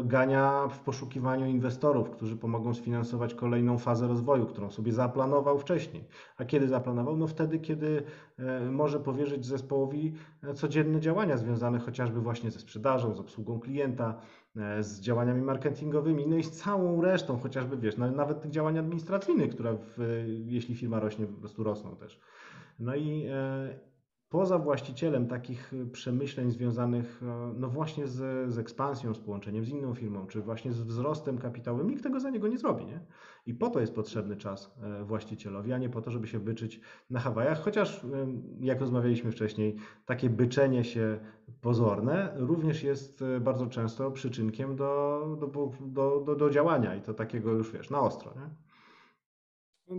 e, 0.00 0.04
gania 0.04 0.68
w 0.68 0.80
poszukiwaniu 0.80 1.46
inwestorów, 1.46 2.10
którzy 2.10 2.36
pomogą 2.36 2.74
sfinansować 2.74 3.34
kolejną 3.34 3.78
fazę 3.78 4.08
rozwoju, 4.08 4.46
którą 4.46 4.70
sobie 4.70 4.92
zaplanował 4.92 5.58
wcześniej. 5.58 6.04
A 6.36 6.44
kiedy 6.44 6.68
zaplanował? 6.68 7.16
No 7.16 7.26
wtedy, 7.26 7.58
kiedy 7.58 8.02
e, 8.38 8.70
może 8.70 9.00
powierzyć 9.00 9.46
zespołowi 9.46 10.14
e, 10.42 10.54
codzienne 10.54 11.00
działania 11.00 11.36
związane 11.36 11.78
chociażby 11.78 12.20
właśnie 12.20 12.50
ze 12.50 12.58
sprzedażą, 12.58 13.14
z 13.14 13.20
obsługą 13.20 13.60
klienta, 13.60 14.20
z 14.80 15.00
działaniami 15.00 15.42
marketingowymi, 15.42 16.26
no 16.26 16.36
i 16.36 16.42
z 16.42 16.50
całą 16.50 17.02
resztą, 17.02 17.38
chociażby 17.38 17.76
wiesz, 17.76 17.96
nawet 17.96 18.40
tych 18.40 18.50
działań 18.50 18.78
administracyjnych, 18.78 19.50
które 19.50 19.76
w, 19.76 20.24
jeśli 20.46 20.74
firma 20.74 21.00
rośnie, 21.00 21.07
po 21.16 21.40
prostu 21.40 21.64
rosną 21.64 21.96
też. 21.96 22.20
No 22.78 22.94
i 22.94 23.26
e, 23.30 23.78
poza 24.28 24.58
właścicielem 24.58 25.26
takich 25.26 25.72
przemyśleń 25.92 26.50
związanych 26.50 27.22
e, 27.22 27.52
no 27.56 27.68
właśnie 27.68 28.06
z, 28.06 28.50
z 28.52 28.58
ekspansją, 28.58 29.14
z 29.14 29.18
połączeniem 29.18 29.64
z 29.64 29.68
inną 29.68 29.94
firmą, 29.94 30.26
czy 30.26 30.42
właśnie 30.42 30.72
z 30.72 30.80
wzrostem 30.80 31.38
kapitałowym, 31.38 31.90
nikt 31.90 32.02
tego 32.02 32.20
za 32.20 32.30
niego 32.30 32.48
nie 32.48 32.58
zrobi. 32.58 32.86
Nie? 32.86 33.00
I 33.46 33.54
po 33.54 33.70
to 33.70 33.80
jest 33.80 33.94
potrzebny 33.94 34.36
czas 34.36 34.74
e, 34.82 35.04
właścicielowi, 35.04 35.72
a 35.72 35.78
nie 35.78 35.88
po 35.88 36.02
to, 36.02 36.10
żeby 36.10 36.26
się 36.26 36.40
byczyć 36.40 36.80
na 37.10 37.20
Hawajach, 37.20 37.60
chociaż 37.60 38.06
jak 38.60 38.80
rozmawialiśmy 38.80 39.32
wcześniej, 39.32 39.76
takie 40.06 40.30
byczenie 40.30 40.84
się 40.84 41.18
pozorne 41.60 42.32
również 42.36 42.82
jest 42.82 43.22
e, 43.22 43.40
bardzo 43.40 43.66
często 43.66 44.10
przyczynkiem 44.10 44.76
do, 44.76 45.20
do, 45.40 45.70
do, 45.80 46.20
do, 46.20 46.36
do 46.36 46.50
działania 46.50 46.94
i 46.94 47.02
to 47.02 47.14
takiego 47.14 47.52
już 47.52 47.72
wiesz, 47.72 47.90
na 47.90 48.00
ostro. 48.00 48.32
Nie? 48.34 48.67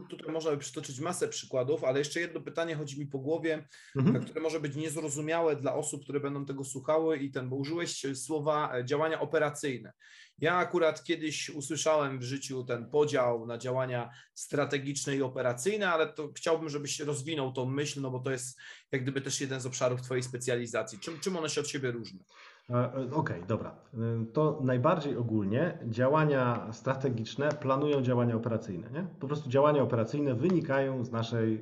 Tutaj 0.10 0.32
można 0.32 0.52
by 0.52 0.58
przytoczyć 0.58 1.00
masę 1.00 1.28
przykładów, 1.28 1.84
ale 1.84 2.00
jeszcze 2.00 2.20
jedno 2.20 2.42
pytanie 2.42 2.76
chodzi 2.76 3.00
mi 3.00 3.08
po 3.08 3.20
głowie, 3.20 3.68
mhm. 3.96 4.24
które 4.26 4.42
może 4.42 4.60
być 4.60 4.76
niezrozumiałe 4.76 5.56
dla 5.56 5.76
osób, 5.76 6.04
które 6.04 6.20
będą 6.20 6.46
tego 6.46 6.64
słuchały 6.64 7.18
i 7.18 7.32
ten, 7.32 7.50
bo 7.50 7.56
użyłeś 7.56 8.06
słowa 8.16 8.78
e, 8.78 8.86
działania 8.86 9.20
operacyjne. 9.20 9.94
Ja 10.42 10.56
akurat 10.56 11.04
kiedyś 11.04 11.50
usłyszałem 11.50 12.20
w 12.20 12.24
życiu 12.24 12.64
ten 12.64 12.90
podział 12.90 13.46
na 13.46 13.58
działania 13.58 14.10
strategiczne 14.34 15.16
i 15.16 15.22
operacyjne, 15.22 15.90
ale 15.90 16.14
to 16.14 16.32
chciałbym, 16.36 16.70
żebyś 16.70 17.00
rozwinął 17.00 17.54
tą 17.54 17.66
myśl, 17.66 18.02
no 18.02 18.12
bo 18.12 18.20
to 18.20 18.32
jest 18.32 18.60
jak 18.92 19.04
gdyby 19.04 19.22
też 19.22 19.42
jeden 19.42 19.62
z 19.62 19.66
obszarów 19.66 20.02
Twojej 20.02 20.24
specjalizacji. 20.24 21.00
Czym, 21.00 21.20
czym 21.20 21.38
one 21.38 21.50
się 21.50 21.62
od 21.62 21.68
siebie 21.68 21.92
różnią? 21.92 22.24
E, 22.70 22.74
e, 22.74 22.88
okej, 22.92 23.12
okay, 23.12 23.42
dobra. 23.48 23.70
E, 23.70 23.98
to 24.34 24.60
najbardziej 24.64 25.18
ogólnie 25.18 25.78
działania 25.88 26.68
strategiczne 26.72 27.50
planują 27.50 28.02
działania 28.02 28.36
operacyjne. 28.36 28.90
Nie? 28.92 29.08
Po 29.20 29.28
prostu 29.28 29.50
działania 29.50 29.82
operacyjne 29.82 30.36
wynikają 30.36 31.04
z 31.04 31.12
naszej, 31.12 31.62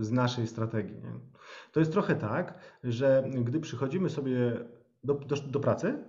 z 0.00 0.12
naszej 0.12 0.46
strategii. 0.46 0.96
Nie? 0.96 1.12
To 1.72 1.80
jest 1.80 1.92
trochę 1.92 2.14
tak, 2.14 2.58
że 2.84 3.24
gdy 3.44 3.60
przychodzimy 3.60 4.10
sobie 4.10 4.52
do, 5.04 5.14
do, 5.14 5.36
do 5.36 5.60
pracy, 5.60 6.04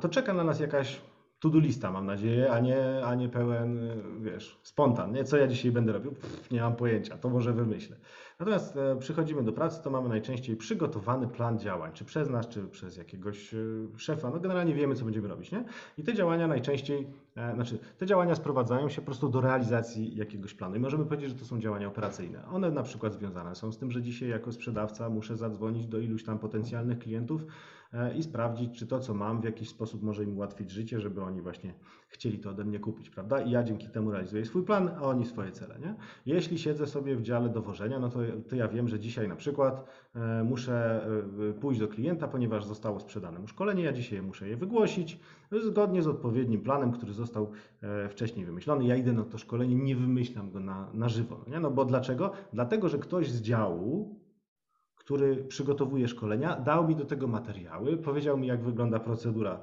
to 0.00 0.08
czeka 0.08 0.32
na 0.32 0.44
nas 0.44 0.60
jakaś 0.60 1.00
to-do 1.44 1.58
lista, 1.58 1.90
mam 1.90 2.06
nadzieję, 2.06 2.52
a 2.52 2.60
nie, 2.60 3.04
a 3.04 3.14
nie 3.14 3.28
pełen, 3.28 3.90
wiesz, 4.20 4.58
spontan. 4.62 5.12
Nie? 5.12 5.24
Co 5.24 5.36
ja 5.36 5.46
dzisiaj 5.46 5.72
będę 5.72 5.92
robił? 5.92 6.12
Pff, 6.12 6.50
nie 6.50 6.60
mam 6.60 6.76
pojęcia, 6.76 7.18
to 7.18 7.28
może 7.28 7.52
wymyślę. 7.52 7.96
Natomiast 8.38 8.76
e, 8.76 8.96
przychodzimy 8.98 9.42
do 9.42 9.52
pracy, 9.52 9.82
to 9.82 9.90
mamy 9.90 10.08
najczęściej 10.08 10.56
przygotowany 10.56 11.28
plan 11.28 11.58
działań, 11.58 11.92
czy 11.92 12.04
przez 12.04 12.30
nas, 12.30 12.48
czy 12.48 12.68
przez 12.68 12.96
jakiegoś 12.96 13.54
e, 13.54 13.58
szefa. 13.96 14.30
No 14.30 14.40
generalnie 14.40 14.74
wiemy, 14.74 14.94
co 14.94 15.04
będziemy 15.04 15.28
robić, 15.28 15.52
nie? 15.52 15.64
I 15.98 16.02
te 16.02 16.14
działania 16.14 16.46
najczęściej, 16.46 17.06
znaczy 17.54 17.78
te 17.98 18.06
działania 18.06 18.34
sprowadzają 18.34 18.88
się 18.88 19.00
po 19.00 19.06
prostu 19.06 19.28
do 19.28 19.40
realizacji 19.40 20.16
jakiegoś 20.16 20.54
planu. 20.54 20.76
I 20.76 20.80
możemy 20.80 21.04
powiedzieć, 21.04 21.28
że 21.28 21.34
to 21.34 21.44
są 21.44 21.60
działania 21.60 21.88
operacyjne. 21.88 22.46
One 22.46 22.70
na 22.70 22.82
przykład 22.82 23.14
związane 23.14 23.54
są 23.54 23.72
z 23.72 23.78
tym, 23.78 23.90
że 23.90 24.02
dzisiaj 24.02 24.28
jako 24.28 24.52
sprzedawca 24.52 25.10
muszę 25.10 25.36
zadzwonić 25.36 25.86
do 25.86 25.98
iluś 25.98 26.24
tam 26.24 26.38
potencjalnych 26.38 26.98
klientów, 26.98 27.46
i 28.16 28.22
sprawdzić, 28.22 28.78
czy 28.78 28.86
to, 28.86 29.00
co 29.00 29.14
mam, 29.14 29.40
w 29.40 29.44
jakiś 29.44 29.68
sposób 29.68 30.02
może 30.02 30.24
im 30.24 30.36
ułatwić 30.36 30.70
życie, 30.70 31.00
żeby 31.00 31.22
oni 31.22 31.42
właśnie 31.42 31.74
chcieli 32.08 32.38
to 32.38 32.50
ode 32.50 32.64
mnie 32.64 32.78
kupić, 32.78 33.10
prawda? 33.10 33.40
I 33.40 33.50
ja 33.50 33.62
dzięki 33.62 33.88
temu 33.88 34.10
realizuję 34.10 34.44
swój 34.44 34.62
plan, 34.62 34.90
a 34.96 35.02
oni 35.02 35.26
swoje 35.26 35.52
cele, 35.52 35.78
nie? 35.78 35.94
Jeśli 36.26 36.58
siedzę 36.58 36.86
sobie 36.86 37.16
w 37.16 37.22
dziale 37.22 37.48
dowożenia, 37.48 37.98
no 37.98 38.08
to, 38.08 38.18
to 38.48 38.56
ja 38.56 38.68
wiem, 38.68 38.88
że 38.88 39.00
dzisiaj 39.00 39.28
na 39.28 39.36
przykład 39.36 39.74
e, 39.80 39.84
muszę 40.44 41.06
e, 41.50 41.52
pójść 41.52 41.80
do 41.80 41.88
klienta, 41.88 42.28
ponieważ 42.28 42.64
zostało 42.64 43.00
sprzedane 43.00 43.38
mu 43.38 43.48
szkolenie, 43.48 43.82
ja 43.82 43.92
dzisiaj 43.92 44.22
muszę 44.22 44.48
je 44.48 44.56
wygłosić 44.56 45.18
zgodnie 45.62 46.02
z 46.02 46.06
odpowiednim 46.06 46.60
planem, 46.60 46.92
który 46.92 47.12
został 47.12 47.50
e, 47.82 48.08
wcześniej 48.08 48.46
wymyślony. 48.46 48.84
Ja 48.84 48.96
idę 48.96 49.12
na 49.12 49.24
to 49.24 49.38
szkolenie, 49.38 49.74
nie 49.74 49.96
wymyślam 49.96 50.50
go 50.50 50.60
na, 50.60 50.90
na 50.94 51.08
żywo, 51.08 51.40
no 51.46 51.54
nie? 51.54 51.60
No 51.60 51.70
bo 51.70 51.84
dlaczego? 51.84 52.32
Dlatego, 52.52 52.88
że 52.88 52.98
ktoś 52.98 53.30
z 53.30 53.42
działu 53.42 54.24
który 55.04 55.36
przygotowuje 55.36 56.08
szkolenia, 56.08 56.56
dał 56.56 56.88
mi 56.88 56.96
do 56.96 57.04
tego 57.04 57.26
materiały, 57.26 57.96
powiedział 57.96 58.38
mi, 58.38 58.46
jak 58.46 58.62
wygląda 58.62 59.00
procedura 59.00 59.52
e, 59.52 59.58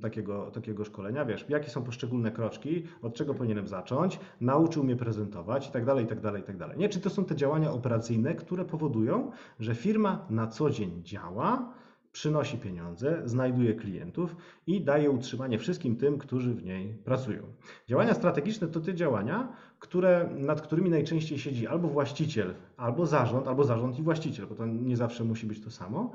takiego, 0.00 0.50
takiego 0.50 0.84
szkolenia, 0.84 1.24
wiesz, 1.24 1.46
jakie 1.48 1.70
są 1.70 1.82
poszczególne 1.82 2.32
kroczki, 2.32 2.84
od 3.02 3.14
czego 3.14 3.34
powinienem 3.34 3.68
zacząć, 3.68 4.20
nauczył 4.40 4.84
mnie 4.84 4.96
prezentować 4.96 5.68
i 5.68 5.70
tak 5.70 5.84
dalej, 5.84 6.04
i 6.04 6.08
tak 6.08 6.20
dalej, 6.20 6.42
i 6.42 6.44
tak 6.44 6.56
dalej. 6.56 6.78
Nie, 6.78 6.88
czy 6.88 7.00
to 7.00 7.10
są 7.10 7.24
te 7.24 7.36
działania 7.36 7.72
operacyjne, 7.72 8.34
które 8.34 8.64
powodują, 8.64 9.30
że 9.60 9.74
firma 9.74 10.26
na 10.30 10.46
co 10.46 10.70
dzień 10.70 11.02
działa, 11.04 11.72
przynosi 12.12 12.58
pieniądze, 12.58 13.22
znajduje 13.24 13.74
klientów 13.74 14.36
i 14.66 14.84
daje 14.84 15.10
utrzymanie 15.10 15.58
wszystkim 15.58 15.96
tym, 15.96 16.18
którzy 16.18 16.54
w 16.54 16.64
niej 16.64 16.94
pracują. 16.94 17.42
Działania 17.88 18.14
strategiczne 18.14 18.68
to 18.68 18.80
te 18.80 18.94
działania, 18.94 19.52
które, 19.78 20.30
nad 20.36 20.60
którymi 20.60 20.90
najczęściej 20.90 21.38
siedzi 21.38 21.66
albo 21.66 21.88
właściciel, 21.88 22.54
albo 22.76 23.06
zarząd, 23.06 23.48
albo 23.48 23.64
zarząd 23.64 23.98
i 23.98 24.02
właściciel, 24.02 24.46
bo 24.46 24.54
to 24.54 24.66
nie 24.66 24.96
zawsze 24.96 25.24
musi 25.24 25.46
być 25.46 25.64
to 25.64 25.70
samo. 25.70 26.12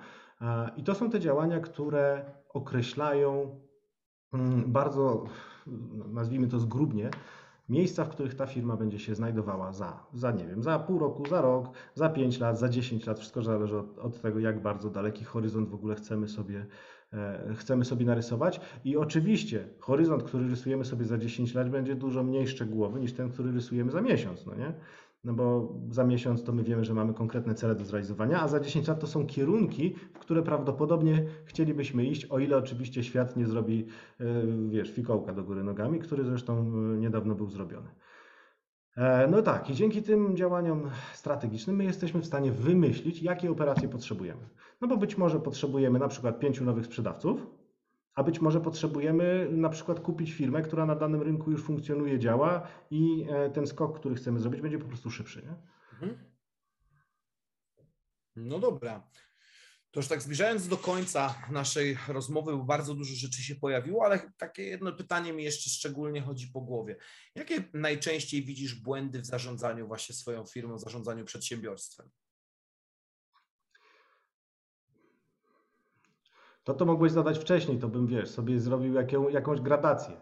I 0.77 0.83
to 0.83 0.95
są 0.95 1.09
te 1.09 1.19
działania, 1.19 1.59
które 1.59 2.25
określają 2.49 3.59
mm, 4.33 4.71
bardzo, 4.71 5.25
nazwijmy 6.11 6.47
to 6.47 6.59
zgrubnie, 6.59 7.09
miejsca, 7.69 8.05
w 8.05 8.09
których 8.09 8.35
ta 8.35 8.45
firma 8.45 8.77
będzie 8.77 8.99
się 8.99 9.15
znajdowała 9.15 9.73
za, 9.73 10.03
za 10.13 10.31
nie 10.31 10.45
wiem, 10.47 10.63
za 10.63 10.79
pół 10.79 10.99
roku, 10.99 11.29
za 11.29 11.41
rok, 11.41 11.69
za 11.93 12.09
pięć 12.09 12.39
lat, 12.39 12.59
za 12.59 12.69
dziesięć 12.69 13.05
lat. 13.05 13.19
Wszystko 13.19 13.41
zależy 13.41 13.77
od, 13.77 13.99
od 13.99 14.21
tego, 14.21 14.39
jak 14.39 14.61
bardzo 14.61 14.89
daleki 14.89 15.25
horyzont 15.25 15.69
w 15.69 15.73
ogóle 15.75 15.95
chcemy 15.95 16.27
sobie 16.27 16.65
chcemy 17.55 17.85
sobie 17.85 18.05
narysować. 18.05 18.61
I 18.83 18.97
oczywiście 18.97 19.67
horyzont, 19.79 20.23
który 20.23 20.49
rysujemy 20.49 20.85
sobie 20.85 21.05
za 21.05 21.17
10 21.17 21.53
lat, 21.53 21.69
będzie 21.69 21.95
dużo 21.95 22.23
mniej 22.23 22.47
szczegółowy 22.47 22.99
niż 22.99 23.13
ten, 23.13 23.29
który 23.31 23.51
rysujemy 23.51 23.91
za 23.91 24.01
miesiąc. 24.01 24.45
No 24.45 24.55
nie? 24.55 24.73
No 25.25 25.33
bo 25.33 25.73
za 25.89 26.03
miesiąc 26.03 26.43
to 26.43 26.53
my 26.53 26.63
wiemy, 26.63 26.85
że 26.85 26.93
mamy 26.93 27.13
konkretne 27.13 27.55
cele 27.55 27.75
do 27.75 27.85
zrealizowania, 27.85 28.41
a 28.41 28.47
za 28.47 28.59
10 28.59 28.87
lat 28.87 28.99
to 28.99 29.07
są 29.07 29.27
kierunki, 29.27 29.95
w 30.13 30.19
które 30.19 30.43
prawdopodobnie 30.43 31.23
chcielibyśmy 31.45 32.05
iść, 32.05 32.25
o 32.25 32.39
ile 32.39 32.57
oczywiście 32.57 33.03
świat 33.03 33.37
nie 33.37 33.45
zrobi, 33.45 33.87
e, 34.19 34.25
wiesz, 34.69 34.91
fikołka 34.91 35.33
do 35.33 35.43
góry 35.43 35.63
nogami, 35.63 35.99
który 35.99 36.23
zresztą 36.23 36.59
e, 36.59 36.97
niedawno 36.97 37.35
był 37.35 37.49
zrobiony. 37.49 37.87
E, 38.97 39.27
no 39.27 39.41
tak, 39.41 39.69
i 39.69 39.73
dzięki 39.73 40.03
tym 40.03 40.37
działaniom 40.37 40.89
strategicznym 41.13 41.75
my 41.75 41.83
jesteśmy 41.83 42.21
w 42.21 42.25
stanie 42.25 42.51
wymyślić, 42.51 43.21
jakie 43.21 43.51
operacje 43.51 43.89
potrzebujemy. 43.89 44.41
No 44.81 44.87
bo 44.87 44.97
być 44.97 45.17
może 45.17 45.39
potrzebujemy 45.39 45.99
na 45.99 46.07
przykład 46.07 46.39
pięciu 46.39 46.65
nowych 46.65 46.85
sprzedawców, 46.85 47.47
a 48.15 48.23
być 48.23 48.41
może 48.41 48.61
potrzebujemy 48.61 49.47
na 49.51 49.69
przykład 49.69 49.99
kupić 49.99 50.31
firmę, 50.31 50.61
która 50.61 50.85
na 50.85 50.95
danym 50.95 51.21
rynku 51.21 51.51
już 51.51 51.63
funkcjonuje, 51.63 52.19
działa 52.19 52.67
i 52.91 53.27
e, 53.29 53.49
ten 53.49 53.67
skok, 53.67 53.99
który 53.99 54.15
chcemy 54.15 54.39
zrobić, 54.39 54.61
będzie 54.61 54.79
po 54.79 54.87
prostu 54.87 55.11
szybszy. 55.11 55.41
Nie? 55.41 55.55
Mhm. 55.93 56.35
No 58.35 58.59
dobra. 58.59 59.09
To 59.91 59.99
już 59.99 60.07
tak 60.07 60.21
zbliżając 60.21 60.67
do 60.67 60.77
końca 60.77 61.35
naszej 61.51 61.97
rozmowy, 62.07 62.51
bo 62.51 62.63
bardzo 62.63 62.93
dużo 62.95 63.15
rzeczy 63.15 63.43
się 63.43 63.55
pojawiło, 63.55 64.05
ale 64.05 64.31
takie 64.37 64.63
jedno 64.63 64.93
pytanie 64.93 65.33
mi 65.33 65.43
jeszcze 65.43 65.69
szczególnie 65.69 66.21
chodzi 66.21 66.47
po 66.47 66.61
głowie. 66.61 66.95
Jakie 67.35 67.63
najczęściej 67.73 68.43
widzisz 68.43 68.75
błędy 68.75 69.21
w 69.21 69.25
zarządzaniu 69.25 69.87
właśnie 69.87 70.15
swoją 70.15 70.45
firmą, 70.45 70.77
w 70.77 70.81
zarządzaniu 70.81 71.25
przedsiębiorstwem? 71.25 72.09
To 76.65 76.73
to 76.73 76.85
mogłeś 76.85 77.11
zadać 77.11 77.39
wcześniej, 77.39 77.79
to 77.79 77.87
bym, 77.87 78.07
wiesz, 78.07 78.29
sobie 78.29 78.59
zrobił 78.59 78.93
jaką, 78.93 79.29
jakąś 79.29 79.61
gradację. 79.61 80.15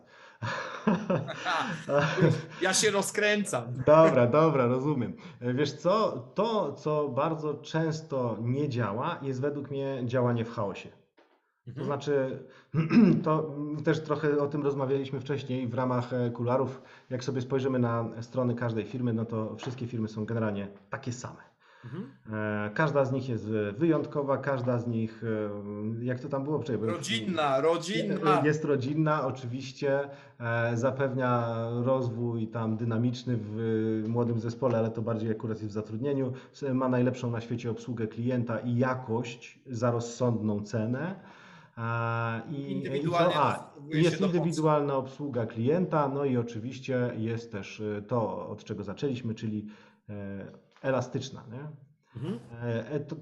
Ja 2.61 2.73
się 2.73 2.91
rozkręcam. 2.91 3.63
Dobra, 3.85 4.27
dobra, 4.27 4.65
rozumiem. 4.65 5.13
Wiesz 5.41 5.73
co, 5.73 6.23
to 6.35 6.73
co 6.73 7.09
bardzo 7.09 7.53
często 7.53 8.37
nie 8.41 8.69
działa 8.69 9.19
jest 9.21 9.41
według 9.41 9.71
mnie 9.71 10.01
działanie 10.05 10.45
w 10.45 10.51
chaosie. 10.51 10.89
To 11.65 11.69
mhm. 11.69 11.85
znaczy, 11.85 12.43
to 13.23 13.55
też 13.83 14.03
trochę 14.03 14.37
o 14.37 14.47
tym 14.47 14.63
rozmawialiśmy 14.63 15.19
wcześniej 15.19 15.67
w 15.67 15.73
ramach 15.73 16.13
e, 16.13 16.29
kularów. 16.29 16.81
Jak 17.09 17.23
sobie 17.23 17.41
spojrzymy 17.41 17.79
na 17.79 18.09
strony 18.21 18.55
każdej 18.55 18.85
firmy, 18.85 19.13
no 19.13 19.25
to 19.25 19.55
wszystkie 19.55 19.87
firmy 19.87 20.07
są 20.07 20.25
generalnie 20.25 20.67
takie 20.89 21.11
same. 21.11 21.52
Mhm. 21.85 22.11
E, 22.31 22.69
każda 22.73 23.05
z 23.05 23.11
nich 23.11 23.29
jest 23.29 23.45
wyjątkowa, 23.77 24.37
każda 24.37 24.79
z 24.79 24.87
nich, 24.87 25.23
e, 26.01 26.05
jak 26.05 26.19
to 26.19 26.29
tam 26.29 26.43
było 26.43 26.59
wczoraj? 26.59 26.81
Rodzinna, 26.81 27.61
rodzinna. 27.61 28.41
Jest 28.45 28.65
rodzinna, 28.65 29.27
oczywiście, 29.27 29.99
e, 30.39 30.77
zapewnia 30.77 31.55
rozwój 31.83 32.47
tam 32.47 32.77
dynamiczny 32.77 33.37
w 33.41 34.03
młodym 34.07 34.39
zespole, 34.39 34.77
ale 34.77 34.91
to 34.91 35.01
bardziej 35.01 35.31
akurat 35.31 35.61
jest 35.61 35.71
w 35.71 35.73
zatrudnieniu. 35.73 36.33
Ma 36.73 36.89
najlepszą 36.89 37.31
na 37.31 37.41
świecie 37.41 37.71
obsługę 37.71 38.07
klienta 38.07 38.59
i 38.59 38.77
jakość 38.77 39.59
za 39.67 39.91
rozsądną 39.91 40.63
cenę. 40.63 41.15
I, 42.49 42.83
i, 43.01 43.05
to, 43.05 43.35
a, 43.35 43.73
jest 43.89 44.21
indywidualna 44.21 44.95
obsługa 44.95 45.45
klienta, 45.45 46.07
no 46.07 46.25
i 46.25 46.37
oczywiście 46.37 47.11
jest 47.17 47.51
też 47.51 47.83
to, 48.07 48.47
od 48.47 48.63
czego 48.63 48.83
zaczęliśmy, 48.83 49.35
czyli 49.35 49.65
elastyczna. 50.83 51.43
Nie? 51.51 51.67
Mhm. 52.15 52.39
E, 52.63 52.89
e, 52.89 52.99
to, 52.99 53.15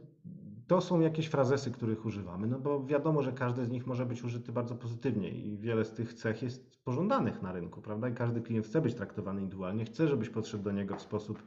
to 0.68 0.82
są 0.82 0.99
jakieś 0.99 1.28
frazesy, 1.28 1.72
których 1.72 2.05
używamy, 2.05 2.47
no 2.47 2.59
bo 2.59 2.86
wiadomo, 2.86 3.24
że 3.24 3.32
każdy 3.34 3.66
z 3.66 3.70
nich 3.70 3.88
może 3.88 4.05
być 4.05 4.24
użyty 4.24 4.51
bardzo 4.51 4.76
pozytywnie 4.76 5.30
i 5.30 5.57
wiele 5.57 5.86
z 5.86 5.93
tych 5.93 6.14
cech 6.14 6.41
jest 6.41 6.84
pożądanych 6.84 7.41
na 7.41 7.51
rynku, 7.51 7.82
prawda? 7.82 8.09
I 8.09 8.14
każdy 8.14 8.41
klient 8.41 8.66
chce 8.66 8.82
być 8.82 8.95
traktowany 8.95 9.41
indywidualnie, 9.41 9.86
chce, 9.86 10.07
żebyś 10.07 10.30
podszedł 10.30 10.64
do 10.64 10.72
niego 10.72 10.95
w 10.95 11.01
sposób, 11.01 11.43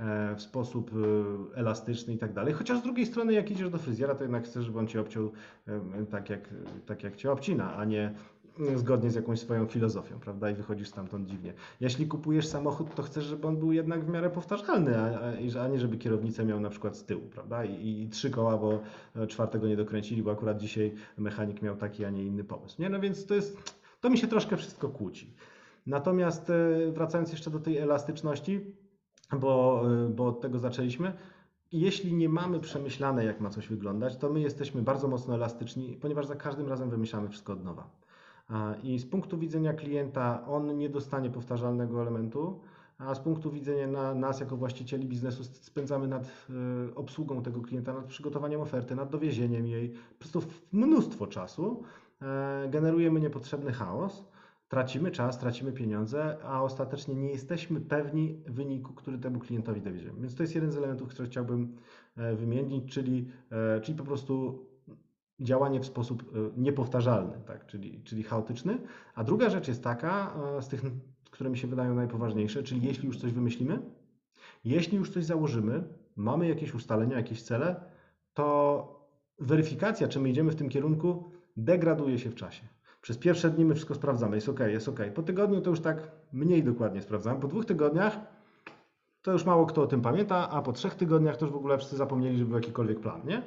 e, 0.00 0.34
w 0.36 0.42
sposób 0.42 0.90
elastyczny 1.54 2.14
i 2.14 2.18
tak 2.18 2.32
dalej. 2.32 2.54
Chociaż 2.54 2.78
z 2.78 2.82
drugiej 2.82 3.06
strony, 3.06 3.32
jak 3.32 3.50
idziesz 3.50 3.70
do 3.70 3.78
fryzjera, 3.78 4.14
to 4.14 4.24
jednak 4.24 4.44
chcesz, 4.44 4.64
żeby 4.64 4.78
on 4.78 4.86
cię 4.86 5.00
obciął 5.00 5.32
tak 6.10 6.30
jak, 6.30 6.54
tak 6.86 7.02
jak 7.02 7.16
cię 7.16 7.32
obcina, 7.32 7.76
a 7.76 7.84
nie 7.84 8.14
zgodnie 8.74 9.10
z 9.10 9.14
jakąś 9.14 9.40
swoją 9.40 9.66
filozofią, 9.66 10.18
prawda? 10.20 10.50
I 10.50 10.54
wychodzisz 10.54 10.88
stamtąd 10.88 11.28
dziwnie. 11.28 11.52
Jeśli 11.80 12.06
kupujesz 12.06 12.46
samochód, 12.46 12.94
to 12.94 13.02
chcesz, 13.02 13.24
żeby 13.24 13.46
on 13.48 13.56
był 13.56 13.72
jednak 13.72 14.04
w 14.04 14.08
miarę 14.08 14.30
powtarzalny, 14.30 14.98
a, 14.98 15.62
a 15.64 15.68
nie 15.68 15.78
żeby 15.78 15.98
kierownicę 15.98 16.44
miał 16.44 16.60
na 16.60 16.70
przykład 16.70 16.96
z 16.96 17.04
tyłu, 17.04 17.22
prawda? 17.22 17.64
I, 17.64 18.02
I, 18.02 18.08
trzy 18.08 18.30
koła, 18.30 18.58
bo 18.58 18.80
czwartego 19.28 19.68
nie 19.68 19.76
dokręcili, 19.76 20.22
bo 20.22 20.32
akurat 20.32 20.58
dzisiaj 20.58 20.94
mechanik 21.18 21.62
miał 21.62 21.76
taki, 21.76 22.04
a 22.04 22.10
nie 22.10 22.24
inny 22.24 22.44
pomysł. 22.44 22.82
Nie, 22.82 22.88
no 22.88 23.00
więc 23.00 23.26
to 23.26 23.34
jest, 23.34 23.74
to 24.00 24.10
mi 24.10 24.18
się 24.18 24.26
troszkę 24.26 24.56
wszystko 24.56 24.88
kłóci. 24.88 25.34
Natomiast 25.86 26.50
e, 26.50 26.92
wracając 26.92 27.32
jeszcze 27.32 27.50
do 27.50 27.58
tej 27.58 27.78
elastyczności, 27.78 28.60
bo, 29.32 29.82
e, 30.06 30.08
bo 30.08 30.26
od 30.26 30.40
tego 30.40 30.58
zaczęliśmy, 30.58 31.12
jeśli 31.72 32.14
nie 32.14 32.28
mamy 32.28 32.60
przemyślane, 32.60 33.24
jak 33.24 33.40
ma 33.40 33.50
coś 33.50 33.68
wyglądać, 33.68 34.16
to 34.16 34.30
my 34.30 34.40
jesteśmy 34.40 34.82
bardzo 34.82 35.08
mocno 35.08 35.34
elastyczni, 35.34 35.98
ponieważ 36.00 36.26
za 36.26 36.36
każdym 36.36 36.68
razem 36.68 36.90
wymyślamy 36.90 37.28
wszystko 37.28 37.52
od 37.52 37.64
nowa. 37.64 37.90
I 38.82 38.98
z 38.98 39.06
punktu 39.06 39.38
widzenia 39.38 39.72
klienta 39.72 40.46
on 40.46 40.78
nie 40.78 40.88
dostanie 40.88 41.30
powtarzalnego 41.30 42.02
elementu, 42.02 42.60
a 42.98 43.14
z 43.14 43.20
punktu 43.20 43.50
widzenia 43.50 43.86
na, 43.86 44.14
nas 44.14 44.40
jako 44.40 44.56
właścicieli 44.56 45.08
biznesu 45.08 45.44
spędzamy 45.44 46.08
nad 46.08 46.24
y, 46.90 46.94
obsługą 46.94 47.42
tego 47.42 47.60
klienta, 47.60 47.92
nad 47.92 48.04
przygotowaniem 48.04 48.60
oferty, 48.60 48.94
nad 48.94 49.10
dowiezieniem 49.10 49.66
jej, 49.66 49.90
po 49.90 50.18
prostu 50.18 50.42
mnóstwo 50.72 51.26
czasu. 51.26 51.82
E, 52.22 52.68
generujemy 52.70 53.20
niepotrzebny 53.20 53.72
chaos, 53.72 54.24
tracimy 54.68 55.10
czas, 55.10 55.38
tracimy 55.38 55.72
pieniądze, 55.72 56.36
a 56.44 56.62
ostatecznie 56.62 57.14
nie 57.14 57.30
jesteśmy 57.30 57.80
pewni 57.80 58.42
wyniku, 58.46 58.92
który 58.92 59.18
temu 59.18 59.38
klientowi 59.38 59.80
dowieziemy. 59.80 60.20
Więc 60.20 60.34
to 60.34 60.42
jest 60.42 60.54
jeden 60.54 60.72
z 60.72 60.76
elementów, 60.76 61.08
który 61.08 61.28
chciałbym 61.28 61.76
e, 62.16 62.34
wymienić, 62.34 62.92
czyli, 62.92 63.28
e, 63.50 63.80
czyli 63.80 63.98
po 63.98 64.04
prostu 64.04 64.64
działanie 65.40 65.80
w 65.80 65.86
sposób 65.86 66.22
e, 66.22 66.60
niepowtarzalny, 66.60 67.32
tak? 67.46 67.66
czyli, 67.66 68.02
czyli 68.04 68.22
chaotyczny. 68.22 68.78
A 69.14 69.24
druga 69.24 69.50
rzecz 69.50 69.68
jest 69.68 69.84
taka, 69.84 70.34
e, 70.58 70.62
z 70.62 70.68
tych, 70.68 70.82
które 71.30 71.50
mi 71.50 71.58
się 71.58 71.68
wydają 71.68 71.94
najpoważniejsze, 71.94 72.62
czyli 72.62 72.86
jeśli 72.86 73.06
już 73.06 73.16
coś 73.16 73.32
wymyślimy, 73.32 73.82
jeśli 74.64 74.98
już 74.98 75.10
coś 75.10 75.24
założymy, 75.24 75.84
mamy 76.16 76.48
jakieś 76.48 76.74
ustalenia, 76.74 77.16
jakieś 77.16 77.42
cele, 77.42 77.80
to 78.34 79.06
weryfikacja, 79.38 80.08
czy 80.08 80.20
my 80.20 80.30
idziemy 80.30 80.50
w 80.50 80.56
tym 80.56 80.68
kierunku, 80.68 81.30
degraduje 81.56 82.18
się 82.18 82.30
w 82.30 82.34
czasie. 82.34 82.62
Przez 83.00 83.18
pierwsze 83.18 83.50
dni 83.50 83.64
my 83.64 83.74
wszystko 83.74 83.94
sprawdzamy, 83.94 84.36
jest 84.36 84.48
ok, 84.48 84.60
jest 84.60 84.88
ok. 84.88 85.00
Po 85.14 85.22
tygodniu 85.22 85.60
to 85.60 85.70
już 85.70 85.80
tak 85.80 86.10
mniej 86.32 86.64
dokładnie 86.64 87.02
sprawdzamy. 87.02 87.40
Po 87.40 87.48
dwóch 87.48 87.64
tygodniach 87.64 88.18
to 89.22 89.32
już 89.32 89.44
mało 89.44 89.66
kto 89.66 89.82
o 89.82 89.86
tym 89.86 90.02
pamięta, 90.02 90.50
a 90.50 90.62
po 90.62 90.72
trzech 90.72 90.94
tygodniach 90.94 91.36
to 91.36 91.44
już 91.44 91.52
w 91.52 91.56
ogóle 91.56 91.78
wszyscy 91.78 91.96
zapomnieli, 91.96 92.38
że 92.38 92.44
był 92.44 92.54
jakikolwiek 92.54 93.00
plan, 93.00 93.20
nie? 93.24 93.42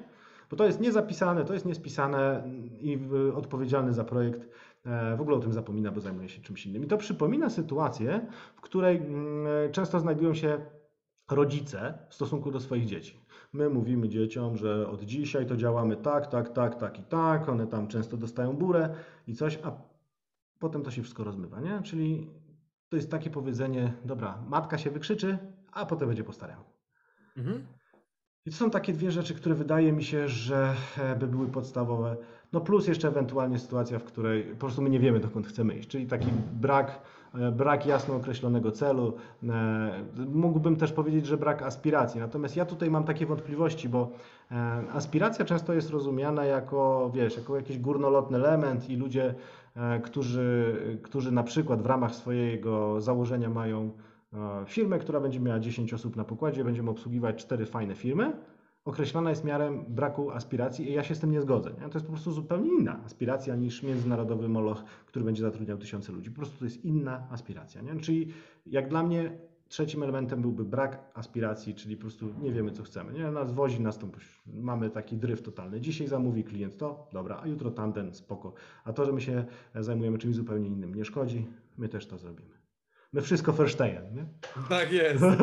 Bo 0.49 0.55
to 0.55 0.65
jest 0.65 0.79
niezapisane, 0.79 1.45
to 1.45 1.53
jest 1.53 1.65
niespisane 1.65 2.43
i 2.81 2.99
odpowiedzialny 3.35 3.93
za 3.93 4.03
projekt 4.03 4.49
e, 4.85 5.15
w 5.17 5.21
ogóle 5.21 5.37
o 5.37 5.39
tym 5.39 5.53
zapomina, 5.53 5.91
bo 5.91 6.01
zajmuje 6.01 6.29
się 6.29 6.41
czymś 6.41 6.65
innym. 6.65 6.83
I 6.83 6.87
to 6.87 6.97
przypomina 6.97 7.49
sytuację, 7.49 8.25
w 8.55 8.61
której 8.61 8.97
mm, 8.97 9.71
często 9.71 9.99
znajdują 9.99 10.33
się 10.33 10.59
rodzice 11.31 11.97
w 12.09 12.15
stosunku 12.15 12.51
do 12.51 12.59
swoich 12.59 12.85
dzieci. 12.85 13.19
My 13.53 13.69
mówimy 13.69 14.09
dzieciom, 14.09 14.57
że 14.57 14.89
od 14.89 15.03
dzisiaj 15.03 15.45
to 15.45 15.57
działamy 15.57 15.95
tak, 15.95 16.27
tak, 16.27 16.49
tak, 16.49 16.75
tak 16.75 16.99
i 16.99 17.03
tak, 17.03 17.49
one 17.49 17.67
tam 17.67 17.87
często 17.87 18.17
dostają 18.17 18.53
burę 18.53 18.89
i 19.27 19.35
coś, 19.35 19.59
a 19.63 19.71
potem 20.59 20.83
to 20.83 20.91
się 20.91 21.01
wszystko 21.01 21.23
rozmywa, 21.23 21.59
nie? 21.59 21.81
Czyli 21.83 22.29
to 22.89 22.95
jest 22.95 23.11
takie 23.11 23.29
powiedzenie, 23.29 23.93
dobra, 24.05 24.43
matka 24.47 24.77
się 24.77 24.91
wykrzyczy, 24.91 25.37
a 25.71 25.85
potem 25.85 26.07
będzie 26.07 26.23
po 26.23 26.33
staremu. 26.33 26.63
Mhm. 27.37 27.67
I 28.47 28.49
to 28.49 28.55
są 28.55 28.69
takie 28.69 28.93
dwie 28.93 29.11
rzeczy, 29.11 29.35
które 29.35 29.55
wydaje 29.55 29.91
mi 29.91 30.03
się, 30.03 30.27
że 30.27 30.73
e, 30.97 31.15
by 31.15 31.27
były 31.27 31.47
podstawowe. 31.47 32.15
No 32.53 32.61
plus 32.61 32.87
jeszcze 32.87 33.07
ewentualnie 33.07 33.59
sytuacja, 33.59 33.99
w 33.99 34.03
której 34.03 34.43
po 34.43 34.57
prostu 34.57 34.81
my 34.81 34.89
nie 34.89 34.99
wiemy, 34.99 35.19
dokąd 35.19 35.47
chcemy 35.47 35.75
iść, 35.75 35.89
czyli 35.89 36.05
taki 36.05 36.27
brak, 36.61 37.01
e, 37.35 37.51
brak 37.51 37.85
jasno 37.85 38.15
określonego 38.15 38.71
celu. 38.71 39.13
E, 39.49 40.03
mógłbym 40.33 40.75
też 40.75 40.91
powiedzieć, 40.91 41.25
że 41.25 41.37
brak 41.37 41.61
aspiracji. 41.61 42.19
Natomiast 42.19 42.55
ja 42.55 42.65
tutaj 42.65 42.91
mam 42.91 43.03
takie 43.03 43.25
wątpliwości, 43.25 43.89
bo 43.89 44.11
aspiracja 44.93 45.45
często 45.45 45.73
jest 45.73 45.89
rozumiana 45.89 46.45
jako, 46.45 47.11
wiesz, 47.13 47.37
jako 47.37 47.55
jakiś 47.55 47.79
górnolotny 47.79 48.37
element 48.37 48.89
i 48.89 48.95
ludzie, 48.95 49.35
którzy, 50.03 50.75
którzy 51.03 51.31
na 51.31 51.43
przykład 51.43 51.81
w 51.81 51.85
ramach 51.85 52.15
swojego 52.15 53.01
założenia 53.01 53.49
mają 53.49 53.91
firmę, 54.65 54.99
która 54.99 55.19
będzie 55.19 55.39
miała 55.39 55.59
10 55.59 55.93
osób 55.93 56.15
na 56.15 56.23
pokładzie, 56.23 56.63
będziemy 56.63 56.89
obsługiwać 56.89 57.43
cztery 57.43 57.65
fajne 57.65 57.95
firmy, 57.95 58.33
określona 58.85 59.29
jest 59.29 59.43
miarem 59.43 59.85
braku 59.87 60.31
aspiracji 60.31 60.89
i 60.89 60.93
ja 60.93 61.03
się 61.03 61.15
z 61.15 61.19
tym 61.19 61.31
nie 61.31 61.41
zgodzę. 61.41 61.69
Nie? 61.69 61.89
To 61.89 61.93
jest 61.93 62.05
po 62.05 62.11
prostu 62.11 62.31
zupełnie 62.31 62.69
inna 62.79 63.03
aspiracja 63.05 63.55
niż 63.55 63.83
międzynarodowy 63.83 64.49
moloch, 64.49 64.83
który 65.05 65.25
będzie 65.25 65.41
zatrudniał 65.41 65.77
tysiące 65.77 66.11
ludzi. 66.11 66.31
Po 66.31 66.35
prostu 66.35 66.59
to 66.59 66.65
jest 66.65 66.85
inna 66.85 67.27
aspiracja. 67.31 67.81
Nie? 67.81 67.95
Czyli 67.95 68.33
jak 68.65 68.89
dla 68.89 69.03
mnie 69.03 69.37
trzecim 69.67 70.03
elementem 70.03 70.41
byłby 70.41 70.65
brak 70.65 71.11
aspiracji, 71.13 71.75
czyli 71.75 71.95
po 71.95 72.01
prostu 72.01 72.33
nie 72.41 72.51
wiemy, 72.51 72.71
co 72.71 72.83
chcemy. 72.83 73.13
Nie, 73.13 73.31
nas 73.31 73.51
wozi 73.51 73.81
nas 73.81 73.99
mamy 74.45 74.89
taki 74.89 75.17
dryf 75.17 75.41
totalny. 75.41 75.81
Dzisiaj 75.81 76.07
zamówi 76.07 76.43
klient 76.43 76.77
to, 76.77 77.07
dobra, 77.13 77.39
a 77.43 77.47
jutro 77.47 77.71
tamten, 77.71 78.13
spoko. 78.13 78.53
A 78.85 78.93
to, 78.93 79.05
że 79.05 79.11
my 79.11 79.21
się 79.21 79.45
zajmujemy 79.75 80.17
czymś 80.17 80.35
zupełnie 80.35 80.67
innym, 80.67 80.95
nie 80.95 81.05
szkodzi, 81.05 81.47
my 81.77 81.89
też 81.89 82.07
to 82.07 82.17
zrobimy. 82.17 82.56
My 83.13 83.21
wszystko 83.21 83.53
Verstehen, 83.53 84.15
nie? 84.15 84.25
Tak 84.69 84.91
jest. 84.91 85.23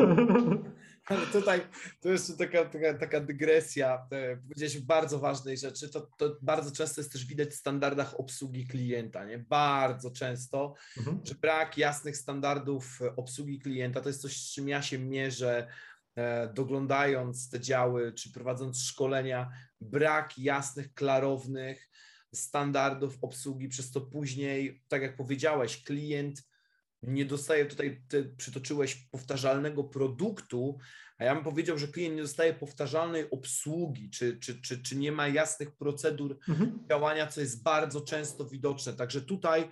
Ale 1.05 1.27
tutaj 1.27 1.61
to 2.01 2.09
jest 2.09 2.37
taka, 2.37 2.65
taka, 2.65 2.93
taka 2.93 3.19
dygresja. 3.19 4.07
E, 4.11 4.37
powiedziałeś 4.37 4.79
bardzo 4.79 5.19
ważnej 5.19 5.57
rzeczy. 5.57 5.89
To, 5.89 6.01
to 6.17 6.37
bardzo 6.41 6.71
często 6.71 7.01
jest 7.01 7.11
też 7.11 7.25
widać 7.25 7.49
w 7.49 7.55
standardach 7.55 8.19
obsługi 8.19 8.67
klienta. 8.67 9.25
Nie? 9.25 9.39
Bardzo 9.39 10.11
często, 10.11 10.75
mhm. 10.97 11.19
że 11.23 11.35
brak 11.35 11.77
jasnych 11.77 12.17
standardów 12.17 12.99
obsługi 13.15 13.59
klienta 13.59 14.01
to 14.01 14.09
jest 14.09 14.21
coś, 14.21 14.37
z 14.37 14.53
czym 14.53 14.69
ja 14.69 14.81
się 14.81 14.99
mierzę, 14.99 15.67
e, 16.15 16.53
doglądając 16.53 17.49
te 17.49 17.59
działy 17.59 18.13
czy 18.13 18.31
prowadząc 18.31 18.81
szkolenia. 18.81 19.51
Brak 19.81 20.37
jasnych, 20.37 20.93
klarownych 20.93 21.89
standardów 22.33 23.17
obsługi, 23.21 23.67
przez 23.67 23.91
to 23.91 24.01
później, 24.01 24.83
tak 24.87 25.01
jak 25.01 25.15
powiedziałeś, 25.15 25.83
klient 25.83 26.43
nie 27.07 27.25
dostaje 27.25 27.65
tutaj, 27.65 28.01
ty 28.07 28.33
przytoczyłeś 28.37 28.95
powtarzalnego 28.95 29.83
produktu, 29.83 30.77
a 31.17 31.23
ja 31.23 31.35
bym 31.35 31.43
powiedział, 31.43 31.77
że 31.77 31.87
klient 31.87 32.15
nie 32.15 32.21
dostaje 32.21 32.53
powtarzalnej 32.53 33.29
obsługi, 33.29 34.09
czy, 34.09 34.39
czy, 34.39 34.61
czy, 34.61 34.83
czy 34.83 34.95
nie 34.95 35.11
ma 35.11 35.27
jasnych 35.27 35.75
procedur 35.75 36.39
mhm. 36.49 36.79
działania, 36.89 37.27
co 37.27 37.41
jest 37.41 37.63
bardzo 37.63 38.01
często 38.01 38.45
widoczne. 38.45 38.93
Także 38.93 39.21
tutaj 39.21 39.69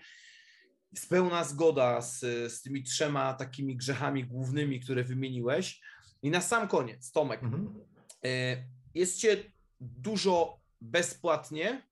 jest 0.92 1.10
pełna 1.10 1.44
zgoda 1.44 2.02
z, 2.02 2.20
z 2.54 2.62
tymi 2.62 2.84
trzema 2.84 3.34
takimi 3.34 3.76
grzechami 3.76 4.26
głównymi, 4.26 4.80
które 4.80 5.04
wymieniłeś. 5.04 5.82
I 6.22 6.30
na 6.30 6.42
sam 6.42 6.68
koniec, 6.68 7.12
Tomek, 7.12 7.44
mhm. 7.44 7.80
E, 8.26 8.64
jest 8.96 9.18
cię 9.18 9.38
dużo 9.80 10.60
bezpłatnie, 10.82 11.88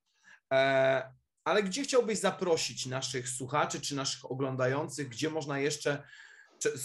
e, 0.54 1.21
ale 1.44 1.64
gdzie 1.64 1.84
chciałbyś 1.84 2.20
zaprosić 2.20 2.86
naszych 2.86 3.30
słuchaczy 3.30 3.82
czy 3.82 3.96
naszych 3.96 4.32
oglądających, 4.32 5.10
gdzie 5.10 5.30
można 5.30 5.60
jeszcze 5.60 6.04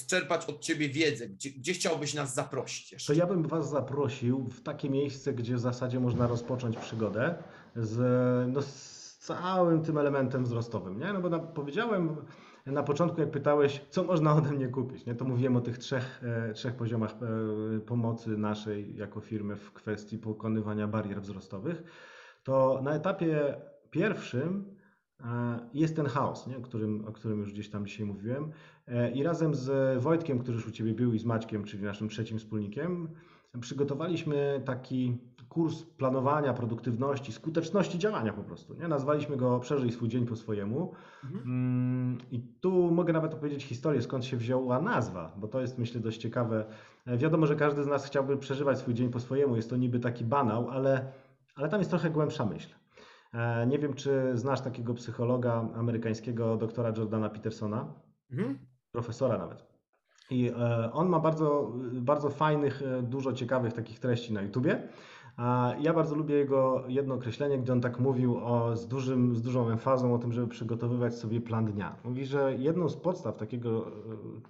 czerpać 0.06 0.44
od 0.44 0.60
Ciebie 0.60 0.88
wiedzę? 0.88 1.28
Gdzie, 1.28 1.50
gdzie 1.50 1.72
chciałbyś 1.72 2.14
nas 2.14 2.34
zaprosić 2.34 2.92
jeszcze? 2.92 3.12
To 3.12 3.18
ja 3.18 3.26
bym 3.26 3.42
Was 3.42 3.70
zaprosił 3.70 4.48
w 4.48 4.62
takie 4.62 4.90
miejsce, 4.90 5.32
gdzie 5.32 5.54
w 5.54 5.60
zasadzie 5.60 6.00
można 6.00 6.26
rozpocząć 6.26 6.76
przygodę 6.76 7.34
z, 7.76 7.98
no, 8.52 8.62
z 8.62 9.16
całym 9.18 9.82
tym 9.82 9.98
elementem 9.98 10.44
wzrostowym. 10.44 10.98
Nie? 10.98 11.12
No 11.12 11.20
bo 11.20 11.28
na, 11.28 11.38
powiedziałem 11.38 12.16
na 12.66 12.82
początku, 12.82 13.20
jak 13.20 13.30
pytałeś, 13.30 13.84
co 13.90 14.04
można 14.04 14.34
ode 14.34 14.50
mnie 14.50 14.68
kupić, 14.68 15.06
nie? 15.06 15.14
to 15.14 15.24
mówiłem 15.24 15.56
o 15.56 15.60
tych 15.60 15.78
trzech, 15.78 16.22
e, 16.48 16.52
trzech 16.52 16.74
poziomach 16.74 17.10
e, 17.12 17.80
pomocy 17.80 18.30
naszej 18.30 18.96
jako 18.96 19.20
firmy 19.20 19.56
w 19.56 19.72
kwestii 19.72 20.18
pokonywania 20.18 20.88
barier 20.88 21.20
wzrostowych. 21.20 21.82
To 22.42 22.80
na 22.82 22.94
etapie 22.94 23.56
pierwszym 23.90 24.76
e, 25.20 25.58
jest 25.74 25.96
ten 25.96 26.06
chaos, 26.06 26.46
nie? 26.46 26.56
O, 26.56 26.60
którym, 26.60 27.04
o 27.04 27.12
którym 27.12 27.38
już 27.38 27.52
gdzieś 27.52 27.70
tam 27.70 27.86
dzisiaj 27.86 28.06
mówiłem. 28.06 28.50
E, 28.88 29.10
I 29.10 29.22
razem 29.22 29.54
z 29.54 30.02
Wojtkiem, 30.02 30.38
który 30.38 30.54
już 30.54 30.66
u 30.66 30.70
Ciebie 30.70 30.94
był, 30.94 31.14
i 31.14 31.18
z 31.18 31.24
Maćkiem, 31.24 31.64
czyli 31.64 31.82
naszym 31.82 32.08
trzecim 32.08 32.38
wspólnikiem, 32.38 33.08
przygotowaliśmy 33.60 34.62
taki 34.64 35.18
kurs 35.48 35.82
planowania, 35.82 36.54
produktywności, 36.54 37.32
skuteczności 37.32 37.98
działania 37.98 38.32
po 38.32 38.42
prostu. 38.42 38.74
Nie? 38.74 38.88
Nazwaliśmy 38.88 39.36
go 39.36 39.60
Przeżyj 39.60 39.92
swój 39.92 40.08
dzień 40.08 40.26
po 40.26 40.36
swojemu. 40.36 40.92
Mhm. 41.24 41.44
Mm, 41.44 42.18
I 42.30 42.40
tu 42.60 42.90
mogę 42.90 43.12
nawet 43.12 43.34
opowiedzieć 43.34 43.64
historię, 43.64 44.02
skąd 44.02 44.24
się 44.24 44.36
wzięła 44.36 44.80
nazwa, 44.80 45.32
bo 45.36 45.48
to 45.48 45.60
jest 45.60 45.78
myślę 45.78 46.00
dość 46.00 46.20
ciekawe. 46.20 46.66
E, 47.06 47.16
wiadomo, 47.18 47.46
że 47.46 47.56
każdy 47.56 47.84
z 47.84 47.86
nas 47.86 48.06
chciałby 48.06 48.36
przeżywać 48.36 48.78
swój 48.78 48.94
dzień 48.94 49.10
po 49.10 49.20
swojemu. 49.20 49.56
Jest 49.56 49.70
to 49.70 49.76
niby 49.76 50.00
taki 50.00 50.24
banał, 50.24 50.70
ale, 50.70 51.12
ale 51.54 51.68
tam 51.68 51.80
jest 51.80 51.90
trochę 51.90 52.10
głębsza 52.10 52.46
myśl. 52.46 52.74
E, 53.36 53.66
nie 53.66 53.78
wiem, 53.78 53.94
czy 53.94 54.30
znasz 54.34 54.60
takiego 54.60 54.94
psychologa 54.94 55.68
amerykańskiego, 55.74 56.56
doktora 56.56 56.92
Jordana 56.96 57.30
Petersona, 57.30 57.94
mhm. 58.30 58.58
profesora 58.92 59.38
nawet. 59.38 59.66
I 60.30 60.52
e, 60.58 60.92
on 60.92 61.08
ma 61.08 61.20
bardzo, 61.20 61.72
bardzo 61.92 62.30
fajnych, 62.30 62.82
e, 62.82 63.02
dużo 63.02 63.32
ciekawych 63.32 63.72
takich 63.72 64.00
treści 64.00 64.32
na 64.32 64.42
YouTubie. 64.42 64.88
Ja 65.80 65.92
bardzo 65.94 66.14
lubię 66.14 66.34
jego 66.34 66.84
jedno 66.88 67.14
określenie, 67.14 67.58
gdzie 67.58 67.72
on 67.72 67.80
tak 67.80 68.00
mówił 68.00 68.36
o, 68.36 68.76
z, 68.76 68.88
dużym, 68.88 69.36
z 69.36 69.42
dużą 69.42 69.68
emfazą 69.68 70.14
o 70.14 70.18
tym, 70.18 70.32
żeby 70.32 70.48
przygotowywać 70.48 71.14
sobie 71.14 71.40
plan 71.40 71.72
dnia. 71.72 71.96
Mówi, 72.04 72.26
że 72.26 72.54
jedną 72.58 72.88
z 72.88 72.96
podstaw 72.96 73.36
takiego 73.36 73.86
e, 73.86 73.90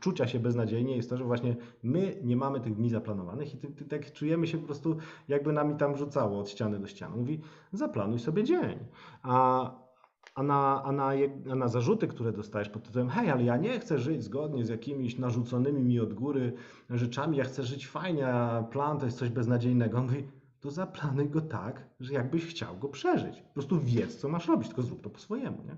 czucia 0.00 0.26
się 0.26 0.38
beznadziejnie 0.38 0.96
jest 0.96 1.10
to, 1.10 1.16
że 1.16 1.24
właśnie 1.24 1.56
my 1.82 2.16
nie 2.24 2.36
mamy 2.36 2.60
tych 2.60 2.74
dni 2.74 2.90
zaplanowanych 2.90 3.54
i 3.54 3.58
ty, 3.58 3.68
ty, 3.68 3.84
tak 3.84 4.12
czujemy 4.12 4.46
się 4.46 4.58
po 4.58 4.66
prostu, 4.66 4.96
jakby 5.28 5.52
nami 5.52 5.76
tam 5.76 5.96
rzucało 5.96 6.40
od 6.40 6.48
ściany 6.48 6.78
do 6.78 6.86
ściany. 6.86 7.16
Mówi, 7.16 7.40
zaplanuj 7.72 8.18
sobie 8.18 8.44
dzień. 8.44 8.78
A 9.22 9.86
a 10.34 10.42
na, 10.42 10.82
a, 10.84 10.92
na, 10.92 11.10
a 11.50 11.54
na 11.54 11.68
zarzuty, 11.68 12.08
które 12.08 12.32
dostajesz 12.32 12.68
pod 12.68 12.82
tytułem 12.82 13.08
hej, 13.08 13.30
ale 13.30 13.44
ja 13.44 13.56
nie 13.56 13.80
chcę 13.80 13.98
żyć 13.98 14.24
zgodnie 14.24 14.64
z 14.64 14.68
jakimiś 14.68 15.18
narzuconymi 15.18 15.82
mi 15.82 16.00
od 16.00 16.14
góry 16.14 16.52
rzeczami, 16.90 17.36
ja 17.36 17.44
chcę 17.44 17.62
żyć 17.62 17.88
fajnie, 17.88 18.28
a 18.28 18.62
plan 18.62 18.98
to 18.98 19.04
jest 19.04 19.18
coś 19.18 19.30
beznadziejnego. 19.30 20.02
Mówi, 20.02 20.28
to 20.60 20.70
zaplanuj 20.70 21.28
go 21.28 21.40
tak, 21.40 21.88
że 22.00 22.14
jakbyś 22.14 22.46
chciał 22.46 22.78
go 22.78 22.88
przeżyć. 22.88 23.42
Po 23.42 23.54
prostu 23.54 23.80
wiedz, 23.80 24.16
co 24.16 24.28
masz 24.28 24.48
robić, 24.48 24.68
tylko 24.68 24.82
zrób 24.82 25.02
to 25.02 25.10
po 25.10 25.18
swojemu. 25.18 25.62
Nie? 25.62 25.76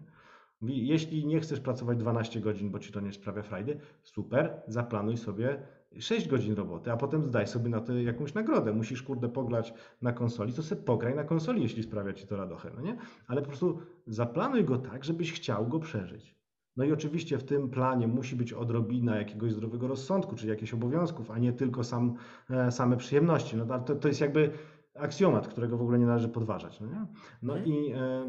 Jeśli 0.62 1.26
nie 1.26 1.40
chcesz 1.40 1.60
pracować 1.60 1.98
12 1.98 2.40
godzin, 2.40 2.70
bo 2.70 2.78
ci 2.78 2.92
to 2.92 3.00
nie 3.00 3.12
sprawia 3.12 3.42
frajdy, 3.42 3.80
super, 4.02 4.62
zaplanuj 4.68 5.16
sobie 5.16 5.62
6 5.98 6.28
godzin 6.28 6.54
roboty, 6.54 6.92
a 6.92 6.96
potem 6.96 7.26
zdaj 7.26 7.46
sobie 7.46 7.70
na 7.70 7.80
to 7.80 7.92
jakąś 7.92 8.34
nagrodę. 8.34 8.72
Musisz, 8.72 9.02
kurde, 9.02 9.28
pograć 9.28 9.74
na 10.02 10.12
konsoli, 10.12 10.52
to 10.52 10.62
sobie 10.62 10.82
pograj 10.82 11.14
na 11.14 11.24
konsoli, 11.24 11.62
jeśli 11.62 11.82
sprawia 11.82 12.12
ci 12.12 12.26
to 12.26 12.36
radochę, 12.36 12.70
no 12.76 12.80
nie? 12.80 12.96
Ale 13.26 13.42
po 13.42 13.48
prostu 13.48 13.80
zaplanuj 14.06 14.64
go 14.64 14.78
tak, 14.78 15.04
żebyś 15.04 15.32
chciał 15.32 15.66
go 15.66 15.78
przeżyć. 15.78 16.37
No 16.78 16.84
i 16.84 16.92
oczywiście 16.92 17.38
w 17.38 17.44
tym 17.44 17.70
planie 17.70 18.06
musi 18.06 18.36
być 18.36 18.52
odrobina 18.52 19.16
jakiegoś 19.16 19.52
zdrowego 19.52 19.88
rozsądku, 19.88 20.36
czyli 20.36 20.50
jakichś 20.50 20.74
obowiązków, 20.74 21.30
a 21.30 21.38
nie 21.38 21.52
tylko 21.52 21.84
sam, 21.84 22.14
e, 22.50 22.72
same 22.72 22.96
przyjemności. 22.96 23.56
No 23.56 23.78
to, 23.78 23.94
to 23.94 24.08
jest 24.08 24.20
jakby 24.20 24.50
aksjomat, 24.94 25.48
którego 25.48 25.76
w 25.76 25.82
ogóle 25.82 25.98
nie 25.98 26.06
należy 26.06 26.28
podważać. 26.28 26.80
No, 26.80 26.86
nie? 26.86 27.06
no 27.42 27.56
mhm. 27.56 27.76
i 27.76 27.92
e, 27.92 28.26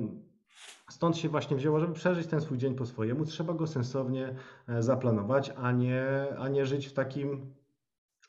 stąd 0.89 1.17
się 1.17 1.29
właśnie 1.29 1.57
wzięło, 1.57 1.79
żeby 1.79 1.93
przeżyć 1.93 2.27
ten 2.27 2.41
swój 2.41 2.57
dzień 2.57 2.75
po 2.75 2.85
swojemu, 2.85 3.25
trzeba 3.25 3.53
go 3.53 3.67
sensownie 3.67 4.35
e, 4.67 4.83
zaplanować, 4.83 5.53
a 5.55 5.71
nie, 5.71 6.05
a 6.37 6.49
nie 6.49 6.65
żyć 6.65 6.87
w 6.87 6.93
takim 6.93 7.53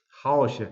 chaosie. 0.09 0.67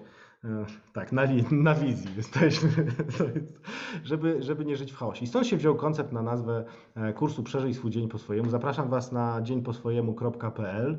E, 0.44 0.66
tak, 0.92 1.12
na, 1.12 1.22
na 1.50 1.74
wizji 1.74 2.10
jesteśmy, 2.16 2.70
żeby, 4.04 4.42
żeby 4.42 4.64
nie 4.64 4.76
żyć 4.76 4.92
w 4.92 4.96
chaosie. 4.96 5.24
I 5.24 5.26
stąd 5.26 5.46
się 5.46 5.56
wziął 5.56 5.76
koncept 5.76 6.12
na 6.12 6.22
nazwę 6.22 6.64
e, 6.94 7.12
kursu 7.12 7.42
Przeżyj 7.42 7.74
swój 7.74 7.90
dzień 7.90 8.08
po 8.08 8.18
swojemu. 8.18 8.50
Zapraszam 8.50 8.88
Was 8.88 9.12
na 9.12 9.42
dzieńposwojemu.pl. 9.42 10.98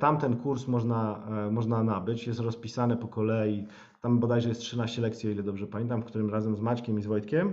Tam 0.00 0.18
ten 0.18 0.36
kurs 0.36 0.66
można, 0.66 1.26
można 1.50 1.82
nabyć, 1.82 2.26
jest 2.26 2.40
rozpisany 2.40 2.96
po 2.96 3.08
kolei 3.08 3.66
tam 4.02 4.18
bodajże 4.18 4.48
jest 4.48 4.60
13 4.60 5.02
lekcji, 5.02 5.28
o 5.28 5.32
ile 5.32 5.42
dobrze 5.42 5.66
pamiętam, 5.66 6.02
w 6.02 6.04
którym 6.04 6.30
razem 6.30 6.56
z 6.56 6.60
Maćkiem 6.60 6.98
i 6.98 7.02
z 7.02 7.06
Wojtkiem 7.06 7.48
e, 7.48 7.52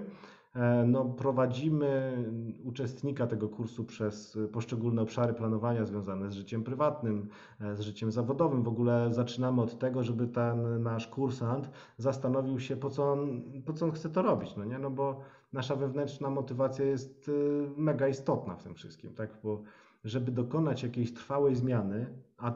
no, 0.88 1.06
prowadzimy 1.06 2.24
uczestnika 2.64 3.28
tego 3.28 3.50
kursu 3.50 3.86
przez 3.86 4.38
poszczególne 4.52 5.02
obszary 5.02 5.34
planowania 5.34 5.86
związane 5.86 6.32
z 6.32 6.34
życiem 6.34 6.64
prywatnym, 6.64 7.30
e, 7.62 7.76
z 7.76 7.80
życiem 7.80 8.12
zawodowym. 8.12 8.64
W 8.64 8.68
ogóle 8.68 9.14
zaczynamy 9.14 9.62
od 9.62 9.80
tego, 9.80 10.04
żeby 10.04 10.28
ten 10.28 10.84
nasz 10.84 11.08
kursant 11.08 11.70
zastanowił 11.98 12.60
się, 12.60 12.78
po 12.78 12.90
co 12.90 13.12
on, 13.12 13.42
po 13.66 13.74
co 13.74 13.86
on 13.86 13.92
chce 13.92 14.10
to 14.10 14.22
robić. 14.22 14.56
No, 14.56 14.66
nie? 14.66 14.80
no 14.80 14.90
bo 14.90 15.20
nasza 15.54 15.76
wewnętrzna 15.76 16.30
motywacja 16.30 16.86
jest 16.86 17.30
e, 17.30 17.82
mega 17.82 18.08
istotna 18.08 18.56
w 18.56 18.64
tym 18.64 18.76
wszystkim, 18.76 19.14
tak? 19.14 19.30
bo 19.44 19.62
żeby 20.04 20.32
dokonać 20.32 20.84
jakiejś 20.84 21.14
trwałej 21.14 21.56
zmiany, 21.56 22.06
a 22.38 22.54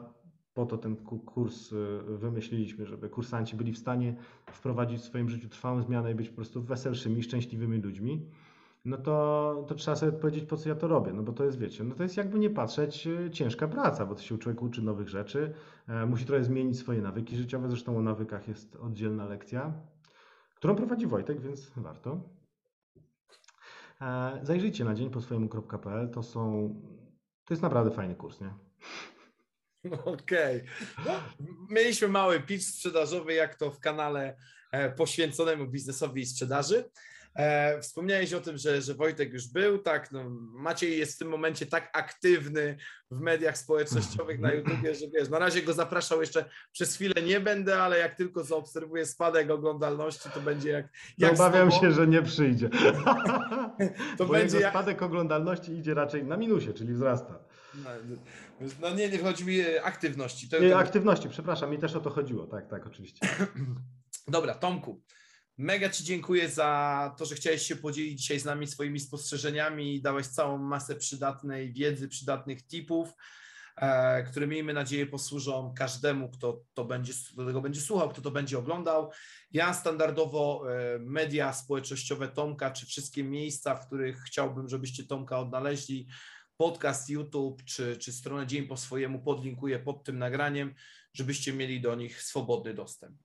po 0.54 0.66
to 0.66 0.78
ten 0.78 0.96
kurs 1.26 1.72
y, 1.72 2.00
wymyśliliśmy, 2.08 2.86
żeby 2.86 3.08
kursanci 3.08 3.56
byli 3.56 3.72
w 3.72 3.78
stanie 3.78 4.16
wprowadzić 4.46 5.00
w 5.00 5.04
swoim 5.04 5.28
życiu 5.28 5.48
trwałą 5.48 5.82
zmianę 5.82 6.12
i 6.12 6.14
być 6.14 6.28
po 6.28 6.36
prostu 6.36 6.62
weselszymi, 6.62 7.22
szczęśliwymi 7.22 7.78
ludźmi, 7.78 8.30
no 8.84 8.96
to, 8.96 9.64
to 9.68 9.74
trzeba 9.74 9.96
sobie 9.96 10.12
odpowiedzieć, 10.12 10.44
po 10.44 10.56
co 10.56 10.68
ja 10.68 10.74
to 10.74 10.88
robię. 10.88 11.12
No 11.12 11.22
bo 11.22 11.32
to 11.32 11.44
jest, 11.44 11.58
wiecie, 11.58 11.84
no 11.84 11.94
to 11.94 12.02
jest 12.02 12.16
jakby 12.16 12.38
nie 12.38 12.50
patrzeć 12.50 13.06
y, 13.06 13.30
ciężka 13.30 13.68
praca, 13.68 14.06
bo 14.06 14.14
to 14.14 14.22
się 14.22 14.38
człowiek 14.38 14.62
uczy 14.62 14.82
nowych 14.82 15.08
rzeczy, 15.08 15.54
e, 15.88 16.06
musi 16.06 16.24
trochę 16.24 16.44
zmienić 16.44 16.78
swoje 16.78 17.02
nawyki 17.02 17.36
życiowe. 17.36 17.68
Zresztą 17.68 17.98
o 17.98 18.02
nawykach 18.02 18.48
jest 18.48 18.76
oddzielna 18.76 19.26
lekcja, 19.26 19.72
którą 20.54 20.74
prowadzi 20.74 21.06
Wojtek, 21.06 21.40
więc 21.40 21.72
warto. 21.76 22.20
E, 24.00 24.40
zajrzyjcie 24.42 24.84
na 24.84 24.94
dzień 24.94 25.10
po 25.10 25.20
swojemu.pl. 25.20 26.10
To 26.10 26.22
są, 26.22 26.74
to 27.44 27.54
jest 27.54 27.62
naprawdę 27.62 27.90
fajny 27.90 28.14
kurs, 28.14 28.40
nie? 28.40 28.63
Okej. 30.04 30.56
Okay. 30.56 31.06
No, 31.06 31.20
mieliśmy 31.70 32.08
mały 32.08 32.40
pitch 32.40 32.64
sprzedażowy, 32.64 33.34
jak 33.34 33.54
to 33.54 33.70
w 33.70 33.80
kanale 33.80 34.36
e, 34.72 34.90
poświęconemu 34.90 35.66
biznesowi 35.66 36.22
i 36.22 36.26
sprzedaży. 36.26 36.84
E, 37.34 37.80
wspomniałeś 37.80 38.32
o 38.32 38.40
tym, 38.40 38.58
że, 38.58 38.82
że 38.82 38.94
Wojtek 38.94 39.32
już 39.32 39.48
był, 39.48 39.78
tak, 39.78 40.12
no, 40.12 40.30
Maciej 40.52 40.98
jest 40.98 41.14
w 41.14 41.18
tym 41.18 41.28
momencie 41.28 41.66
tak 41.66 41.90
aktywny 41.92 42.76
w 43.10 43.20
mediach 43.20 43.58
społecznościowych 43.58 44.40
na 44.40 44.52
YouTubie, 44.52 44.94
że 44.94 45.06
wiesz, 45.14 45.28
na 45.28 45.38
razie 45.38 45.62
go 45.62 45.72
zapraszał 45.72 46.20
jeszcze 46.20 46.44
przez 46.72 46.94
chwilę 46.94 47.22
nie 47.22 47.40
będę, 47.40 47.82
ale 47.82 47.98
jak 47.98 48.14
tylko 48.14 48.44
zaobserwuję 48.44 49.06
spadek 49.06 49.50
oglądalności, 49.50 50.28
to 50.34 50.40
będzie 50.40 50.70
jak, 50.70 50.88
jak 51.18 51.32
Obawiam 51.32 51.70
się, 51.70 51.92
że 51.92 52.06
nie 52.06 52.22
przyjdzie. 52.22 52.68
To 54.18 54.26
Bo 54.26 54.32
będzie 54.32 54.60
jak- 54.60 54.70
spadek 54.70 55.02
oglądalności 55.02 55.72
idzie 55.72 55.94
raczej 55.94 56.24
na 56.24 56.36
minusie, 56.36 56.72
czyli 56.72 56.94
wzrasta. 56.94 57.38
No, 57.76 57.90
no 58.80 58.94
nie, 58.94 59.08
nie 59.08 59.18
chodzi 59.18 59.44
mi 59.44 59.60
o 59.60 59.82
aktywności. 59.82 60.48
To, 60.48 60.58
Nie, 60.58 60.70
to, 60.70 60.78
aktywności, 60.78 61.28
przepraszam, 61.28 61.70
mi 61.70 61.78
też 61.78 61.94
o 61.94 62.00
to 62.00 62.10
chodziło. 62.10 62.46
Tak, 62.46 62.70
tak, 62.70 62.86
oczywiście. 62.86 63.28
Dobra, 64.28 64.54
Tomku, 64.54 65.02
mega 65.58 65.88
Ci 65.88 66.04
dziękuję 66.04 66.48
za 66.48 67.14
to, 67.18 67.24
że 67.24 67.34
chciałeś 67.34 67.62
się 67.62 67.76
podzielić 67.76 68.20
dzisiaj 68.20 68.40
z 68.40 68.44
nami 68.44 68.66
swoimi 68.66 69.00
spostrzeżeniami 69.00 69.94
i 69.94 70.02
dałeś 70.02 70.26
całą 70.26 70.58
masę 70.58 70.96
przydatnej 70.96 71.72
wiedzy, 71.72 72.08
przydatnych 72.08 72.66
tipów, 72.66 73.12
e, 73.76 74.22
które 74.22 74.46
miejmy 74.46 74.72
nadzieję 74.72 75.06
posłużą 75.06 75.74
każdemu, 75.76 76.30
kto 76.30 76.62
to 76.74 76.84
będzie, 76.84 77.12
kto 77.32 77.46
tego 77.46 77.60
będzie 77.60 77.80
słuchał, 77.80 78.08
kto 78.08 78.22
to 78.22 78.30
będzie 78.30 78.58
oglądał. 78.58 79.10
Ja 79.50 79.74
standardowo 79.74 80.64
e, 80.72 80.98
media 80.98 81.52
społecznościowe 81.52 82.28
Tomka, 82.28 82.70
czy 82.70 82.86
wszystkie 82.86 83.24
miejsca, 83.24 83.74
w 83.74 83.86
których 83.86 84.22
chciałbym, 84.22 84.68
żebyście 84.68 85.04
Tomka 85.04 85.38
odnaleźli, 85.38 86.08
podcast 86.56 87.10
YouTube, 87.10 87.64
czy, 87.64 87.96
czy 87.96 88.12
stronę 88.12 88.46
Dzień 88.46 88.66
po 88.66 88.76
swojemu 88.76 89.18
podlinkuję 89.22 89.78
pod 89.78 90.04
tym 90.04 90.18
nagraniem, 90.18 90.74
żebyście 91.12 91.52
mieli 91.52 91.80
do 91.80 91.94
nich 91.94 92.22
swobodny 92.22 92.74
dostęp. 92.74 93.16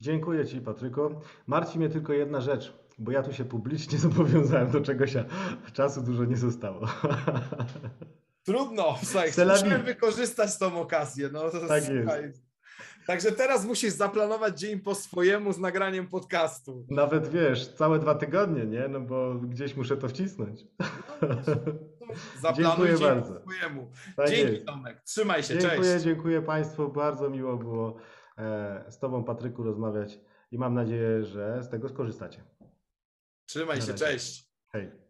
Dziękuję 0.00 0.46
Ci, 0.46 0.60
Patryku. 0.60 1.20
Martwi 1.46 1.78
mnie 1.78 1.88
tylko 1.88 2.12
jedna 2.12 2.40
rzecz, 2.40 2.72
bo 2.98 3.12
ja 3.12 3.22
tu 3.22 3.32
się 3.32 3.44
publicznie 3.44 3.98
zobowiązałem 4.08 4.70
do 4.70 4.80
czegoś, 4.80 5.16
a 5.16 5.70
czasu 5.72 6.02
dużo 6.02 6.24
nie 6.24 6.36
zostało. 6.36 6.86
Trudno, 8.46 8.98
słuchaj, 9.04 9.30
musiałem 9.48 9.82
wykorzystać 9.82 10.58
tą 10.58 10.80
okazję. 10.80 11.28
No, 11.32 11.50
to, 11.50 11.68
Tak 11.68 11.84
słuchaj. 11.84 12.32
Także 13.06 13.32
teraz 13.32 13.64
musisz 13.66 13.92
zaplanować 13.92 14.60
dzień 14.60 14.80
po 14.80 14.94
swojemu 14.94 15.52
z 15.52 15.58
nagraniem 15.58 16.08
podcastu. 16.08 16.86
Nawet 16.90 17.28
wiesz, 17.28 17.68
całe 17.74 17.98
dwa 17.98 18.14
tygodnie, 18.14 18.66
nie? 18.66 18.88
No 18.88 19.00
bo 19.00 19.34
gdzieś 19.34 19.76
muszę 19.76 19.96
to 19.96 20.08
wcisnąć. 20.08 20.64
Zaplanuj 22.40 22.64
Dziękuję 22.76 22.94
dzień 22.98 23.08
bardzo. 23.08 23.34
po 23.34 23.40
swojemu. 23.40 23.90
Tak 24.16 24.28
Dzięki 24.30 24.52
jest. 24.52 24.66
Tomek, 24.66 25.00
trzymaj 25.00 25.42
się, 25.42 25.58
Dziękuję, 25.58 25.92
cześć. 25.92 26.04
dziękuję 26.04 26.42
Państwu. 26.42 26.88
Bardzo 26.88 27.30
miło 27.30 27.56
było 27.56 27.96
e, 28.38 28.84
z 28.88 28.98
Tobą, 28.98 29.24
Patryku, 29.24 29.62
rozmawiać 29.62 30.18
i 30.50 30.58
mam 30.58 30.74
nadzieję, 30.74 31.24
że 31.24 31.62
z 31.62 31.68
tego 31.68 31.88
skorzystacie. 31.88 32.44
Trzymaj 33.46 33.78
Na 33.78 33.84
się, 33.84 33.92
razie. 33.92 34.04
cześć. 34.06 34.50
Hej. 34.72 35.05